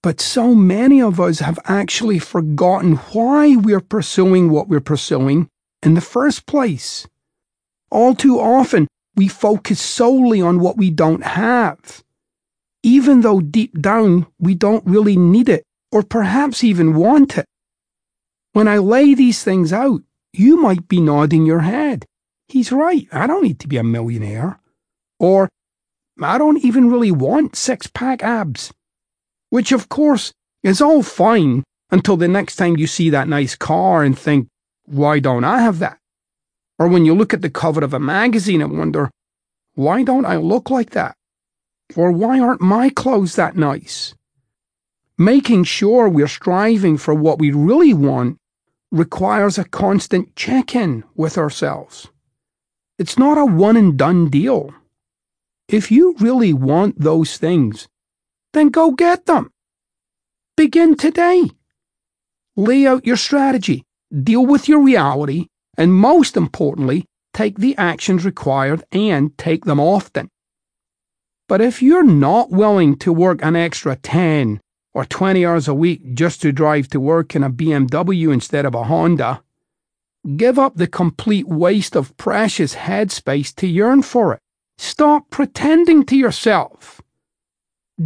But 0.01 0.19
so 0.19 0.53
many 0.53 1.01
of 1.01 1.19
us 1.19 1.39
have 1.39 1.59
actually 1.63 2.19
forgotten 2.19 2.95
why 3.13 3.55
we're 3.55 3.79
pursuing 3.79 4.49
what 4.49 4.67
we're 4.67 4.81
pursuing 4.81 5.47
in 5.81 5.93
the 5.93 6.01
first 6.01 6.45
place. 6.45 7.07
All 7.89 8.13
too 8.15 8.39
often, 8.39 8.87
we 9.15 9.27
focus 9.27 9.79
solely 9.79 10.41
on 10.41 10.59
what 10.59 10.77
we 10.77 10.89
don't 10.89 11.23
have, 11.23 12.03
even 12.81 13.21
though 13.21 13.39
deep 13.39 13.79
down 13.79 14.27
we 14.39 14.55
don't 14.55 14.85
really 14.85 15.15
need 15.15 15.47
it 15.47 15.63
or 15.91 16.03
perhaps 16.03 16.63
even 16.63 16.95
want 16.95 17.37
it. 17.37 17.45
When 18.51 18.67
I 18.67 18.79
lay 18.79 19.13
these 19.13 19.43
things 19.43 19.71
out, 19.71 20.01
you 20.33 20.57
might 20.57 20.87
be 20.87 20.99
nodding 20.99 21.45
your 21.45 21.59
head. 21.59 22.05
He's 22.47 22.71
right. 22.71 23.07
I 23.11 23.27
don't 23.27 23.43
need 23.43 23.59
to 23.59 23.67
be 23.67 23.77
a 23.77 23.83
millionaire. 23.83 24.59
Or, 25.19 25.47
I 26.21 26.37
don't 26.37 26.63
even 26.63 26.89
really 26.89 27.11
want 27.11 27.55
six 27.55 27.87
pack 27.87 28.23
abs. 28.23 28.73
Which, 29.49 29.71
of 29.71 29.89
course, 29.89 30.33
is 30.63 30.81
all 30.81 31.03
fine 31.03 31.63
until 31.91 32.17
the 32.17 32.27
next 32.27 32.55
time 32.55 32.77
you 32.77 32.87
see 32.87 33.09
that 33.11 33.27
nice 33.27 33.55
car 33.55 34.03
and 34.03 34.17
think, 34.17 34.47
why 34.85 35.19
don't 35.19 35.43
I 35.43 35.61
have 35.61 35.79
that? 35.79 35.99
Or 36.79 36.87
when 36.87 37.05
you 37.05 37.13
look 37.13 37.33
at 37.33 37.41
the 37.41 37.49
cover 37.49 37.83
of 37.83 37.93
a 37.93 37.99
magazine 37.99 38.61
and 38.61 38.77
wonder, 38.77 39.11
why 39.75 40.03
don't 40.03 40.25
I 40.25 40.37
look 40.37 40.69
like 40.69 40.89
that? 40.91 41.15
Or 41.95 42.11
why 42.11 42.39
aren't 42.39 42.61
my 42.61 42.89
clothes 42.89 43.35
that 43.35 43.55
nice? 43.55 44.15
Making 45.17 45.63
sure 45.63 46.09
we're 46.09 46.27
striving 46.27 46.97
for 46.97 47.13
what 47.13 47.37
we 47.37 47.51
really 47.51 47.93
want 47.93 48.37
requires 48.93 49.57
a 49.57 49.65
constant 49.65 50.35
check 50.35 50.75
in 50.75 51.03
with 51.15 51.35
ourselves. 51.35 52.07
It's 52.99 53.17
not 53.17 53.39
a 53.39 53.45
one 53.45 53.75
and 53.75 53.97
done 53.97 54.29
deal. 54.29 54.71
If 55.67 55.91
you 55.91 56.15
really 56.19 56.53
want 56.53 56.99
those 56.99 57.37
things, 57.37 57.87
then 58.53 58.69
go 58.69 58.91
get 58.91 59.25
them. 59.25 59.49
Begin 60.55 60.95
today. 60.95 61.49
Lay 62.55 62.85
out 62.85 63.07
your 63.07 63.17
strategy, 63.17 63.83
deal 64.13 64.45
with 64.45 64.69
your 64.69 64.79
reality, 64.79 65.47
and 65.75 65.91
most 65.91 66.37
importantly, 66.37 67.05
take 67.33 67.57
the 67.57 67.75
actions 67.77 68.23
required 68.23 68.83
and 68.91 69.35
take 69.39 69.65
them 69.65 69.79
often. 69.79 70.29
But 71.49 71.61
if 71.61 71.81
you're 71.81 72.03
not 72.03 72.51
willing 72.51 72.95
to 72.97 73.11
work 73.11 73.39
an 73.41 73.55
extra 73.55 73.95
10 73.95 74.61
or 74.93 75.05
20 75.05 75.45
hours 75.45 75.67
a 75.67 75.73
week 75.73 76.13
just 76.13 76.41
to 76.41 76.51
drive 76.51 76.87
to 76.89 76.99
work 76.99 77.35
in 77.35 77.43
a 77.43 77.49
BMW 77.49 78.31
instead 78.31 78.65
of 78.65 78.75
a 78.75 78.83
Honda, 78.83 79.43
give 80.37 80.59
up 80.59 80.75
the 80.75 80.87
complete 80.87 81.47
waste 81.47 81.95
of 81.95 82.15
precious 82.17 82.75
headspace 82.75 83.53
to 83.55 83.67
yearn 83.67 84.01
for 84.01 84.33
it. 84.33 84.39
Stop 84.77 85.29
pretending 85.29 86.05
to 86.05 86.15
yourself. 86.15 87.01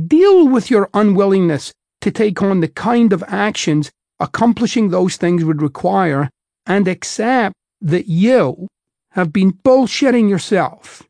Deal 0.07 0.47
with 0.47 0.69
your 0.69 0.89
unwillingness 0.93 1.73
to 2.01 2.11
take 2.11 2.41
on 2.41 2.59
the 2.59 2.67
kind 2.67 3.13
of 3.13 3.23
actions 3.27 3.91
accomplishing 4.19 4.89
those 4.89 5.17
things 5.17 5.43
would 5.43 5.61
require 5.61 6.29
and 6.65 6.87
accept 6.87 7.55
that 7.81 8.07
you 8.07 8.67
have 9.11 9.31
been 9.31 9.51
bullshitting 9.51 10.29
yourself. 10.29 11.03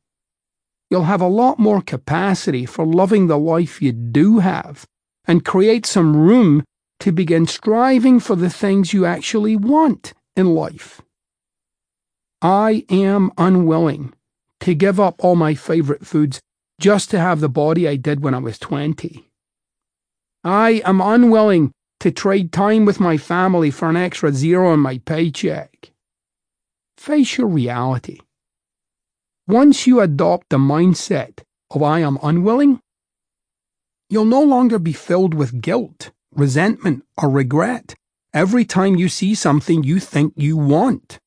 You'll 0.89 1.03
have 1.03 1.21
a 1.21 1.27
lot 1.27 1.59
more 1.59 1.81
capacity 1.81 2.65
for 2.65 2.85
loving 2.85 3.27
the 3.27 3.37
life 3.37 3.81
you 3.81 3.91
do 3.91 4.39
have 4.39 4.85
and 5.27 5.45
create 5.45 5.85
some 5.85 6.15
room 6.15 6.63
to 6.99 7.11
begin 7.11 7.45
striving 7.45 8.19
for 8.19 8.35
the 8.35 8.49
things 8.49 8.93
you 8.93 9.05
actually 9.05 9.55
want 9.55 10.13
in 10.35 10.55
life. 10.55 11.01
I 12.41 12.85
am 12.89 13.31
unwilling 13.37 14.13
to 14.61 14.73
give 14.73 14.99
up 14.99 15.23
all 15.23 15.35
my 15.35 15.53
favourite 15.53 16.05
foods 16.05 16.39
just 16.79 17.09
to 17.11 17.19
have 17.19 17.39
the 17.39 17.49
body 17.49 17.87
I 17.87 17.95
did 17.95 18.23
when 18.23 18.33
I 18.33 18.39
was 18.39 18.59
20. 18.59 19.29
I 20.43 20.81
am 20.85 21.01
unwilling 21.01 21.71
to 21.99 22.11
trade 22.11 22.51
time 22.51 22.85
with 22.85 22.99
my 22.99 23.17
family 23.17 23.71
for 23.71 23.89
an 23.89 23.97
extra 23.97 24.31
zero 24.31 24.73
in 24.73 24.79
my 24.79 24.99
paycheck. 24.99 25.91
Face 26.95 27.37
your 27.37 27.47
reality. 27.47 28.19
Once 29.47 29.87
you 29.87 29.99
adopt 29.99 30.49
the 30.49 30.57
mindset 30.57 31.39
of 31.71 31.81
I 31.81 31.99
am 31.99 32.19
unwilling, 32.21 32.79
you'll 34.09 34.25
no 34.25 34.41
longer 34.41 34.79
be 34.79 34.93
filled 34.93 35.33
with 35.33 35.61
guilt, 35.61 36.11
resentment, 36.31 37.03
or 37.17 37.29
regret 37.29 37.95
every 38.33 38.65
time 38.65 38.95
you 38.95 39.09
see 39.09 39.33
something 39.33 39.83
you 39.83 39.99
think 39.99 40.33
you 40.35 40.55
want. 40.57 41.19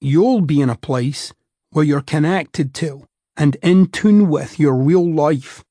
You'll 0.00 0.40
be 0.40 0.60
in 0.60 0.70
a 0.70 0.76
place 0.76 1.32
where 1.70 1.84
you're 1.84 2.00
connected 2.00 2.74
to 2.74 3.06
and 3.36 3.56
in 3.62 3.88
tune 3.88 4.28
with 4.28 4.58
your 4.58 4.74
real 4.74 5.06
life. 5.06 5.64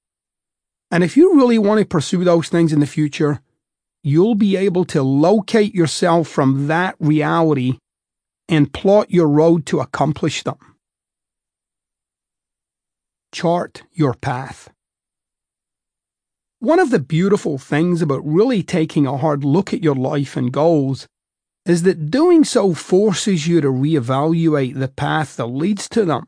And 0.91 1.03
if 1.03 1.17
you 1.17 1.35
really 1.35 1.57
want 1.57 1.79
to 1.79 1.85
pursue 1.85 2.23
those 2.23 2.49
things 2.49 2.71
in 2.71 2.79
the 2.79 2.87
future, 2.87 3.39
you'll 4.03 4.35
be 4.35 4.55
able 4.55 4.85
to 4.85 5.01
locate 5.01 5.73
yourself 5.73 6.27
from 6.27 6.67
that 6.67 6.95
reality 6.99 7.79
and 8.47 8.71
plot 8.71 9.09
your 9.09 9.27
road 9.27 9.65
to 9.65 9.79
accomplish 9.79 10.43
them. 10.43 10.57
Chart 13.31 13.83
your 13.91 14.13
path. 14.13 14.69
One 16.65 16.79
of 16.79 16.89
the 16.89 16.97
beautiful 16.97 17.59
things 17.59 18.01
about 18.01 18.25
really 18.25 18.63
taking 18.63 19.05
a 19.05 19.17
hard 19.17 19.43
look 19.43 19.71
at 19.71 19.83
your 19.83 19.93
life 19.93 20.35
and 20.35 20.51
goals 20.51 21.05
is 21.63 21.83
that 21.83 22.09
doing 22.09 22.43
so 22.43 22.73
forces 22.73 23.45
you 23.45 23.61
to 23.61 23.67
reevaluate 23.67 24.73
the 24.73 24.87
path 24.87 25.35
that 25.35 25.45
leads 25.45 25.87
to 25.89 26.05
them. 26.05 26.25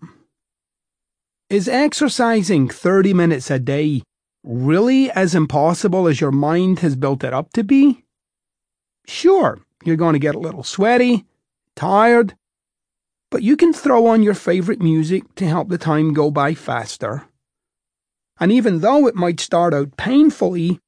Is 1.50 1.68
exercising 1.68 2.70
30 2.70 3.16
minutes 3.16 3.50
a 3.50 3.58
day 3.58 4.04
really 4.44 5.10
as 5.10 5.34
impossible 5.34 6.08
as 6.08 6.22
your 6.22 6.32
mind 6.32 6.82
has 6.82 6.96
built 6.96 7.24
it 7.24 7.34
up 7.34 7.52
to 7.54 7.64
be? 7.64 8.06
Sure, 9.08 9.60
you're 9.86 9.96
going 9.96 10.14
to 10.14 10.20
get 10.20 10.36
a 10.36 10.40
little 10.40 10.62
sweaty, 10.62 11.26
tired, 11.76 12.36
but 13.32 13.42
you 13.42 13.58
can 13.58 13.74
throw 13.74 14.06
on 14.06 14.22
your 14.22 14.36
favourite 14.36 14.82
music 14.82 15.34
to 15.34 15.48
help 15.48 15.70
the 15.70 15.80
time 15.80 16.14
go 16.14 16.30
by 16.30 16.54
faster. 16.54 17.28
And 18.40 18.52
even 18.52 18.80
though 18.80 19.08
it 19.08 19.16
might 19.16 19.40
start 19.40 19.74
out 19.74 19.98
painfully, 19.98 20.80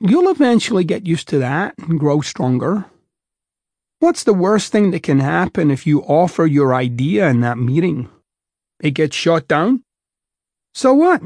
you'll 0.00 0.30
eventually 0.30 0.84
get 0.84 1.06
used 1.06 1.28
to 1.28 1.38
that 1.38 1.74
and 1.78 1.98
grow 1.98 2.20
stronger. 2.20 2.86
What's 4.00 4.22
the 4.22 4.34
worst 4.34 4.70
thing 4.70 4.92
that 4.92 5.02
can 5.02 5.18
happen 5.18 5.70
if 5.70 5.86
you 5.86 6.02
offer 6.02 6.46
your 6.46 6.74
idea 6.74 7.28
in 7.28 7.40
that 7.40 7.58
meeting? 7.58 8.08
It 8.80 8.92
gets 8.92 9.16
shot 9.16 9.48
down? 9.48 9.82
So 10.72 10.94
what? 10.94 11.22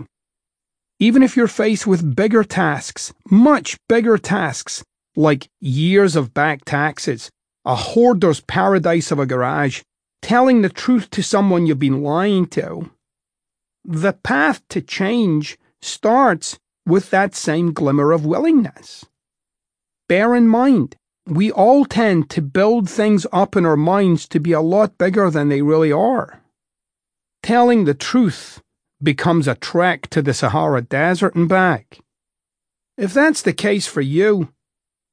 Even 0.99 1.22
if 1.22 1.36
you're 1.36 1.49
faced 1.49 1.86
with 1.86 2.16
bigger 2.16 2.45
tasks, 2.45 3.12
much 3.30 3.76
bigger 3.88 4.16
tasks, 4.16 4.82
like 5.16 5.49
years 5.61 6.16
of 6.16 6.32
back 6.32 6.64
taxes, 6.64 7.30
a 7.64 7.74
hoarder's 7.74 8.40
paradise 8.40 9.11
of 9.11 9.18
a 9.18 9.26
garage, 9.26 9.82
telling 10.22 10.62
the 10.62 10.68
truth 10.68 11.11
to 11.11 11.22
someone 11.22 11.66
you've 11.66 11.78
been 11.78 12.03
lying 12.03 12.47
to, 12.47 12.90
the 13.85 14.12
path 14.12 14.66
to 14.68 14.80
change 14.80 15.59
starts 15.80 16.59
with 16.87 17.11
that 17.11 17.35
same 17.35 17.72
glimmer 17.72 18.12
of 18.12 18.26
willingness. 18.26 19.05
Bear 20.09 20.35
in 20.35 20.49
mind, 20.49 20.97
we 21.26 21.53
all 21.53 21.85
tend 21.85 22.28
to 22.30 22.43
build 22.43 22.89
things 22.89 23.26
up 23.33 23.57
in 23.57 23.64
our 23.64 23.76
minds 23.76 24.26
to 24.28 24.41
be 24.41 24.53
a 24.53 24.61
lot 24.61 24.99
bigger 24.99 25.30
than 25.30 25.49
they 25.49 25.62
really 25.62 25.93
are. 25.93 26.43
Telling 27.43 27.85
the 27.85 27.95
truth 27.95 28.61
becomes 29.03 29.49
a 29.49 29.55
trek 29.55 30.09
to 30.11 30.22
the 30.22 30.35
Sahara 30.35 30.83
Desert 30.83 31.35
and 31.35 31.49
back. 31.49 31.99
If 32.97 33.14
that's 33.14 33.43
the 33.43 33.53
case 33.53 33.87
for 33.87 34.01
you, 34.01 34.53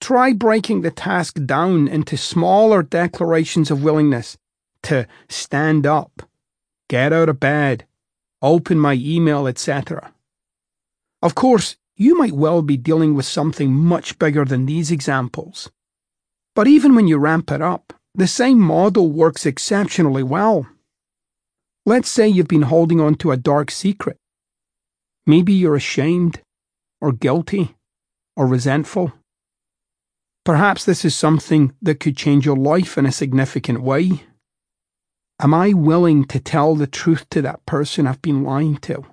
try 0.02 0.34
breaking 0.34 0.82
the 0.82 0.92
task 0.92 1.40
down 1.46 1.88
into 1.88 2.18
smaller 2.18 2.84
declarations 2.84 3.72
of 3.72 3.84
willingness 3.84 4.38
to 4.84 5.08
stand 5.28 5.86
up, 5.86 6.24
get 6.88 7.14
out 7.14 7.30
of 7.30 7.40
bed, 7.40 7.86
open 8.42 8.80
my 8.80 8.94
email, 8.94 9.48
etc. 9.48 10.14
Of 11.22 11.36
course, 11.36 11.76
you 11.96 12.18
might 12.18 12.34
well 12.34 12.62
be 12.62 12.78
dealing 12.78 13.14
with 13.14 13.26
something 13.26 13.74
much 13.74 14.18
bigger 14.20 14.46
than 14.46 14.66
these 14.66 14.92
examples. 14.92 15.70
But 16.56 16.68
even 16.68 16.96
when 16.96 17.08
you 17.08 17.18
ramp 17.18 17.52
it 17.52 17.62
up, 17.62 17.94
the 18.16 18.28
same 18.28 18.60
model 18.60 19.12
works 19.12 19.46
exceptionally 19.46 20.24
well. 20.24 20.68
Let's 21.86 22.10
say 22.10 22.28
you've 22.28 22.48
been 22.48 22.64
holding 22.64 23.00
on 23.02 23.16
to 23.16 23.32
a 23.32 23.38
dark 23.38 23.72
secret. 23.72 24.18
Maybe 25.26 25.54
you're 25.54 25.76
ashamed, 25.76 26.42
or 27.02 27.12
guilty, 27.12 27.76
or 28.36 28.48
resentful. 28.48 29.14
Perhaps 30.46 30.86
this 30.86 31.04
is 31.04 31.16
something 31.16 31.74
that 31.82 32.00
could 32.00 32.18
change 32.18 32.46
your 32.46 32.56
life 32.56 32.98
in 32.98 33.06
a 33.06 33.12
significant 33.12 33.82
way. 33.82 34.24
Am 35.42 35.54
I 35.54 35.72
willing 35.72 36.26
to 36.26 36.40
tell 36.40 36.76
the 36.76 36.88
truth 36.88 37.30
to 37.30 37.42
that 37.44 37.66
person 37.66 38.06
I've 38.06 38.22
been 38.22 38.44
lying 38.44 38.76
to? 38.80 39.06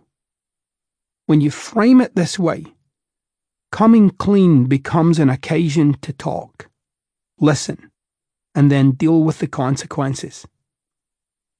When 1.27 1.41
you 1.41 1.53
frame 1.53 2.01
it 2.01 2.17
this 2.17 2.37
way, 2.37 2.65
coming 3.71 4.11
clean 4.11 4.65
becomes 4.65 5.21
an 5.21 5.31
occasion 5.31 5.95
to 6.03 6.13
talk, 6.13 6.69
listen, 7.39 7.93
and 8.57 8.73
then 8.73 8.91
deal 8.93 9.23
with 9.23 9.39
the 9.39 9.47
consequences. 9.47 10.45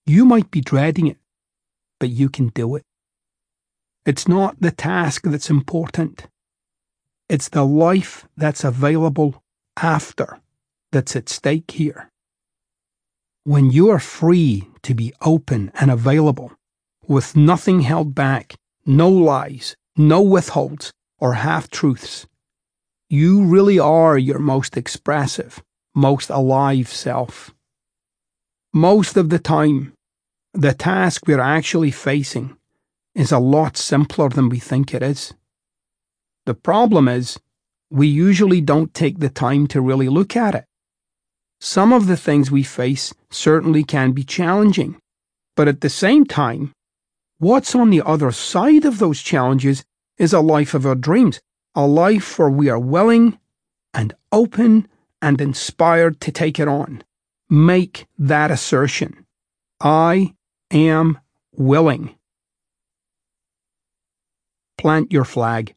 You 0.05 0.25
might 0.25 0.51
be 0.51 0.61
dreading 0.61 1.07
it, 1.07 1.19
but 2.01 2.11
you 2.11 2.29
can 2.29 2.49
do 2.49 2.75
it. 2.75 2.83
It's 4.05 4.27
not 4.27 4.61
the 4.61 4.73
task 4.73 5.23
that's 5.25 5.51
important, 5.51 6.27
it's 7.29 7.49
the 7.49 7.65
life 7.65 8.27
that's 8.37 8.65
available 8.65 9.45
after 9.77 10.41
that's 10.91 11.15
at 11.15 11.29
stake 11.29 11.71
here. 11.73 12.11
When 13.47 13.71
you 13.71 13.91
are 13.91 14.01
free 14.01 14.67
to 14.83 14.93
be 14.93 15.15
open 15.23 15.71
and 15.75 15.89
available, 15.89 16.51
with 17.07 17.37
nothing 17.37 17.83
held 17.83 18.13
back, 18.13 18.57
no 18.85 19.09
lies, 19.09 19.77
no 19.97 20.21
withholds, 20.21 20.91
or 21.21 21.35
half 21.35 21.71
truths, 21.71 22.27
you 23.09 23.45
really 23.45 23.79
are 23.79 24.19
your 24.19 24.41
most 24.41 24.77
expressive, 24.77 25.63
most 25.95 26.29
alive 26.29 26.89
self. 26.89 27.55
Most 28.75 29.17
of 29.17 29.29
the 29.29 29.39
time, 29.39 29.93
the 30.53 30.73
task 30.75 31.29
we're 31.29 31.39
actually 31.39 31.93
facing 31.93 32.57
is 33.15 33.31
a 33.31 33.39
lot 33.39 33.77
simpler 33.77 34.29
than 34.29 34.49
we 34.49 34.59
think 34.59 34.93
it 34.93 35.05
is. 35.05 35.35
The 36.47 36.55
problem 36.55 37.07
is, 37.07 37.39
we 37.91 38.09
usually 38.09 38.61
don't 38.61 38.93
take 38.93 39.21
the 39.21 39.31
time 39.31 39.69
to 39.69 39.81
really 39.81 40.09
look 40.09 40.35
at 40.35 40.57
it. 40.57 40.65
Some 41.61 41.93
of 41.93 42.07
the 42.07 42.17
things 42.17 42.51
we 42.51 42.63
face 42.63 43.15
certainly 43.31 43.83
can 43.83 44.13
be 44.13 44.23
challenging. 44.23 44.97
But 45.55 45.69
at 45.69 45.81
the 45.81 45.89
same 45.89 46.27
time, 46.27 46.73
what's 47.39 47.75
on 47.75 47.91
the 47.91 48.03
other 48.03 48.31
side 48.31 48.85
of 48.85 48.99
those 48.99 49.23
challenges 49.23 49.85
is 50.19 50.33
a 50.33 50.41
life 50.41 50.75
of 50.75 50.87
our 50.87 50.95
dreams, 50.95 51.41
a 51.75 51.87
life 51.87 52.39
where 52.39 52.51
we 52.51 52.69
are 52.69 52.79
willing 52.79 53.39
and 53.95 54.15
open 54.33 54.87
and 55.23 55.41
inspired 55.41 56.21
to 56.21 56.31
take 56.31 56.61
it 56.61 56.69
on. 56.69 57.03
Make 57.49 58.07
that 58.19 58.51
assertion. 58.51 59.25
I 59.81 60.35
am 60.71 61.19
willing. 61.53 62.15
Plant 64.77 65.13
your 65.13 65.25
flag. 65.25 65.75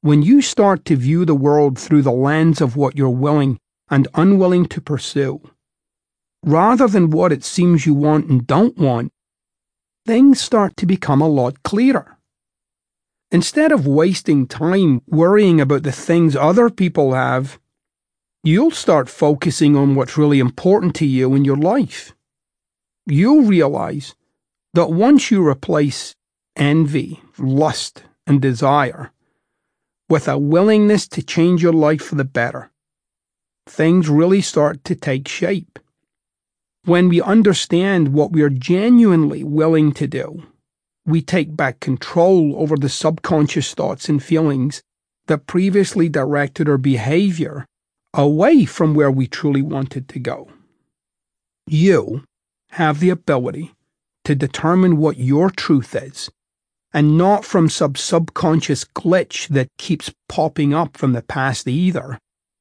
When 0.00 0.22
you 0.22 0.40
start 0.40 0.84
to 0.86 0.96
view 0.96 1.24
the 1.24 1.34
world 1.34 1.78
through 1.78 2.02
the 2.02 2.12
lens 2.12 2.60
of 2.60 2.76
what 2.76 2.96
you're 2.96 3.10
willing 3.10 3.58
and 3.90 4.08
unwilling 4.14 4.66
to 4.66 4.80
pursue, 4.80 5.40
rather 6.44 6.86
than 6.86 7.10
what 7.10 7.32
it 7.32 7.44
seems 7.44 7.86
you 7.86 7.94
want 7.94 8.26
and 8.26 8.46
don't 8.46 8.76
want, 8.76 9.12
things 10.06 10.40
start 10.40 10.76
to 10.76 10.86
become 10.86 11.20
a 11.20 11.28
lot 11.28 11.62
clearer. 11.62 12.18
Instead 13.30 13.72
of 13.72 13.86
wasting 13.86 14.46
time 14.46 15.02
worrying 15.06 15.60
about 15.60 15.82
the 15.82 15.92
things 15.92 16.34
other 16.34 16.70
people 16.70 17.12
have, 17.12 17.58
you'll 18.42 18.70
start 18.70 19.08
focusing 19.08 19.76
on 19.76 19.94
what's 19.94 20.16
really 20.16 20.38
important 20.38 20.94
to 20.94 21.04
you 21.04 21.34
in 21.34 21.44
your 21.44 21.56
life. 21.56 22.14
You'll 23.06 23.42
realize 23.42 24.14
that 24.72 24.90
once 24.90 25.30
you 25.30 25.46
replace 25.46 26.14
envy, 26.56 27.20
lust, 27.38 28.04
and 28.26 28.40
desire 28.40 29.12
with 30.08 30.28
a 30.28 30.38
willingness 30.38 31.06
to 31.08 31.22
change 31.22 31.62
your 31.62 31.72
life 31.72 32.02
for 32.02 32.14
the 32.14 32.24
better, 32.24 32.70
things 33.68 34.08
really 34.08 34.40
start 34.40 34.84
to 34.84 34.94
take 34.94 35.28
shape. 35.28 35.78
When 36.84 37.08
we 37.08 37.20
understand 37.20 38.12
what 38.12 38.32
we 38.32 38.42
are 38.42 38.50
genuinely 38.50 39.44
willing 39.44 39.92
to 39.92 40.06
do, 40.06 40.44
we 41.04 41.22
take 41.22 41.56
back 41.56 41.80
control 41.80 42.54
over 42.56 42.76
the 42.76 42.88
subconscious 42.88 43.74
thoughts 43.74 44.08
and 44.08 44.22
feelings 44.22 44.82
that 45.26 45.46
previously 45.46 46.08
directed 46.08 46.68
our 46.68 46.78
behavior 46.78 47.66
away 48.14 48.64
from 48.64 48.94
where 48.94 49.10
we 49.10 49.26
truly 49.26 49.62
wanted 49.62 50.08
to 50.08 50.18
go. 50.18 50.48
You 51.66 52.24
have 52.70 53.00
the 53.00 53.10
ability 53.10 53.72
to 54.24 54.34
determine 54.34 54.96
what 54.96 55.18
your 55.18 55.50
truth 55.50 55.94
is, 55.94 56.30
and 56.92 57.18
not 57.18 57.44
from 57.44 57.68
some 57.68 57.94
subconscious 57.94 58.84
glitch 58.84 59.48
that 59.48 59.68
keeps 59.78 60.12
popping 60.28 60.72
up 60.72 60.96
from 60.96 61.12
the 61.12 61.22
past 61.22 61.68
either, 61.68 62.18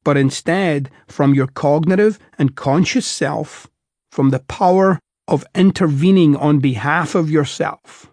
but 0.08 0.16
instead 0.16 0.89
from 1.10 1.34
your 1.34 1.47
cognitive 1.47 2.18
and 2.39 2.55
conscious 2.55 3.05
self, 3.05 3.68
from 4.10 4.30
the 4.30 4.39
power 4.39 5.01
of 5.28 5.43
intervening 5.53 6.34
on 6.34 6.60
behalf 6.60 7.14
of 7.14 7.30
yourself. 7.30 8.10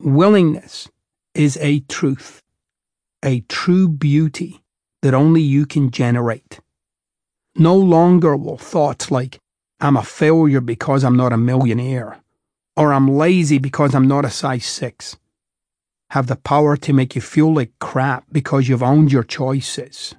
Willingness 0.00 0.88
is 1.32 1.56
a 1.58 1.78
truth, 1.88 2.42
a 3.24 3.42
true 3.42 3.88
beauty 3.88 4.64
that 5.02 5.14
only 5.14 5.40
you 5.40 5.64
can 5.64 5.92
generate. 5.92 6.58
No 7.54 7.76
longer 7.76 8.36
will 8.36 8.58
thoughts 8.58 9.12
like, 9.12 9.38
I'm 9.78 9.96
a 9.96 10.02
failure 10.02 10.60
because 10.60 11.04
I'm 11.04 11.16
not 11.16 11.32
a 11.32 11.36
millionaire, 11.36 12.18
or 12.76 12.92
I'm 12.92 13.06
lazy 13.06 13.58
because 13.58 13.94
I'm 13.94 14.08
not 14.08 14.24
a 14.24 14.30
size 14.30 14.66
6, 14.66 15.16
have 16.10 16.26
the 16.26 16.34
power 16.34 16.76
to 16.78 16.92
make 16.92 17.14
you 17.14 17.22
feel 17.22 17.54
like 17.54 17.78
crap 17.78 18.24
because 18.32 18.68
you've 18.68 18.82
owned 18.82 19.12
your 19.12 19.22
choices. 19.22 20.16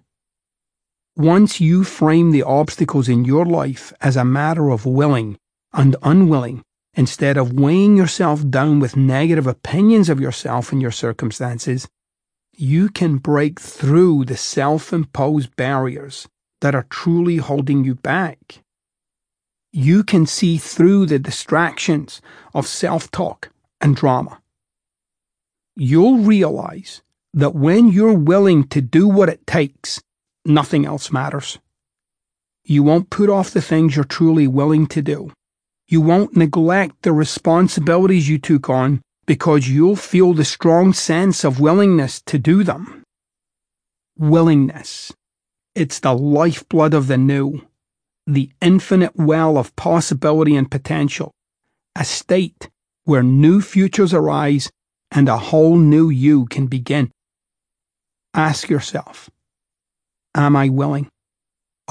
Once 1.18 1.60
you 1.60 1.84
frame 1.84 2.32
the 2.32 2.44
obstacles 2.44 3.10
in 3.10 3.26
your 3.26 3.46
life 3.46 3.92
as 4.00 4.16
a 4.16 4.24
matter 4.24 4.70
of 4.70 4.86
willing 4.86 5.38
and 5.74 5.96
unwilling, 6.04 6.64
instead 6.94 7.38
of 7.38 7.54
weighing 7.54 7.98
yourself 7.98 8.48
down 8.50 8.80
with 8.80 8.96
negative 8.96 9.46
opinions 9.46 10.08
of 10.08 10.22
yourself 10.22 10.72
and 10.72 10.82
your 10.82 10.92
circumstances, 10.92 11.88
you 12.56 12.90
can 12.90 13.18
break 13.18 13.60
through 13.60 14.24
the 14.26 14.38
self 14.38 14.94
imposed 14.94 15.56
barriers 15.56 16.28
that 16.62 16.76
are 16.76 16.88
truly 16.90 17.38
holding 17.38 17.84
you 17.84 17.96
back. 17.96 18.64
You 19.74 20.04
can 20.04 20.26
see 20.26 20.58
through 20.58 21.08
the 21.08 21.20
distractions 21.20 22.22
of 22.54 22.68
self 22.68 23.12
talk 23.12 23.52
and 23.82 23.96
drama. 23.96 24.42
You'll 25.76 26.20
realize 26.20 27.02
that 27.34 27.56
when 27.56 27.88
you're 27.88 28.14
willing 28.14 28.68
to 28.70 28.82
do 28.82 29.08
what 29.08 29.30
it 29.30 29.48
takes, 29.48 30.02
nothing 30.46 30.86
else 30.86 31.12
matters. 31.12 31.60
You 32.64 32.84
won't 32.84 33.10
put 33.10 33.30
off 33.30 33.52
the 33.52 33.62
things 33.62 33.96
you're 33.96 34.06
truly 34.06 34.48
willing 34.48 34.88
to 34.88 35.02
do. 35.02 35.32
You 35.88 36.02
won't 36.02 36.38
neglect 36.38 37.02
the 37.02 37.12
responsibilities 37.12 38.30
you 38.30 38.38
took 38.38 38.70
on 38.70 39.02
because 39.26 39.68
you'll 39.68 39.96
feel 39.96 40.34
the 40.34 40.46
strong 40.46 40.94
sense 40.94 41.44
of 41.44 41.60
willingness 41.60 42.22
to 42.28 42.38
do 42.38 42.64
them. 42.64 43.04
Willingness. 44.18 45.12
It's 45.76 46.00
the 46.00 46.14
lifeblood 46.14 46.94
of 46.94 47.08
the 47.08 47.18
new, 47.18 47.68
the 48.28 48.52
infinite 48.62 49.16
well 49.16 49.58
of 49.58 49.76
possibility 49.76 50.56
and 50.56 50.70
potential, 50.70 51.32
a 51.96 52.06
state 52.06 52.70
where 53.04 53.24
new 53.24 53.62
futures 53.62 54.14
arise 54.14 54.70
and 55.12 55.28
a 55.28 55.38
whole 55.38 55.78
new 55.78 56.10
you 56.10 56.46
can 56.46 56.68
begin. 56.68 57.12
Ask 58.34 58.70
yourself, 58.70 59.30
Am 60.36 60.56
I 60.56 60.70
willing? 60.70 61.10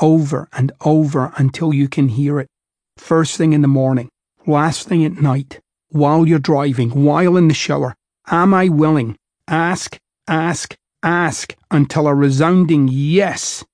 Over 0.01 0.49
and 0.53 0.73
over 0.81 1.33
until 1.37 1.75
you 1.75 1.89
can 1.89 2.09
hear 2.09 2.41
it. 2.41 2.49
First 2.97 3.37
thing 3.37 3.53
in 3.53 3.63
the 3.63 3.69
morning, 3.69 4.09
last 4.47 4.89
thing 4.89 5.05
at 5.05 5.21
night 5.21 5.61
while 5.91 6.27
you're 6.27 6.39
driving, 6.39 7.05
while 7.05 7.37
in 7.37 7.49
the 7.49 7.55
shower. 7.55 7.95
Am 8.31 8.55
I 8.55 8.69
willing? 8.69 9.17
Ask, 9.49 9.99
ask, 10.29 10.77
ask 11.03 11.55
until 11.71 12.07
a 12.07 12.15
resounding 12.15 12.89
yes 12.91 13.65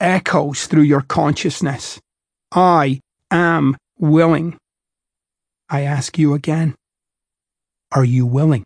echoes 0.00 0.66
through 0.66 0.82
your 0.82 1.02
consciousness. 1.02 2.00
I 2.52 3.00
am 3.30 3.76
willing. 3.98 4.56
I 5.68 5.82
ask 5.82 6.18
you 6.18 6.34
again, 6.34 6.74
are 7.92 8.04
you 8.04 8.24
willing? 8.24 8.64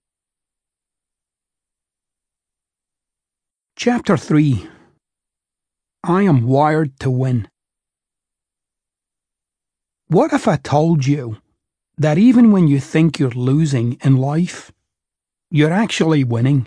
Chapter 3.77 4.17
3 4.17 4.69
I 6.05 6.23
am 6.23 6.43
wired 6.43 6.99
to 7.01 7.11
win. 7.11 7.49
What 10.09 10.33
if 10.33 10.49
I 10.49 10.57
told 10.57 11.07
you 11.07 11.39
that 11.97 12.19
even 12.19 12.51
when 12.51 12.67
you 12.67 12.81
think 12.81 13.19
you're 13.19 13.31
losing 13.31 13.95
in 14.03 14.17
life, 14.17 14.73
you're 15.51 15.73
actually 15.73 16.25
winning. 16.25 16.67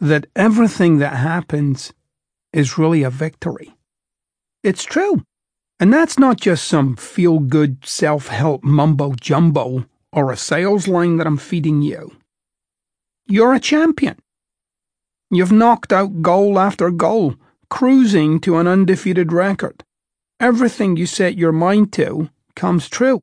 That 0.00 0.26
everything 0.36 0.98
that 0.98 1.14
happens 1.14 1.92
is 2.52 2.78
really 2.78 3.02
a 3.02 3.10
victory. 3.10 3.74
It's 4.62 4.84
true. 4.84 5.22
And 5.80 5.92
that's 5.92 6.18
not 6.18 6.38
just 6.38 6.64
some 6.64 6.94
feel 6.94 7.40
good 7.40 7.84
self 7.84 8.28
help 8.28 8.62
mumbo 8.62 9.14
jumbo 9.14 9.86
or 10.12 10.30
a 10.30 10.36
sales 10.36 10.86
line 10.86 11.16
that 11.16 11.26
I'm 11.26 11.36
feeding 11.36 11.82
you. 11.82 12.12
You're 13.26 13.54
a 13.54 13.60
champion. 13.60 14.18
You've 15.30 15.52
knocked 15.52 15.92
out 15.92 16.22
goal 16.22 16.58
after 16.58 16.90
goal, 16.90 17.34
cruising 17.70 18.40
to 18.40 18.58
an 18.58 18.66
undefeated 18.66 19.32
record. 19.32 19.84
Everything 20.40 20.96
you 20.96 21.06
set 21.06 21.36
your 21.36 21.52
mind 21.52 21.92
to 21.94 22.30
comes 22.54 22.88
true. 22.88 23.20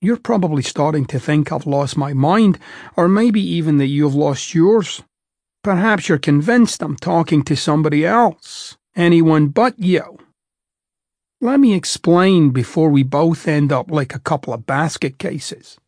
You're 0.00 0.16
probably 0.16 0.62
starting 0.62 1.06
to 1.06 1.18
think 1.18 1.50
I've 1.50 1.66
lost 1.66 1.96
my 1.96 2.12
mind, 2.12 2.58
or 2.96 3.08
maybe 3.08 3.40
even 3.40 3.78
that 3.78 3.86
you've 3.86 4.14
lost 4.14 4.54
yours. 4.54 5.02
Perhaps 5.64 6.08
you're 6.08 6.18
convinced 6.18 6.82
I'm 6.82 6.96
talking 6.96 7.42
to 7.44 7.56
somebody 7.56 8.06
else, 8.06 8.76
anyone 8.94 9.48
but 9.48 9.78
you. 9.78 10.18
Let 11.40 11.60
me 11.60 11.74
explain 11.74 12.50
before 12.50 12.90
we 12.90 13.02
both 13.02 13.46
end 13.46 13.72
up 13.72 13.90
like 13.90 14.14
a 14.14 14.20
couple 14.20 14.52
of 14.52 14.66
basket 14.66 15.18
cases. 15.18 15.78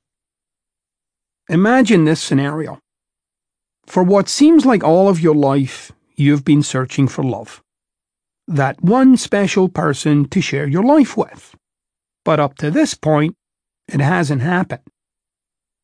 Imagine 1.48 2.04
this 2.04 2.22
scenario. 2.22 2.78
For 3.86 4.02
what 4.02 4.28
seems 4.28 4.64
like 4.64 4.84
all 4.84 5.08
of 5.08 5.20
your 5.20 5.34
life, 5.34 5.90
you've 6.20 6.44
been 6.44 6.62
searching 6.62 7.08
for 7.08 7.24
love. 7.24 7.62
That 8.46 8.82
one 8.82 9.16
special 9.16 9.68
person 9.68 10.28
to 10.28 10.40
share 10.40 10.66
your 10.66 10.84
life 10.84 11.16
with. 11.16 11.56
But 12.24 12.38
up 12.38 12.56
to 12.58 12.70
this 12.70 12.94
point, 12.94 13.34
it 13.88 14.00
hasn't 14.00 14.42
happened. 14.42 14.82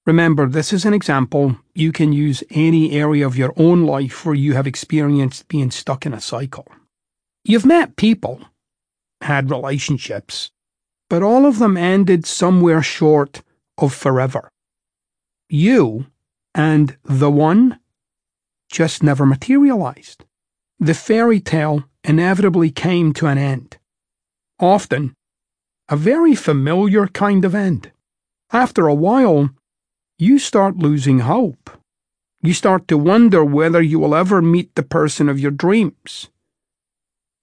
Remember, 0.04 0.46
this 0.46 0.72
is 0.72 0.84
an 0.84 0.94
example. 0.94 1.56
You 1.74 1.90
can 1.90 2.12
use 2.12 2.44
any 2.50 2.92
area 2.92 3.26
of 3.26 3.36
your 3.36 3.52
own 3.56 3.84
life 3.86 4.24
where 4.24 4.34
you 4.34 4.52
have 4.52 4.66
experienced 4.66 5.48
being 5.48 5.70
stuck 5.70 6.06
in 6.06 6.12
a 6.12 6.20
cycle. 6.20 6.66
You've 7.42 7.66
met 7.66 7.96
people, 7.96 8.40
had 9.22 9.50
relationships, 9.50 10.50
but 11.08 11.22
all 11.22 11.46
of 11.46 11.58
them 11.58 11.76
ended 11.76 12.26
somewhere 12.26 12.82
short 12.82 13.42
of 13.78 13.94
forever. 13.94 14.50
You 15.48 16.06
and 16.54 16.96
the 17.04 17.30
one 17.30 17.78
just 18.70 19.02
never 19.02 19.24
materialized. 19.24 20.25
The 20.78 20.94
fairy 20.94 21.40
tale 21.40 21.84
inevitably 22.04 22.70
came 22.70 23.12
to 23.14 23.26
an 23.26 23.38
end. 23.38 23.78
Often, 24.60 25.14
a 25.88 25.96
very 25.96 26.34
familiar 26.34 27.06
kind 27.06 27.44
of 27.44 27.54
end. 27.54 27.92
After 28.50 28.86
a 28.86 28.94
while, 28.94 29.50
you 30.18 30.38
start 30.38 30.76
losing 30.76 31.20
hope. 31.20 31.70
You 32.42 32.52
start 32.52 32.88
to 32.88 32.98
wonder 32.98 33.44
whether 33.44 33.80
you 33.80 33.98
will 33.98 34.14
ever 34.14 34.42
meet 34.42 34.74
the 34.74 34.82
person 34.82 35.28
of 35.28 35.40
your 35.40 35.50
dreams. 35.50 36.28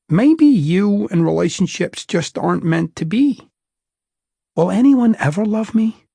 Maybe 0.10 0.46
you 0.46 1.08
and 1.10 1.26
relationships 1.26 2.06
just 2.06 2.38
aren't 2.38 2.64
meant 2.64 2.96
to 2.98 3.06
be. 3.06 3.50
Will 4.56 4.70
anyone 4.70 5.16
ever 5.20 5.44
love 5.44 5.74
me? 5.74 6.06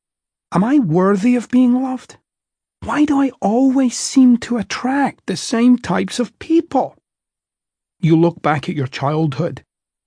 Am 0.52 0.62
I 0.62 0.78
worthy 0.78 1.34
of 1.34 1.50
being 1.50 1.82
loved? 1.82 2.16
Why 2.80 3.04
do 3.04 3.20
I 3.20 3.32
always 3.40 3.98
seem 3.98 4.36
to 4.38 4.56
attract 4.56 5.26
the 5.26 5.36
same 5.36 5.78
types 5.78 6.20
of 6.20 6.38
people? 6.38 6.94
You 8.00 8.16
look 8.16 8.40
back 8.42 8.68
at 8.68 8.76
your 8.76 8.86
childhood, 8.86 9.64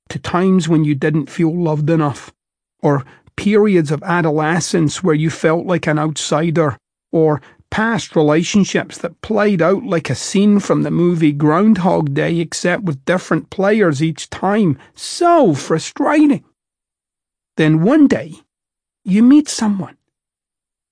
to 0.09 0.19
times 0.19 0.69
when 0.69 0.83
you 0.83 0.95
didn't 0.95 1.29
feel 1.29 1.53
loved 1.53 1.89
enough, 1.89 2.33
or 2.79 3.05
periods 3.35 3.91
of 3.91 4.03
adolescence 4.03 5.03
where 5.03 5.15
you 5.15 5.29
felt 5.29 5.65
like 5.65 5.87
an 5.87 5.99
outsider, 5.99 6.77
or 7.11 7.41
past 7.69 8.15
relationships 8.15 8.97
that 8.97 9.21
played 9.21 9.61
out 9.61 9.83
like 9.83 10.09
a 10.09 10.15
scene 10.15 10.59
from 10.59 10.83
the 10.83 10.91
movie 10.91 11.31
Groundhog 11.31 12.13
Day, 12.13 12.39
except 12.39 12.83
with 12.83 13.03
different 13.05 13.49
players 13.49 14.03
each 14.03 14.29
time. 14.29 14.77
So 14.93 15.53
frustrating. 15.53 16.43
Then 17.57 17.83
one 17.83 18.07
day, 18.07 18.35
you 19.03 19.23
meet 19.23 19.49
someone. 19.49 19.97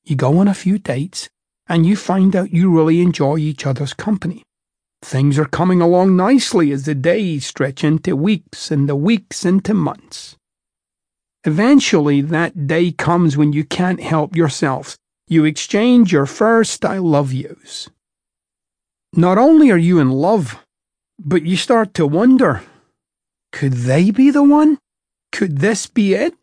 You 0.03 0.15
go 0.15 0.39
on 0.39 0.47
a 0.47 0.53
few 0.53 0.79
dates, 0.79 1.29
and 1.67 1.85
you 1.85 1.95
find 1.95 2.35
out 2.35 2.51
you 2.51 2.75
really 2.75 3.01
enjoy 3.01 3.37
each 3.37 3.65
other's 3.65 3.93
company. 3.93 4.43
Things 5.01 5.39
are 5.39 5.45
coming 5.45 5.81
along 5.81 6.15
nicely 6.15 6.71
as 6.71 6.85
the 6.85 6.95
days 6.95 7.45
stretch 7.45 7.83
into 7.83 8.15
weeks 8.15 8.69
and 8.69 8.87
the 8.87 8.95
weeks 8.95 9.45
into 9.45 9.73
months. 9.73 10.35
Eventually, 11.45 12.21
that 12.21 12.67
day 12.67 12.91
comes 12.91 13.37
when 13.37 13.53
you 13.53 13.63
can't 13.63 14.01
help 14.01 14.35
yourself. 14.35 14.97
You 15.27 15.45
exchange 15.45 16.11
your 16.11 16.25
first 16.25 16.83
I 16.83 16.97
love 16.97 17.31
yous. 17.31 17.89
Not 19.13 19.37
only 19.37 19.71
are 19.71 19.77
you 19.77 19.99
in 19.99 20.11
love, 20.11 20.63
but 21.17 21.43
you 21.43 21.55
start 21.55 21.93
to 21.95 22.05
wonder 22.05 22.61
could 23.51 23.73
they 23.73 24.11
be 24.11 24.29
the 24.29 24.43
one? 24.43 24.77
Could 25.31 25.57
this 25.59 25.87
be 25.87 26.13
it? 26.13 26.35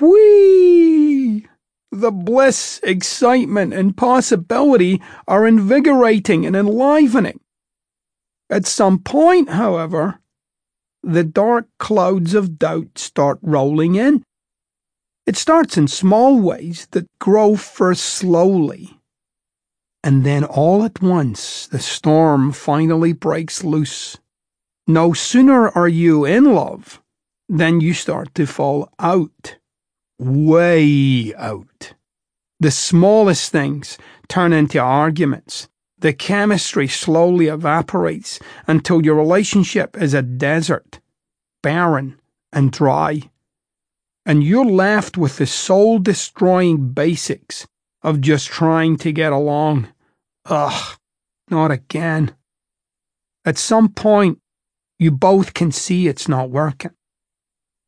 Whee! 0.00 0.91
The 1.92 2.10
bliss, 2.10 2.80
excitement, 2.82 3.74
and 3.74 3.94
possibility 3.94 5.02
are 5.28 5.46
invigorating 5.46 6.46
and 6.46 6.56
enlivening. 6.56 7.38
At 8.48 8.64
some 8.64 8.98
point, 8.98 9.50
however, 9.50 10.18
the 11.02 11.22
dark 11.22 11.66
clouds 11.78 12.32
of 12.32 12.58
doubt 12.58 12.96
start 12.96 13.38
rolling 13.42 13.94
in. 13.94 14.24
It 15.26 15.36
starts 15.36 15.76
in 15.76 15.86
small 15.86 16.40
ways 16.40 16.88
that 16.92 17.06
grow 17.18 17.56
first 17.56 18.04
slowly. 18.04 18.98
And 20.02 20.24
then 20.24 20.44
all 20.44 20.84
at 20.84 21.02
once, 21.02 21.66
the 21.66 21.78
storm 21.78 22.52
finally 22.52 23.12
breaks 23.12 23.62
loose. 23.62 24.16
No 24.86 25.12
sooner 25.12 25.68
are 25.68 25.88
you 25.88 26.24
in 26.24 26.54
love 26.54 27.02
than 27.50 27.82
you 27.82 27.92
start 27.92 28.34
to 28.36 28.46
fall 28.46 28.90
out 28.98 29.58
way 30.18 31.34
out. 31.34 31.94
The 32.60 32.70
smallest 32.70 33.50
things 33.50 33.98
turn 34.28 34.52
into 34.52 34.78
arguments. 34.78 35.68
The 35.98 36.12
chemistry 36.12 36.88
slowly 36.88 37.46
evaporates 37.46 38.38
until 38.66 39.04
your 39.04 39.16
relationship 39.16 39.96
is 39.96 40.14
a 40.14 40.22
desert, 40.22 41.00
barren 41.62 42.20
and 42.52 42.70
dry. 42.72 43.30
And 44.24 44.44
you're 44.44 44.64
left 44.64 45.16
with 45.16 45.38
the 45.38 45.46
soul 45.46 45.98
destroying 45.98 46.92
basics 46.92 47.66
of 48.02 48.20
just 48.20 48.48
trying 48.48 48.96
to 48.98 49.12
get 49.12 49.32
along. 49.32 49.88
Ugh, 50.46 50.98
not 51.50 51.70
again. 51.70 52.34
At 53.44 53.58
some 53.58 53.88
point, 53.88 54.38
you 54.98 55.10
both 55.10 55.54
can 55.54 55.72
see 55.72 56.06
it's 56.06 56.28
not 56.28 56.50
working. 56.50 56.92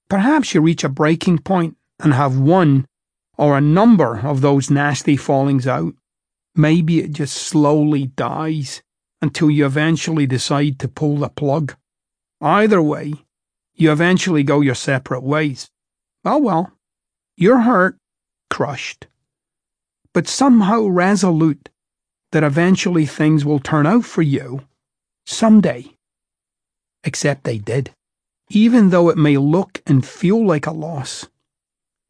Perhaps 0.09 0.55
you 0.55 0.61
reach 0.61 0.85
a 0.85 0.89
breaking 0.89 1.39
point 1.39 1.77
and 2.01 2.15
have 2.15 2.39
one 2.39 2.87
or 3.37 3.57
a 3.57 3.61
number 3.61 4.21
of 4.21 4.41
those 4.41 4.71
nasty 4.71 5.17
fallings 5.17 5.67
out, 5.67 5.95
maybe 6.55 7.01
it 7.01 7.13
just 7.13 7.37
slowly 7.37 8.07
dies 8.07 8.83
until 9.21 9.51
you 9.51 9.67
eventually 9.67 10.27
decide 10.27 10.79
to 10.79 10.89
pull 10.89 11.17
the 11.17 11.29
plug. 11.29 11.75
Either 12.41 12.81
way, 12.83 13.15
you 13.75 13.91
eventually 13.91 14.43
go 14.43 14.61
your 14.61 14.75
separate 14.75 15.23
ways. 15.23 15.71
Oh 16.25 16.39
well, 16.39 16.73
you're 17.37 17.61
hurt, 17.61 17.97
crushed, 18.51 19.07
but 20.13 20.29
somehow 20.29 20.87
resolute 20.87 21.71
that 22.33 22.45
eventually 22.45 23.07
things 23.07 23.45
will 23.45 23.59
turn 23.59 23.87
out 23.87 24.05
for 24.05 24.23
you 24.23 24.63
someday. 25.27 25.87
Except 27.03 27.45
they 27.45 27.59
did, 27.59 27.91
even 28.49 28.91
though 28.91 29.09
it 29.09 29.19
may 29.19 29.37
look 29.37 29.83
and 29.87 30.07
feel 30.07 30.45
like 30.45 30.67
a 30.67 30.71
loss. 30.71 31.29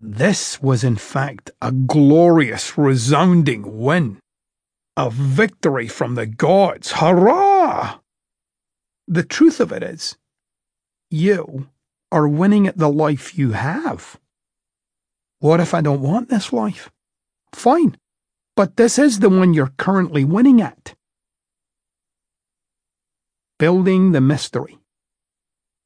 This 0.06 0.60
was, 0.60 0.84
in 0.84 0.96
fact, 0.96 1.50
a 1.62 1.72
glorious, 1.72 2.76
resounding 2.76 3.78
win. 3.78 4.18
A 4.98 5.08
victory 5.08 5.88
from 5.88 6.14
the 6.14 6.26
gods. 6.26 6.92
Hurrah! 6.92 8.00
The 9.08 9.22
truth 9.22 9.60
of 9.60 9.72
it 9.72 9.82
is, 9.82 10.18
you 11.10 11.70
are 12.12 12.28
winning 12.28 12.66
at 12.66 12.76
the 12.76 12.90
life 12.90 13.38
you 13.38 13.52
have. 13.52 14.20
What 15.38 15.58
if 15.58 15.72
I 15.72 15.80
don't 15.80 16.02
want 16.02 16.28
this 16.28 16.52
life? 16.52 16.90
Fine, 17.54 17.96
but 18.56 18.76
this 18.76 18.98
is 18.98 19.20
the 19.20 19.30
one 19.30 19.54
you're 19.54 19.72
currently 19.78 20.22
winning 20.22 20.60
at. 20.60 20.94
Building 23.58 24.12
the 24.12 24.20
mystery. 24.20 24.78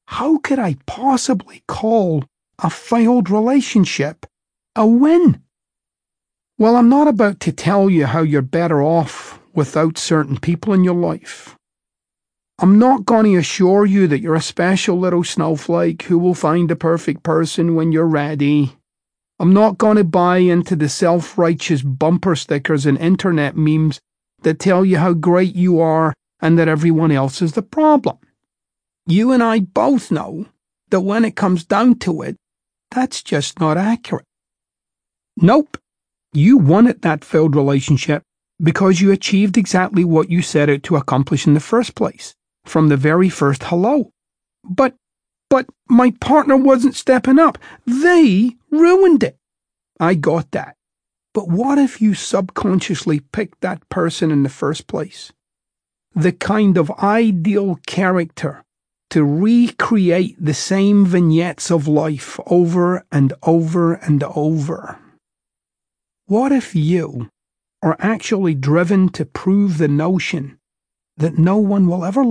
How 0.07 0.39
could 0.39 0.59
I 0.59 0.77
possibly 0.87 1.62
call 1.69 2.25
a 2.62 2.70
failed 2.70 3.30
relationship 3.30 4.26
a 4.78 4.86
win. 4.86 5.42
Well, 6.56 6.76
I'm 6.76 6.88
not 6.88 7.09
about 7.09 7.40
to 7.40 7.52
tell 7.52 7.90
you 7.90 8.06
how 8.06 8.22
you're 8.22 8.42
better 8.42 8.80
off 8.80 9.40
without 9.52 9.98
certain 9.98 10.38
people 10.38 10.72
in 10.72 10.84
your 10.84 10.94
life. 10.94 11.56
I'm 12.61 12.78
not 12.78 13.04
going 13.04 13.24
to 13.24 13.36
assure 13.38 13.86
you 13.86 14.06
that 14.06 14.20
you're 14.20 14.36
a 14.36 14.40
special 14.40 14.98
little 14.98 15.24
snowflake 15.24 16.02
who 16.02 16.18
will 16.18 16.34
find 16.34 16.70
the 16.70 16.76
perfect 16.76 17.24
person 17.24 17.74
when 17.74 17.90
you're 17.90 18.06
ready. 18.06 18.76
I'm 19.40 19.52
not 19.52 19.78
going 19.78 19.96
to 19.96 20.04
buy 20.04 20.38
into 20.38 20.74
the 20.74 20.88
self 20.88 21.36
righteous 21.38 21.82
bumper 21.82 22.36
stickers 22.36 22.86
and 22.86 22.98
internet 22.98 23.56
memes 23.56 24.00
that 24.42 24.59
tell 24.59 24.84
you 24.84 24.98
how 24.98 25.12
great 25.12 25.54
you 25.54 25.80
are 25.80 26.14
and 26.40 26.59
that 26.59 26.68
everyone 26.68 27.11
else 27.11 27.42
is 27.42 27.52
the 27.52 27.62
problem. 27.62 28.18
You 29.06 29.32
and 29.32 29.42
I 29.42 29.61
both 29.61 30.11
know 30.11 30.46
that 30.90 31.00
when 31.00 31.24
it 31.24 31.36
comes 31.36 31.64
down 31.64 31.98
to 32.00 32.22
it, 32.22 32.36
that's 32.91 33.22
just 33.22 33.61
not 33.61 33.76
accurate. 33.76 34.24
Nope. 35.36 35.78
You 36.32 36.59
at 36.89 37.03
that 37.03 37.24
failed 37.24 37.57
relationship 37.57 38.22
because 38.62 39.01
you 39.01 39.12
achieved 39.12 39.57
exactly 39.57 40.05
what 40.05 40.30
you 40.30 40.43
set 40.43 40.68
out 40.68 40.82
to 40.84 40.97
accomplish 40.97 41.47
in 41.47 41.55
the 41.55 41.61
first 41.61 41.95
place, 41.95 42.34
from 42.64 42.89
the 42.89 42.97
very 42.97 43.28
first 43.28 43.64
hello. 43.64 44.11
But, 44.64 44.95
but 45.49 45.66
my 45.89 46.11
partner 46.20 46.57
wasn't 46.57 46.97
stepping 46.97 47.39
up. 47.39 47.59
They 47.86 48.57
ruined 48.70 49.22
it. 49.22 49.36
I 50.01 50.14
got 50.14 50.51
that. 50.51 50.76
But 51.32 51.49
what 51.49 51.78
if 51.78 52.01
you 52.01 52.14
subconsciously 52.14 53.20
picked 53.20 53.61
that 53.61 53.89
person 53.89 54.30
in 54.30 54.43
the 54.43 54.49
first 54.49 54.86
place? 54.86 55.32
The 56.14 56.32
kind 56.32 56.76
of 56.76 56.91
ideal 56.99 57.78
character 57.86 58.64
to 59.11 59.24
recreate 59.24 60.36
the 60.38 60.54
same 60.54 61.06
vignettes 61.06 61.70
of 61.70 61.88
life 61.88 62.38
over 62.46 63.04
and 63.11 63.32
over 63.42 63.94
and 63.94 64.22
over. 64.24 64.98
What 66.26 66.52
if 66.52 66.74
you 66.74 67.30
are 67.82 67.96
actually 68.00 68.54
driven 68.54 69.09
to 69.11 69.24
prove 69.24 69.78
the 69.78 69.88
notion 69.88 70.59
that 71.16 71.38
no 71.38 71.56
one 71.56 71.86
will 71.86 72.04
ever 72.04 72.24
love? 72.24 72.26